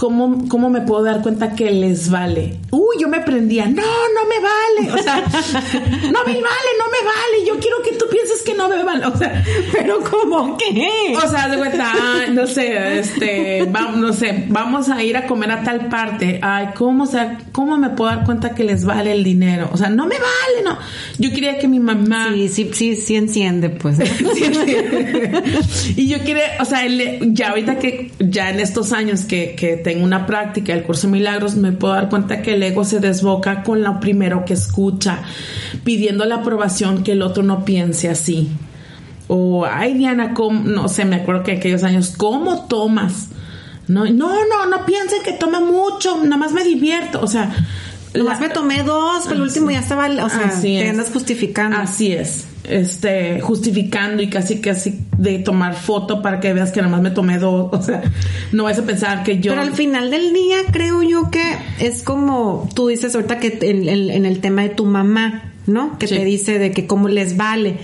¿cómo, 0.03 0.49
¿cómo 0.49 0.69
me 0.69 0.81
puedo 0.81 1.05
dar 1.05 1.23
cuenta 1.23 1.55
que 1.55 1.71
les 1.71 2.11
vale? 2.11 2.59
Uy, 2.73 2.97
yo 2.99 3.07
me 3.07 3.21
prendía, 3.21 3.67
no, 3.67 3.83
no 3.83 4.27
me 4.29 4.41
vale, 4.41 5.01
o 5.01 5.01
sea, 5.01 5.21
no 5.21 6.25
me 6.25 6.33
vale, 6.33 6.71
no 6.77 6.87
me 6.91 7.05
vale, 7.07 7.47
yo 7.47 7.61
quiero 7.61 7.77
que 7.85 7.93
tú 7.93 8.07
pienses 8.11 8.43
que 8.43 8.53
no 8.53 8.69
me 8.69 8.83
vale, 8.83 9.07
o 9.07 9.17
sea, 9.17 9.45
pero 9.73 10.01
¿cómo 10.01 10.57
qué? 10.57 11.15
O 11.17 11.31
sea, 11.31 11.49
de 11.49 11.57
cuenta, 11.57 11.93
no 12.33 12.49
sé, 12.49 12.99
este, 12.99 13.65
vamos, 13.71 13.97
no 13.99 14.13
sé, 14.13 14.47
vamos 14.49 14.89
a 14.89 15.05
ir 15.05 15.17
a 15.17 15.29
comer 15.29 15.53
a 15.53 15.63
tal 15.63 15.87
parte, 15.87 16.41
ay, 16.43 16.71
¿cómo, 16.75 17.05
o 17.05 17.07
sea, 17.07 17.39
cómo 17.53 17.77
me 17.77 17.91
puedo 17.91 18.11
dar 18.11 18.25
cuenta 18.25 18.57
que 18.57 18.65
les 18.65 18.85
vale 18.85 19.13
el 19.13 19.23
dinero? 19.23 19.71
O 19.73 19.77
sea, 19.77 19.89
no 19.89 20.09
me 20.09 20.17
vale, 20.17 20.65
no. 20.65 20.79
Yo 21.19 21.31
quería 21.31 21.61
que 21.61 21.69
mi 21.69 21.79
mamá... 21.79 22.31
Sí, 22.33 22.49
sí, 22.49 22.71
sí, 22.73 22.97
sí 22.97 23.15
enciende, 23.15 23.71
pues. 23.71 23.99
sí 23.99 24.45
enciende. 24.45 25.43
y 25.95 26.09
yo 26.09 26.19
quería, 26.25 26.57
o 26.59 26.65
sea, 26.65 26.81
ya 26.89 27.51
ahorita 27.51 27.79
que, 27.79 28.11
ya 28.19 28.51
en 28.51 28.59
estos 28.59 28.93
años 28.93 29.25
que, 29.27 29.55
que 29.55 29.92
tengo 29.93 30.07
una 30.07 30.25
práctica 30.25 30.73
del 30.73 30.85
curso 30.85 31.07
de 31.07 31.13
milagros, 31.13 31.55
me 31.55 31.71
puedo 31.71 31.93
dar 31.93 32.09
cuenta 32.09 32.41
que 32.41 32.55
el 32.55 32.63
ego 32.63 32.83
se 32.83 32.99
con 33.63 33.83
lo 33.83 34.01
primero 34.01 34.43
que 34.47 34.55
escucha, 34.55 35.19
pidiendo 35.85 36.25
la 36.25 36.37
aprobación 36.37 37.03
que 37.03 37.13
el 37.13 37.21
otro 37.21 37.43
no 37.43 37.67
piense 37.67 38.09
así. 38.09 38.49
O, 39.29 39.67
ay 39.67 39.93
Diana, 39.93 40.33
¿cómo? 40.33 40.63
no 40.65 40.89
sé, 40.89 41.05
me 41.05 41.17
acuerdo 41.17 41.43
que 41.43 41.53
aquellos 41.53 41.83
años, 41.83 42.15
¿cómo 42.17 42.67
tomas? 42.69 43.29
No, 43.87 44.07
no, 44.07 44.31
no, 44.47 44.67
no 44.67 44.87
piensen 44.87 45.23
que 45.23 45.33
toma 45.33 45.61
mucho, 45.61 46.17
nada 46.23 46.39
más 46.39 46.53
me 46.53 46.65
divierto. 46.65 47.21
O 47.21 47.27
sea, 47.27 47.55
Nomás 48.15 48.41
me 48.41 48.49
tomé 48.51 48.83
dos, 48.83 49.23
pero 49.25 49.37
el 49.37 49.43
último 49.43 49.71
ya 49.71 49.81
estaba, 49.81 50.07
o 50.07 50.29
sea, 50.29 50.47
Así 50.49 50.77
te 50.77 50.85
es. 50.85 50.91
andas 50.91 51.11
justificando. 51.13 51.77
Así 51.79 52.13
es. 52.13 52.47
Este, 52.65 53.41
justificando 53.41 54.23
y 54.23 54.29
casi 54.31 54.61
casi 54.61 55.01
de 55.19 55.39
tomar 55.41 55.75
foto 55.75 56.23
para 56.23 56.39
que 56.39 56.53
veas 56.53 56.71
que 56.71 56.81
nada 56.81 56.93
más 56.93 57.03
me 57.03 57.11
tomé 57.11 57.39
dos. 57.39 57.71
O 57.73 57.83
sea, 57.83 58.03
no 58.53 58.65
vas 58.65 58.79
a 58.79 58.83
pensar 58.85 59.23
que 59.25 59.39
yo. 59.41 59.53
Pero 59.53 59.63
al 59.63 59.73
final 59.73 60.11
del 60.11 60.33
día 60.33 60.59
creo 60.71 61.03
yo 61.03 61.31
que 61.31 61.43
es 61.81 62.03
como 62.03 62.69
tú 62.75 62.89
dices 62.89 63.15
ahorita 63.15 63.39
que 63.41 63.59
en, 63.63 63.89
en- 63.89 64.11
en 64.11 64.27
el 64.27 64.41
tema 64.41 64.63
de 64.63 64.69
tu 64.69 64.85
mamá, 64.85 65.53
¿no? 65.67 65.99
Que 65.99 66.07
Sí. 66.07 66.17
te 66.17 66.25
dice 66.25 66.59
de 66.59 66.71
que 66.73 66.87
cómo 66.87 67.09
les 67.09 67.37
vale. 67.37 67.79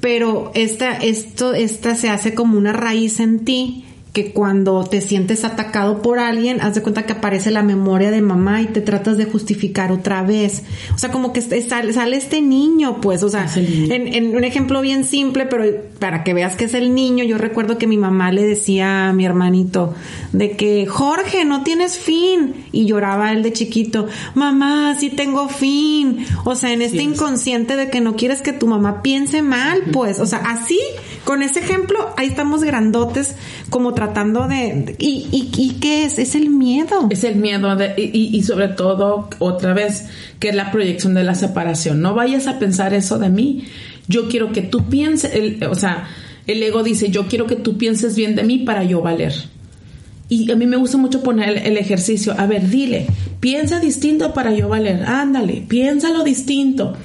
Pero 0.00 0.50
esta, 0.54 0.92
esto, 0.92 1.52
esta 1.54 1.94
se 1.94 2.08
hace 2.08 2.32
como 2.34 2.56
una 2.56 2.72
raíz 2.72 3.18
en 3.20 3.44
ti 3.44 3.84
que 4.12 4.32
cuando 4.32 4.84
te 4.84 5.00
sientes 5.00 5.44
atacado 5.44 6.02
por 6.02 6.18
alguien, 6.18 6.60
haz 6.60 6.74
de 6.74 6.82
cuenta 6.82 7.04
que 7.04 7.12
aparece 7.12 7.50
la 7.50 7.62
memoria 7.62 8.10
de 8.10 8.20
mamá 8.20 8.62
y 8.62 8.66
te 8.66 8.80
tratas 8.80 9.16
de 9.16 9.24
justificar 9.24 9.92
otra 9.92 10.22
vez. 10.22 10.62
O 10.94 10.98
sea, 10.98 11.10
como 11.10 11.32
que 11.32 11.40
sale, 11.40 11.92
sale 11.92 12.16
este 12.16 12.42
niño, 12.42 13.00
pues, 13.00 13.22
o 13.22 13.28
sea, 13.28 13.46
en, 13.56 14.12
en 14.14 14.36
un 14.36 14.44
ejemplo 14.44 14.80
bien 14.80 15.04
simple, 15.04 15.46
pero 15.46 15.64
para 15.98 16.24
que 16.24 16.34
veas 16.34 16.56
que 16.56 16.64
es 16.64 16.74
el 16.74 16.94
niño, 16.94 17.24
yo 17.24 17.38
recuerdo 17.38 17.78
que 17.78 17.86
mi 17.86 17.96
mamá 17.96 18.32
le 18.32 18.42
decía 18.42 19.08
a 19.08 19.12
mi 19.12 19.24
hermanito 19.24 19.94
de 20.32 20.56
que 20.56 20.86
Jorge, 20.86 21.44
no 21.44 21.62
tienes 21.62 21.98
fin. 21.98 22.66
Y 22.72 22.86
lloraba 22.86 23.32
él 23.32 23.42
de 23.42 23.52
chiquito, 23.52 24.06
mamá, 24.34 24.96
sí 24.98 25.10
tengo 25.10 25.48
fin. 25.48 26.24
O 26.44 26.54
sea, 26.54 26.72
en 26.72 26.82
este 26.82 26.98
es. 26.98 27.04
inconsciente 27.04 27.76
de 27.76 27.90
que 27.90 28.00
no 28.00 28.16
quieres 28.16 28.42
que 28.42 28.52
tu 28.52 28.66
mamá 28.66 29.02
piense 29.02 29.42
mal, 29.42 29.82
pues, 29.92 30.20
o 30.20 30.26
sea, 30.26 30.38
así, 30.38 30.80
con 31.24 31.42
ese 31.42 31.60
ejemplo, 31.60 32.12
ahí 32.16 32.28
estamos 32.28 32.62
grandotes 32.64 33.34
como 33.68 33.94
tratando 33.94 34.48
de... 34.48 34.96
¿Y, 34.98 35.26
y, 35.30 35.76
qué 35.80 36.04
es? 36.04 36.18
Es 36.18 36.34
el 36.34 36.50
miedo. 36.50 37.06
Es 37.10 37.24
el 37.24 37.36
miedo 37.36 37.76
y- 37.96 38.30
y 38.36 38.42
sobre 38.42 38.68
todo, 38.68 39.28
otra 39.38 39.74
vez, 39.74 40.06
que 40.38 40.48
es 40.48 40.54
la 40.54 40.72
proyección 40.72 41.14
de 41.14 41.24
la 41.24 41.34
separación. 41.34 42.00
No 42.00 42.14
vayas 42.14 42.46
a 42.46 42.58
pensar 42.58 42.94
eso 42.94 43.18
de 43.18 43.28
mí. 43.28 43.64
Yo 44.08 44.28
quiero 44.28 44.52
que 44.52 44.62
tú 44.62 44.84
pienses, 44.88 45.34
el- 45.34 45.62
o 45.64 45.74
sea, 45.74 46.08
el 46.46 46.62
ego 46.62 46.82
dice, 46.82 47.10
yo 47.10 47.26
quiero 47.28 47.46
que 47.46 47.56
tú 47.56 47.76
pienses 47.78 48.16
bien 48.16 48.34
de 48.34 48.42
mí 48.42 48.58
para 48.60 48.82
yo 48.84 49.00
valer. 49.02 49.34
Y 50.28 50.50
a 50.50 50.56
mí 50.56 50.66
me 50.66 50.76
gusta 50.76 50.96
mucho 50.96 51.22
poner 51.22 51.48
el, 51.50 51.58
el 51.58 51.76
ejercicio. 51.76 52.34
A 52.38 52.46
ver, 52.46 52.68
dile, 52.70 53.06
piensa 53.40 53.78
distinto 53.80 54.32
para 54.32 54.52
yo 54.52 54.68
valer. 54.68 55.04
Ándale, 55.04 55.64
piénsalo 55.68 56.22
distinto. 56.24 56.96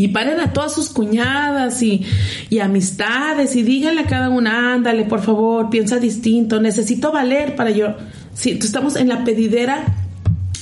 Y 0.00 0.08
paren 0.08 0.40
a 0.40 0.50
todas 0.54 0.72
sus 0.72 0.88
cuñadas 0.88 1.82
y, 1.82 2.06
y 2.48 2.60
amistades 2.60 3.54
y 3.54 3.62
díganle 3.62 4.00
a 4.00 4.06
cada 4.06 4.30
una, 4.30 4.72
ándale, 4.72 5.04
por 5.04 5.20
favor, 5.20 5.68
piensa 5.68 5.98
distinto, 5.98 6.58
necesito 6.58 7.12
valer 7.12 7.54
para 7.54 7.68
yo. 7.68 7.96
Si 8.32 8.52
estamos 8.52 8.96
en 8.96 9.08
la 9.08 9.24
pedidera 9.24 9.84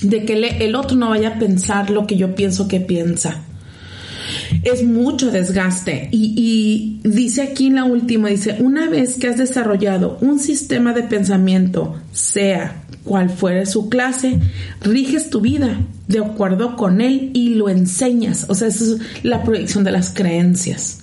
de 0.03 0.25
que 0.25 0.33
el 0.33 0.75
otro 0.75 0.97
no 0.97 1.11
vaya 1.11 1.29
a 1.29 1.39
pensar 1.39 1.89
lo 1.89 2.05
que 2.05 2.17
yo 2.17 2.35
pienso 2.35 2.67
que 2.67 2.81
piensa. 2.81 3.45
Es 4.63 4.83
mucho 4.83 5.31
desgaste. 5.31 6.09
Y, 6.13 7.01
dice 7.05 7.43
aquí 7.43 7.69
en 7.69 7.77
la 7.77 7.85
última, 7.85 8.29
dice, 8.29 8.57
una 8.61 8.89
vez 8.89 9.17
que 9.17 9.29
has 9.29 9.39
desarrollado 9.39 10.19
un 10.21 10.39
sistema 10.39 10.93
de 10.93 11.03
pensamiento, 11.03 11.97
sea 12.13 12.83
cual 13.05 13.31
fuere 13.31 13.65
su 13.67 13.89
clase, 13.89 14.39
riges 14.83 15.31
tu 15.31 15.41
vida 15.41 15.81
de 16.07 16.19
acuerdo 16.19 16.77
con 16.77 17.01
él 17.01 17.31
y 17.33 17.55
lo 17.55 17.69
enseñas. 17.69 18.47
O 18.49 18.55
sea, 18.55 18.69
esa 18.69 18.85
es 18.85 18.99
la 19.23 19.43
proyección 19.43 19.85
de 19.85 19.93
las 19.93 20.13
creencias. 20.13 21.01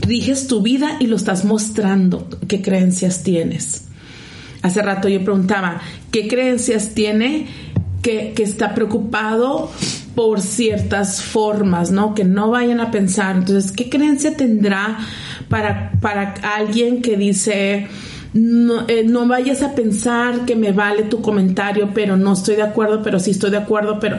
Riges 0.00 0.46
tu 0.46 0.62
vida 0.62 0.96
y 1.00 1.06
lo 1.06 1.16
estás 1.16 1.44
mostrando 1.44 2.28
qué 2.48 2.62
creencias 2.62 3.22
tienes. 3.22 3.84
Hace 4.62 4.82
rato 4.82 5.08
yo 5.08 5.22
preguntaba, 5.22 5.80
¿qué 6.10 6.28
creencias 6.28 6.94
tiene 6.94 7.46
que, 8.02 8.32
que 8.34 8.42
está 8.42 8.74
preocupado 8.74 9.70
por 10.16 10.40
ciertas 10.40 11.22
formas, 11.22 11.92
¿no? 11.92 12.14
Que 12.14 12.24
no 12.24 12.50
vayan 12.50 12.80
a 12.80 12.90
pensar. 12.90 13.36
Entonces, 13.36 13.70
¿qué 13.70 13.88
creencia 13.88 14.36
tendrá 14.36 14.98
para, 15.48 15.92
para 16.00 16.34
alguien 16.56 17.02
que 17.02 17.16
dice, 17.16 17.86
no, 18.32 18.88
eh, 18.88 19.04
no 19.06 19.28
vayas 19.28 19.62
a 19.62 19.74
pensar 19.76 20.44
que 20.46 20.56
me 20.56 20.72
vale 20.72 21.04
tu 21.04 21.20
comentario, 21.22 21.90
pero 21.94 22.16
no 22.16 22.32
estoy 22.32 22.56
de 22.56 22.62
acuerdo, 22.62 23.02
pero 23.02 23.20
sí 23.20 23.30
estoy 23.30 23.50
de 23.50 23.58
acuerdo, 23.58 24.00
pero 24.00 24.18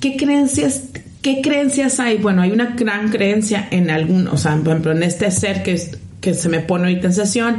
¿qué 0.00 0.16
creencias 0.16 0.84
¿Qué 1.20 1.40
creencias 1.42 1.98
hay? 1.98 2.18
Bueno, 2.18 2.42
hay 2.42 2.52
una 2.52 2.76
gran 2.76 3.08
creencia 3.10 3.66
en 3.72 3.90
algún, 3.90 4.28
o 4.28 4.36
sea, 4.36 4.54
por 4.56 4.68
ejemplo, 4.68 4.92
en 4.92 5.02
este 5.02 5.28
ser 5.32 5.64
que, 5.64 5.72
es- 5.72 5.98
que 6.20 6.32
se 6.32 6.48
me 6.48 6.60
pone 6.60 6.84
ahorita 6.84 7.08
en 7.08 7.12
sesión, 7.12 7.58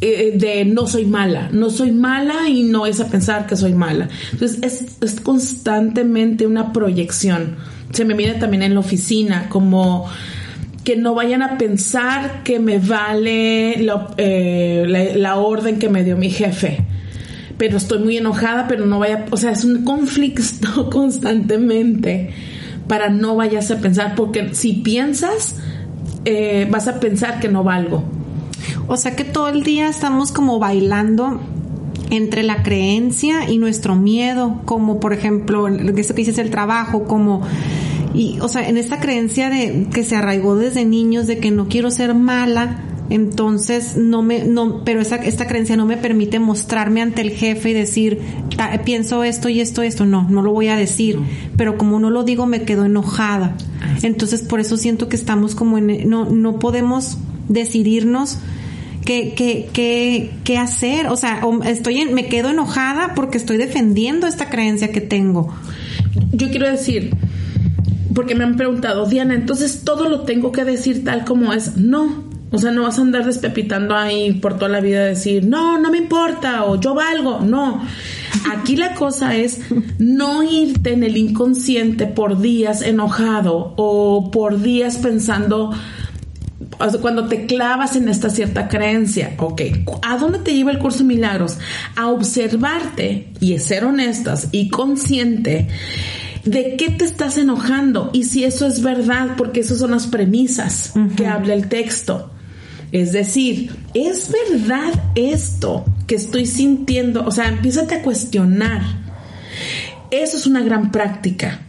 eh, 0.00 0.32
de 0.34 0.64
no 0.64 0.86
soy 0.86 1.04
mala, 1.04 1.50
no 1.52 1.68
soy 1.68 1.92
mala 1.92 2.48
y 2.48 2.62
no 2.62 2.86
es 2.86 3.00
a 3.00 3.08
pensar 3.08 3.46
que 3.46 3.56
soy 3.56 3.74
mala. 3.74 4.08
Entonces, 4.32 4.58
es, 4.62 4.96
es 5.02 5.20
constantemente 5.20 6.46
una 6.46 6.72
proyección. 6.72 7.56
Se 7.92 8.04
me 8.04 8.14
viene 8.14 8.34
también 8.34 8.62
en 8.62 8.74
la 8.74 8.80
oficina 8.80 9.48
como 9.48 10.08
que 10.84 10.96
no 10.96 11.14
vayan 11.14 11.42
a 11.42 11.58
pensar 11.58 12.42
que 12.42 12.58
me 12.58 12.78
vale 12.78 13.82
la, 13.82 14.14
eh, 14.16 15.22
orden 15.36 15.78
que 15.78 15.88
me 15.88 16.04
dio 16.04 16.16
mi 16.16 16.30
jefe 16.30 16.84
pero 17.58 17.76
estoy 17.76 17.98
muy 17.98 18.16
enojada, 18.16 18.66
pero 18.66 18.86
no 18.86 18.98
vaya, 18.98 19.26
o 19.30 19.36
sea, 19.36 19.50
es 19.50 19.64
un 19.64 19.84
conflicto 19.84 20.88
constantemente 20.90 22.30
para 22.88 23.10
no 23.10 23.36
vayas 23.36 23.70
a 23.70 23.76
pensar, 23.76 24.14
porque 24.14 24.54
si 24.54 24.72
piensas, 24.72 25.56
eh, 26.24 26.66
vas 26.70 26.88
a 26.88 26.98
pensar 27.00 27.38
que 27.38 27.48
no 27.48 27.62
valgo. 27.62 28.02
O 28.88 28.96
sea 28.96 29.16
que 29.16 29.24
todo 29.24 29.48
el 29.48 29.62
día 29.62 29.88
estamos 29.88 30.32
como 30.32 30.58
bailando 30.58 31.40
entre 32.10 32.42
la 32.42 32.62
creencia 32.62 33.48
y 33.48 33.58
nuestro 33.58 33.94
miedo, 33.94 34.60
como 34.64 34.98
por 35.00 35.12
ejemplo, 35.12 35.68
eso 35.68 36.14
que 36.14 36.22
dices 36.22 36.38
el 36.38 36.50
trabajo, 36.50 37.04
como 37.04 37.42
y 38.12 38.38
o 38.40 38.48
sea, 38.48 38.68
en 38.68 38.76
esta 38.76 38.98
creencia 38.98 39.48
de 39.50 39.86
que 39.92 40.02
se 40.04 40.16
arraigó 40.16 40.56
desde 40.56 40.84
niños 40.84 41.28
de 41.28 41.38
que 41.38 41.52
no 41.52 41.68
quiero 41.68 41.92
ser 41.92 42.14
mala, 42.14 42.80
entonces 43.08 43.96
no 43.96 44.22
me 44.22 44.44
no, 44.44 44.82
pero 44.84 45.00
esa 45.00 45.16
esta 45.16 45.46
creencia 45.46 45.76
no 45.76 45.86
me 45.86 45.96
permite 45.96 46.40
mostrarme 46.40 47.02
ante 47.02 47.22
el 47.22 47.30
jefe 47.30 47.70
y 47.70 47.72
decir, 47.74 48.18
"Ta- 48.56 48.82
pienso 48.84 49.22
esto 49.22 49.48
y 49.48 49.60
esto 49.60 49.84
y 49.84 49.86
esto, 49.86 50.06
no, 50.06 50.28
no 50.28 50.42
lo 50.42 50.52
voy 50.52 50.66
a 50.68 50.76
decir, 50.76 51.20
pero 51.56 51.78
como 51.78 52.00
no 52.00 52.10
lo 52.10 52.24
digo 52.24 52.46
me 52.46 52.62
quedo 52.62 52.84
enojada. 52.84 53.56
Entonces 54.02 54.42
por 54.42 54.58
eso 54.58 54.76
siento 54.76 55.08
que 55.08 55.14
estamos 55.16 55.54
como 55.54 55.78
en 55.78 56.08
no 56.10 56.24
no 56.24 56.58
podemos 56.58 57.18
decidirnos 57.50 58.38
qué, 59.04 59.34
qué, 59.36 59.68
qué, 59.72 60.30
qué 60.44 60.56
hacer. 60.56 61.08
O 61.08 61.16
sea, 61.16 61.42
estoy 61.66 61.98
en- 62.00 62.14
me 62.14 62.26
quedo 62.26 62.48
enojada 62.50 63.14
porque 63.14 63.36
estoy 63.36 63.56
defendiendo 63.58 64.26
esta 64.26 64.48
creencia 64.48 64.90
que 64.92 65.00
tengo. 65.00 65.54
Yo 66.32 66.48
quiero 66.50 66.68
decir, 66.70 67.10
porque 68.14 68.34
me 68.34 68.44
han 68.44 68.56
preguntado, 68.56 69.06
Diana, 69.06 69.34
entonces 69.34 69.82
todo 69.84 70.08
lo 70.08 70.20
tengo 70.22 70.52
que 70.52 70.64
decir 70.64 71.04
tal 71.04 71.24
como 71.24 71.52
es. 71.52 71.76
No, 71.76 72.24
o 72.52 72.58
sea, 72.58 72.70
no 72.72 72.82
vas 72.82 72.98
a 72.98 73.02
andar 73.02 73.24
despepitando 73.24 73.96
ahí 73.96 74.32
por 74.34 74.54
toda 74.54 74.68
la 74.68 74.80
vida 74.80 75.04
decir, 75.04 75.44
no, 75.46 75.78
no 75.78 75.90
me 75.90 75.98
importa 75.98 76.64
o 76.64 76.80
yo 76.80 76.94
valgo. 76.94 77.40
No, 77.40 77.82
aquí 78.50 78.76
la 78.76 78.94
cosa 78.94 79.36
es 79.36 79.60
no 79.98 80.42
irte 80.42 80.92
en 80.92 81.02
el 81.04 81.16
inconsciente 81.16 82.06
por 82.06 82.40
días 82.40 82.82
enojado 82.82 83.74
o 83.76 84.30
por 84.32 84.60
días 84.60 84.96
pensando 84.98 85.70
cuando 87.00 87.26
te 87.26 87.46
clavas 87.46 87.96
en 87.96 88.08
esta 88.08 88.30
cierta 88.30 88.68
creencia, 88.68 89.34
ok, 89.38 89.62
¿a 90.02 90.16
dónde 90.16 90.38
te 90.38 90.54
lleva 90.54 90.70
el 90.70 90.78
curso 90.78 90.98
de 90.98 91.04
milagros? 91.04 91.58
A 91.96 92.08
observarte 92.08 93.28
y 93.40 93.54
a 93.54 93.60
ser 93.60 93.84
honestas 93.84 94.48
y 94.52 94.68
consciente 94.68 95.68
de 96.44 96.76
qué 96.76 96.90
te 96.90 97.04
estás 97.04 97.36
enojando 97.36 98.10
y 98.12 98.24
si 98.24 98.44
eso 98.44 98.66
es 98.66 98.82
verdad, 98.82 99.36
porque 99.36 99.60
esas 99.60 99.78
son 99.78 99.90
las 99.90 100.06
premisas 100.06 100.92
que 101.16 101.26
habla 101.26 101.54
el 101.54 101.68
texto. 101.68 102.30
Es 102.92 103.12
decir, 103.12 103.70
¿es 103.94 104.32
verdad 104.32 104.92
esto 105.14 105.84
que 106.06 106.16
estoy 106.16 106.46
sintiendo? 106.46 107.24
O 107.24 107.30
sea, 107.30 107.48
empiezate 107.48 107.96
a 107.96 108.02
cuestionar. 108.02 108.82
Eso 110.10 110.36
es 110.36 110.46
una 110.46 110.62
gran 110.62 110.90
práctica. 110.90 111.60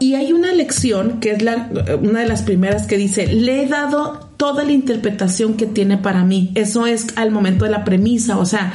Y 0.00 0.14
hay 0.14 0.32
una 0.32 0.52
lección 0.52 1.20
que 1.20 1.30
es 1.32 1.42
la, 1.42 1.68
una 2.02 2.20
de 2.20 2.26
las 2.26 2.42
primeras 2.42 2.86
que 2.86 2.96
dice, 2.96 3.26
le 3.26 3.62
he 3.62 3.66
dado 3.68 4.30
toda 4.38 4.64
la 4.64 4.72
interpretación 4.72 5.54
que 5.54 5.66
tiene 5.66 5.98
para 5.98 6.24
mí. 6.24 6.50
Eso 6.54 6.86
es 6.86 7.08
al 7.16 7.30
momento 7.30 7.66
de 7.66 7.70
la 7.70 7.84
premisa, 7.84 8.38
o 8.38 8.46
sea, 8.46 8.72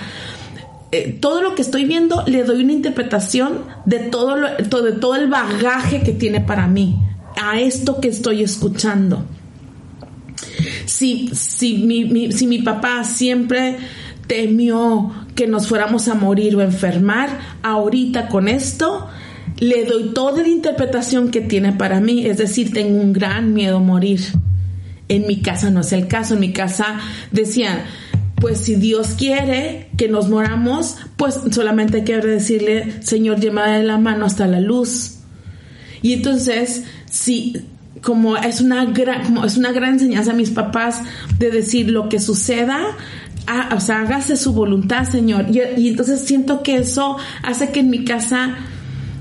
eh, 0.91 1.17
todo 1.19 1.41
lo 1.41 1.55
que 1.55 1.63
estoy 1.63 1.85
viendo 1.85 2.23
le 2.27 2.43
doy 2.43 2.63
una 2.63 2.73
interpretación 2.73 3.63
de 3.85 3.99
todo, 3.99 4.37
lo, 4.37 4.49
de 4.55 4.91
todo 4.93 5.15
el 5.15 5.27
bagaje 5.27 6.01
que 6.03 6.11
tiene 6.11 6.41
para 6.41 6.67
mí, 6.67 6.95
a 7.41 7.59
esto 7.59 7.99
que 7.99 8.07
estoy 8.09 8.43
escuchando. 8.43 9.25
Si, 10.85 11.31
si, 11.33 11.79
mi, 11.79 12.05
mi- 12.05 12.31
si 12.31 12.45
mi 12.47 12.59
papá 12.59 13.03
siempre 13.03 13.77
temió 14.27 15.11
que 15.33 15.47
nos 15.47 15.67
fuéramos 15.67 16.07
a 16.07 16.13
morir 16.13 16.55
o 16.55 16.61
enfermar, 16.61 17.29
ahorita 17.63 18.27
con 18.27 18.47
esto 18.47 19.07
le 19.57 19.85
doy 19.85 20.13
toda 20.13 20.41
la 20.41 20.49
interpretación 20.49 21.31
que 21.31 21.41
tiene 21.41 21.73
para 21.73 21.99
mí, 21.99 22.25
es 22.25 22.37
decir, 22.37 22.73
tengo 22.73 22.99
un 22.99 23.13
gran 23.13 23.53
miedo 23.53 23.77
a 23.77 23.81
morir. 23.81 24.21
En 25.07 25.27
mi 25.27 25.41
casa 25.41 25.69
no 25.69 25.81
es 25.81 25.93
el 25.93 26.07
caso. 26.07 26.33
En 26.33 26.39
mi 26.39 26.51
casa 26.51 26.99
decían, 27.31 27.83
pues 28.41 28.59
si 28.59 28.75
Dios 28.75 29.09
quiere 29.17 29.89
que 29.97 30.07
nos 30.07 30.29
moramos, 30.29 30.97
pues 31.15 31.39
solamente 31.51 31.97
hay 31.97 32.03
que 32.03 32.17
decirle, 32.17 33.01
Señor, 33.01 33.39
llévame 33.39 33.77
de 33.77 33.83
la 33.83 33.97
mano 33.97 34.25
hasta 34.25 34.47
la 34.47 34.59
luz. 34.59 35.19
Y 36.01 36.13
entonces, 36.13 36.83
si 37.09 37.55
como 38.01 38.37
es 38.37 38.61
una 38.61 38.85
gran, 38.85 39.23
como 39.23 39.45
es 39.45 39.57
una 39.57 39.71
gran 39.71 39.93
enseñanza 39.93 40.31
a 40.31 40.35
mis 40.35 40.51
papás 40.51 41.01
de 41.39 41.49
decir 41.49 41.89
lo 41.89 42.09
que 42.09 42.19
suceda, 42.19 42.95
o 43.75 43.79
sea, 43.79 44.01
hágase 44.01 44.37
su 44.37 44.53
voluntad, 44.53 45.09
Señor. 45.09 45.45
Y, 45.49 45.61
y, 45.81 45.89
entonces 45.89 46.21
siento 46.21 46.61
que 46.61 46.77
eso 46.77 47.17
hace 47.41 47.71
que 47.71 47.79
en 47.79 47.89
mi 47.89 48.05
casa, 48.05 48.57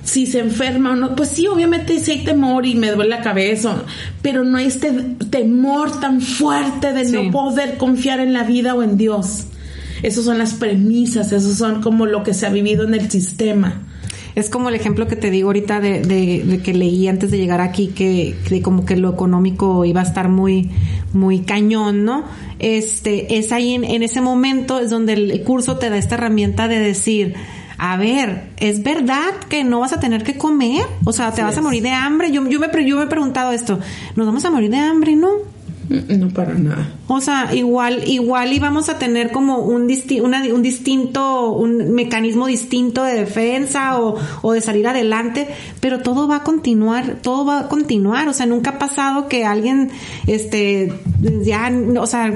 si 0.04 0.26
se 0.26 0.38
enferma 0.38 0.92
o 0.92 0.96
no, 0.96 1.16
pues 1.16 1.30
sí, 1.30 1.46
obviamente 1.46 1.98
sí 1.98 2.12
hay 2.12 2.24
temor 2.24 2.66
y 2.66 2.74
me 2.74 2.90
duele 2.90 3.10
la 3.10 3.22
cabeza, 3.22 3.84
pero 4.22 4.44
no 4.44 4.58
hay 4.58 4.66
este 4.66 4.92
temor 5.30 5.98
tan 5.98 6.20
fuerte 6.20 6.92
de 6.92 7.10
no 7.10 7.30
poder 7.30 7.78
confiar 7.78 8.20
en 8.20 8.32
la 8.32 8.44
vida 8.44 8.74
o 8.74 8.82
en 8.82 8.96
Dios. 8.96 9.46
Esas 10.02 10.24
son 10.24 10.36
las 10.36 10.52
premisas, 10.52 11.32
esos 11.32 11.56
son 11.56 11.80
como 11.80 12.04
lo 12.04 12.22
que 12.22 12.34
se 12.34 12.46
ha 12.46 12.50
vivido 12.50 12.84
en 12.84 12.94
el 12.94 13.10
sistema. 13.10 13.80
Es 14.34 14.50
como 14.50 14.68
el 14.68 14.74
ejemplo 14.74 15.06
que 15.06 15.16
te 15.16 15.30
digo 15.30 15.48
ahorita 15.48 15.80
de, 15.80 16.02
de, 16.02 16.60
que 16.60 16.74
leí 16.74 17.06
antes 17.06 17.30
de 17.30 17.38
llegar 17.38 17.60
aquí, 17.60 17.88
que, 17.88 18.34
como 18.62 18.84
que 18.84 18.96
lo 18.96 19.10
económico 19.10 19.84
iba 19.84 20.00
a 20.00 20.04
estar 20.04 20.28
muy, 20.28 20.70
muy 21.12 21.40
cañón, 21.40 22.04
¿no? 22.04 22.24
Este, 22.58 23.38
es 23.38 23.52
ahí 23.52 23.74
en, 23.74 23.84
en 23.84 24.02
ese 24.02 24.20
momento 24.20 24.80
es 24.80 24.90
donde 24.90 25.12
el 25.12 25.42
curso 25.42 25.76
te 25.76 25.88
da 25.88 25.96
esta 25.96 26.16
herramienta 26.16 26.66
de 26.66 26.80
decir, 26.80 27.34
a 27.86 27.98
ver, 27.98 28.48
¿es 28.56 28.82
verdad 28.82 29.34
que 29.50 29.62
no 29.62 29.80
vas 29.80 29.92
a 29.92 30.00
tener 30.00 30.22
que 30.24 30.38
comer? 30.38 30.86
O 31.04 31.12
sea, 31.12 31.32
¿te 31.32 31.42
vas 31.42 31.58
a 31.58 31.60
morir 31.60 31.82
de 31.82 31.90
hambre? 31.90 32.32
Yo, 32.32 32.48
yo, 32.48 32.58
me, 32.58 32.68
yo 32.86 32.96
me 32.96 33.04
he 33.04 33.06
preguntado 33.08 33.52
esto, 33.52 33.78
¿nos 34.16 34.24
vamos 34.24 34.42
a 34.46 34.50
morir 34.50 34.70
de 34.70 34.78
hambre? 34.78 35.14
No. 35.16 35.28
Mm, 35.90 36.18
no 36.18 36.28
para 36.30 36.54
nada. 36.54 36.94
O 37.08 37.20
sea, 37.20 37.54
igual, 37.54 38.08
igual 38.08 38.54
íbamos 38.54 38.88
a 38.88 38.98
tener 38.98 39.32
como 39.32 39.58
un, 39.58 39.86
disti 39.86 40.20
un 40.20 40.62
distinto, 40.62 41.50
un 41.50 41.92
mecanismo 41.92 42.46
distinto 42.46 43.04
de 43.04 43.16
defensa 43.16 44.00
o, 44.00 44.16
o, 44.40 44.52
de 44.54 44.62
salir 44.62 44.88
adelante, 44.88 45.46
pero 45.80 46.00
todo 46.00 46.26
va 46.26 46.36
a 46.36 46.42
continuar, 46.42 47.18
todo 47.20 47.44
va 47.44 47.58
a 47.60 47.68
continuar. 47.68 48.30
O 48.30 48.32
sea, 48.32 48.46
nunca 48.46 48.70
ha 48.70 48.78
pasado 48.78 49.28
que 49.28 49.44
alguien, 49.44 49.90
este, 50.26 50.90
ya, 51.42 51.70
o 52.00 52.06
sea, 52.06 52.32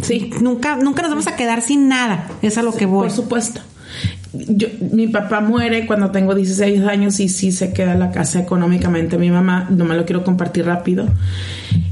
sí, 0.00 0.30
nunca, 0.40 0.76
nunca 0.76 1.02
nos 1.02 1.10
vamos 1.10 1.26
a 1.26 1.36
quedar 1.36 1.60
sin 1.60 1.88
nada. 1.88 2.30
Es 2.40 2.56
a 2.56 2.62
lo 2.62 2.72
que 2.72 2.86
voy. 2.86 3.08
Por 3.08 3.10
supuesto. 3.10 3.60
Yo, 4.32 4.68
mi 4.92 5.08
papá 5.08 5.40
muere 5.40 5.86
cuando 5.86 6.10
tengo 6.10 6.34
16 6.34 6.82
años 6.82 7.20
y 7.20 7.28
sí 7.28 7.52
se 7.52 7.72
queda 7.72 7.94
la 7.94 8.10
casa 8.10 8.40
económicamente. 8.40 9.18
Mi 9.18 9.30
mamá, 9.30 9.68
no 9.70 9.84
me 9.84 9.94
lo 9.94 10.04
quiero 10.04 10.24
compartir 10.24 10.66
rápido. 10.66 11.06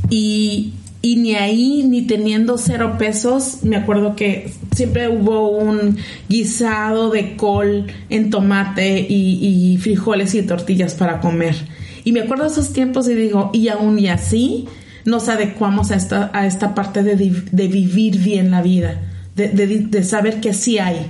Y, 0.08 0.72
y 1.02 1.16
ni 1.16 1.34
ahí, 1.34 1.82
ni 1.84 2.02
teniendo 2.02 2.58
cero 2.58 2.96
pesos, 2.98 3.60
me 3.62 3.76
acuerdo 3.76 4.16
que 4.16 4.52
siempre 4.74 5.08
hubo 5.08 5.48
un 5.48 5.96
guisado 6.28 7.10
de 7.10 7.36
col 7.36 7.86
en 8.10 8.28
tomate 8.28 9.06
y, 9.08 9.78
frijoles 9.80 10.34
y 10.34 10.42
tortillas 10.42 10.94
para 10.94 11.20
comer. 11.20 11.56
Y 12.04 12.12
me 12.12 12.20
acuerdo 12.20 12.44
de 12.44 12.50
esos 12.50 12.72
tiempos 12.74 13.08
y 13.08 13.14
digo, 13.14 13.50
y 13.54 13.68
aún 13.68 13.98
y 13.98 14.08
así 14.08 14.66
nos 15.06 15.30
adecuamos 15.30 15.90
a 15.90 15.96
esta, 15.96 16.30
a 16.34 16.46
esta 16.46 16.74
parte 16.74 17.02
de, 17.02 17.14
vivir 17.68 18.18
bien 18.18 18.50
la 18.50 18.60
vida, 18.60 19.00
de, 19.34 20.04
saber 20.04 20.40
que 20.40 20.52
sí 20.52 20.78
hay. 20.78 21.06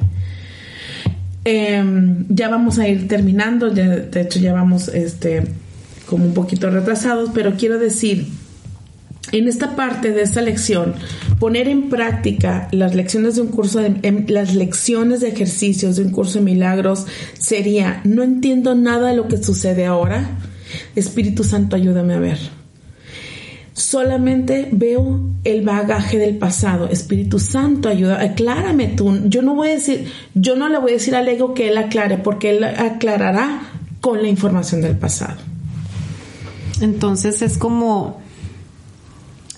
Em, 1.44 2.26
ya 2.28 2.48
vamos 2.48 2.78
a 2.78 2.86
ir 2.86 3.08
terminando, 3.08 3.70
de 3.70 4.20
hecho 4.20 4.38
ya 4.38 4.52
vamos 4.52 4.88
este, 4.88 5.44
como 6.06 6.24
un 6.24 6.34
poquito 6.34 6.68
retrasados, 6.70 7.30
pero 7.32 7.54
quiero 7.56 7.78
decir 7.78 8.26
en 9.32 9.48
esta 9.48 9.76
parte 9.76 10.10
de 10.10 10.22
esta 10.22 10.42
lección, 10.42 10.94
poner 11.38 11.68
en 11.68 11.88
práctica 11.88 12.68
las 12.72 12.94
lecciones 12.94 13.36
de 13.36 13.42
un 13.42 13.48
curso 13.48 13.78
de, 13.78 13.94
em, 14.02 14.26
las 14.28 14.54
lecciones 14.54 15.20
de 15.20 15.28
ejercicios 15.28 15.96
de 15.96 16.02
un 16.02 16.10
curso 16.10 16.38
de 16.38 16.44
milagros 16.44 17.06
sería, 17.38 18.00
no 18.04 18.22
entiendo 18.22 18.74
nada 18.74 19.10
de 19.10 19.16
lo 19.16 19.28
que 19.28 19.42
sucede 19.42 19.86
ahora, 19.86 20.38
Espíritu 20.96 21.44
Santo 21.44 21.76
ayúdame 21.76 22.14
a 22.14 22.20
ver. 22.20 22.59
Solamente 23.80 24.68
veo 24.72 25.20
el 25.42 25.62
bagaje 25.62 26.18
del 26.18 26.36
pasado. 26.36 26.90
Espíritu 26.90 27.38
Santo, 27.38 27.88
ayuda, 27.88 28.20
aclárame 28.20 28.88
tú. 28.88 29.20
Yo 29.24 29.40
no 29.40 29.54
voy 29.54 29.68
a 29.68 29.72
decir, 29.72 30.06
yo 30.34 30.54
no 30.54 30.68
le 30.68 30.78
voy 30.78 30.90
a 30.90 30.94
decir 30.94 31.16
al 31.16 31.26
ego 31.28 31.54
que 31.54 31.70
él 31.70 31.78
aclare, 31.78 32.18
porque 32.18 32.50
él 32.50 32.62
aclarará 32.62 33.62
con 34.02 34.20
la 34.20 34.28
información 34.28 34.82
del 34.82 34.96
pasado. 34.98 35.38
Entonces 36.82 37.40
es 37.40 37.56
como 37.56 38.20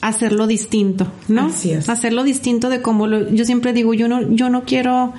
hacerlo 0.01 0.47
distinto, 0.47 1.09
¿no? 1.27 1.47
Así 1.47 1.73
es. 1.73 1.89
Hacerlo 1.89 2.23
distinto 2.23 2.69
de 2.69 2.81
cómo 2.81 3.09
lo, 3.09 3.29
yo 3.29 3.45
siempre 3.45 3.73
digo, 3.73 3.93
yo 3.93 4.07
no, 4.07 4.31
yo 4.31 4.51
no 4.51 4.63
quiero, 4.63 5.15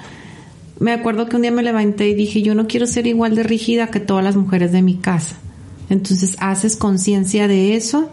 me 0.80 0.94
acuerdo 0.94 1.28
que 1.28 1.36
un 1.36 1.42
día 1.42 1.52
me 1.52 1.62
levanté 1.62 2.08
y 2.08 2.14
dije, 2.14 2.42
yo 2.42 2.56
no 2.56 2.68
quiero 2.68 2.88
ser 2.88 3.06
igual 3.06 3.36
de 3.36 3.44
rígida 3.44 3.88
que 3.88 4.00
todas 4.00 4.24
las 4.24 4.38
mujeres 4.38 4.72
de 4.72 4.82
mi 4.82 4.96
casa. 4.96 5.36
Entonces 5.90 6.38
haces 6.40 6.78
conciencia 6.78 7.50
de 7.50 7.76
eso 7.76 8.10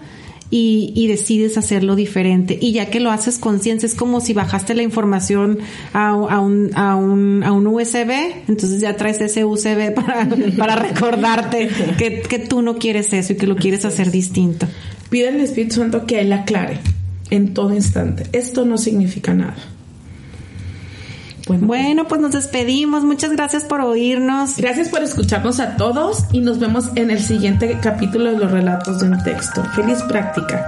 y, 0.51 0.93
y, 0.97 1.07
decides 1.07 1.57
hacerlo 1.57 1.95
diferente. 1.97 2.59
Y 2.61 2.73
ya 2.73 2.87
que 2.87 3.01
lo 3.01 3.11
haces 3.11 3.39
conciencia, 3.39 3.87
es 3.87 3.95
como 3.95 4.21
si 4.21 4.33
bajaste 4.33 4.75
la 4.75 4.83
información 4.83 5.59
a, 5.93 6.09
a, 6.09 6.41
un, 6.41 6.71
a, 6.75 6.97
un, 6.97 7.43
a 7.45 7.53
un 7.53 7.67
USB, 7.67 8.11
entonces 8.49 8.81
ya 8.81 8.97
traes 8.97 9.21
ese 9.21 9.45
USB 9.45 9.95
para, 9.95 10.29
para 10.57 10.77
recordarte 10.77 11.69
que, 11.97 12.23
que 12.23 12.39
tú 12.39 12.63
no 12.63 12.79
quieres 12.79 13.13
eso 13.13 13.33
y 13.33 13.37
que 13.37 13.47
lo 13.47 13.57
quieres 13.57 13.85
hacer 13.85 14.11
distinto. 14.11 14.67
Pide 15.09 15.29
al 15.29 15.41
Espíritu 15.41 15.77
Santo 15.77 16.07
que 16.07 16.21
Él 16.21 16.33
aclare 16.33 16.79
en 17.31 17.55
todo 17.55 17.75
instante. 17.75 18.25
Esto 18.33 18.65
no 18.65 18.79
significa 18.79 19.35
nada. 19.35 19.57
Bueno, 21.59 22.07
pues 22.07 22.21
nos 22.21 22.33
despedimos. 22.33 23.05
Muchas 23.05 23.33
gracias 23.33 23.65
por 23.65 23.81
oírnos. 23.81 24.57
Gracias 24.57 24.89
por 24.89 25.03
escucharnos 25.03 25.61
a 25.61 25.77
todos 25.77 26.25
y 26.33 26.41
nos 26.41 26.59
vemos 26.59 26.91
en 26.95 27.11
el 27.11 27.21
siguiente 27.21 27.79
capítulo 27.83 28.31
de 28.31 28.39
los 28.39 28.51
relatos 28.51 29.01
de 29.01 29.09
un 29.09 29.23
texto. 29.23 29.63
Feliz 29.75 30.03
práctica. 30.05 30.65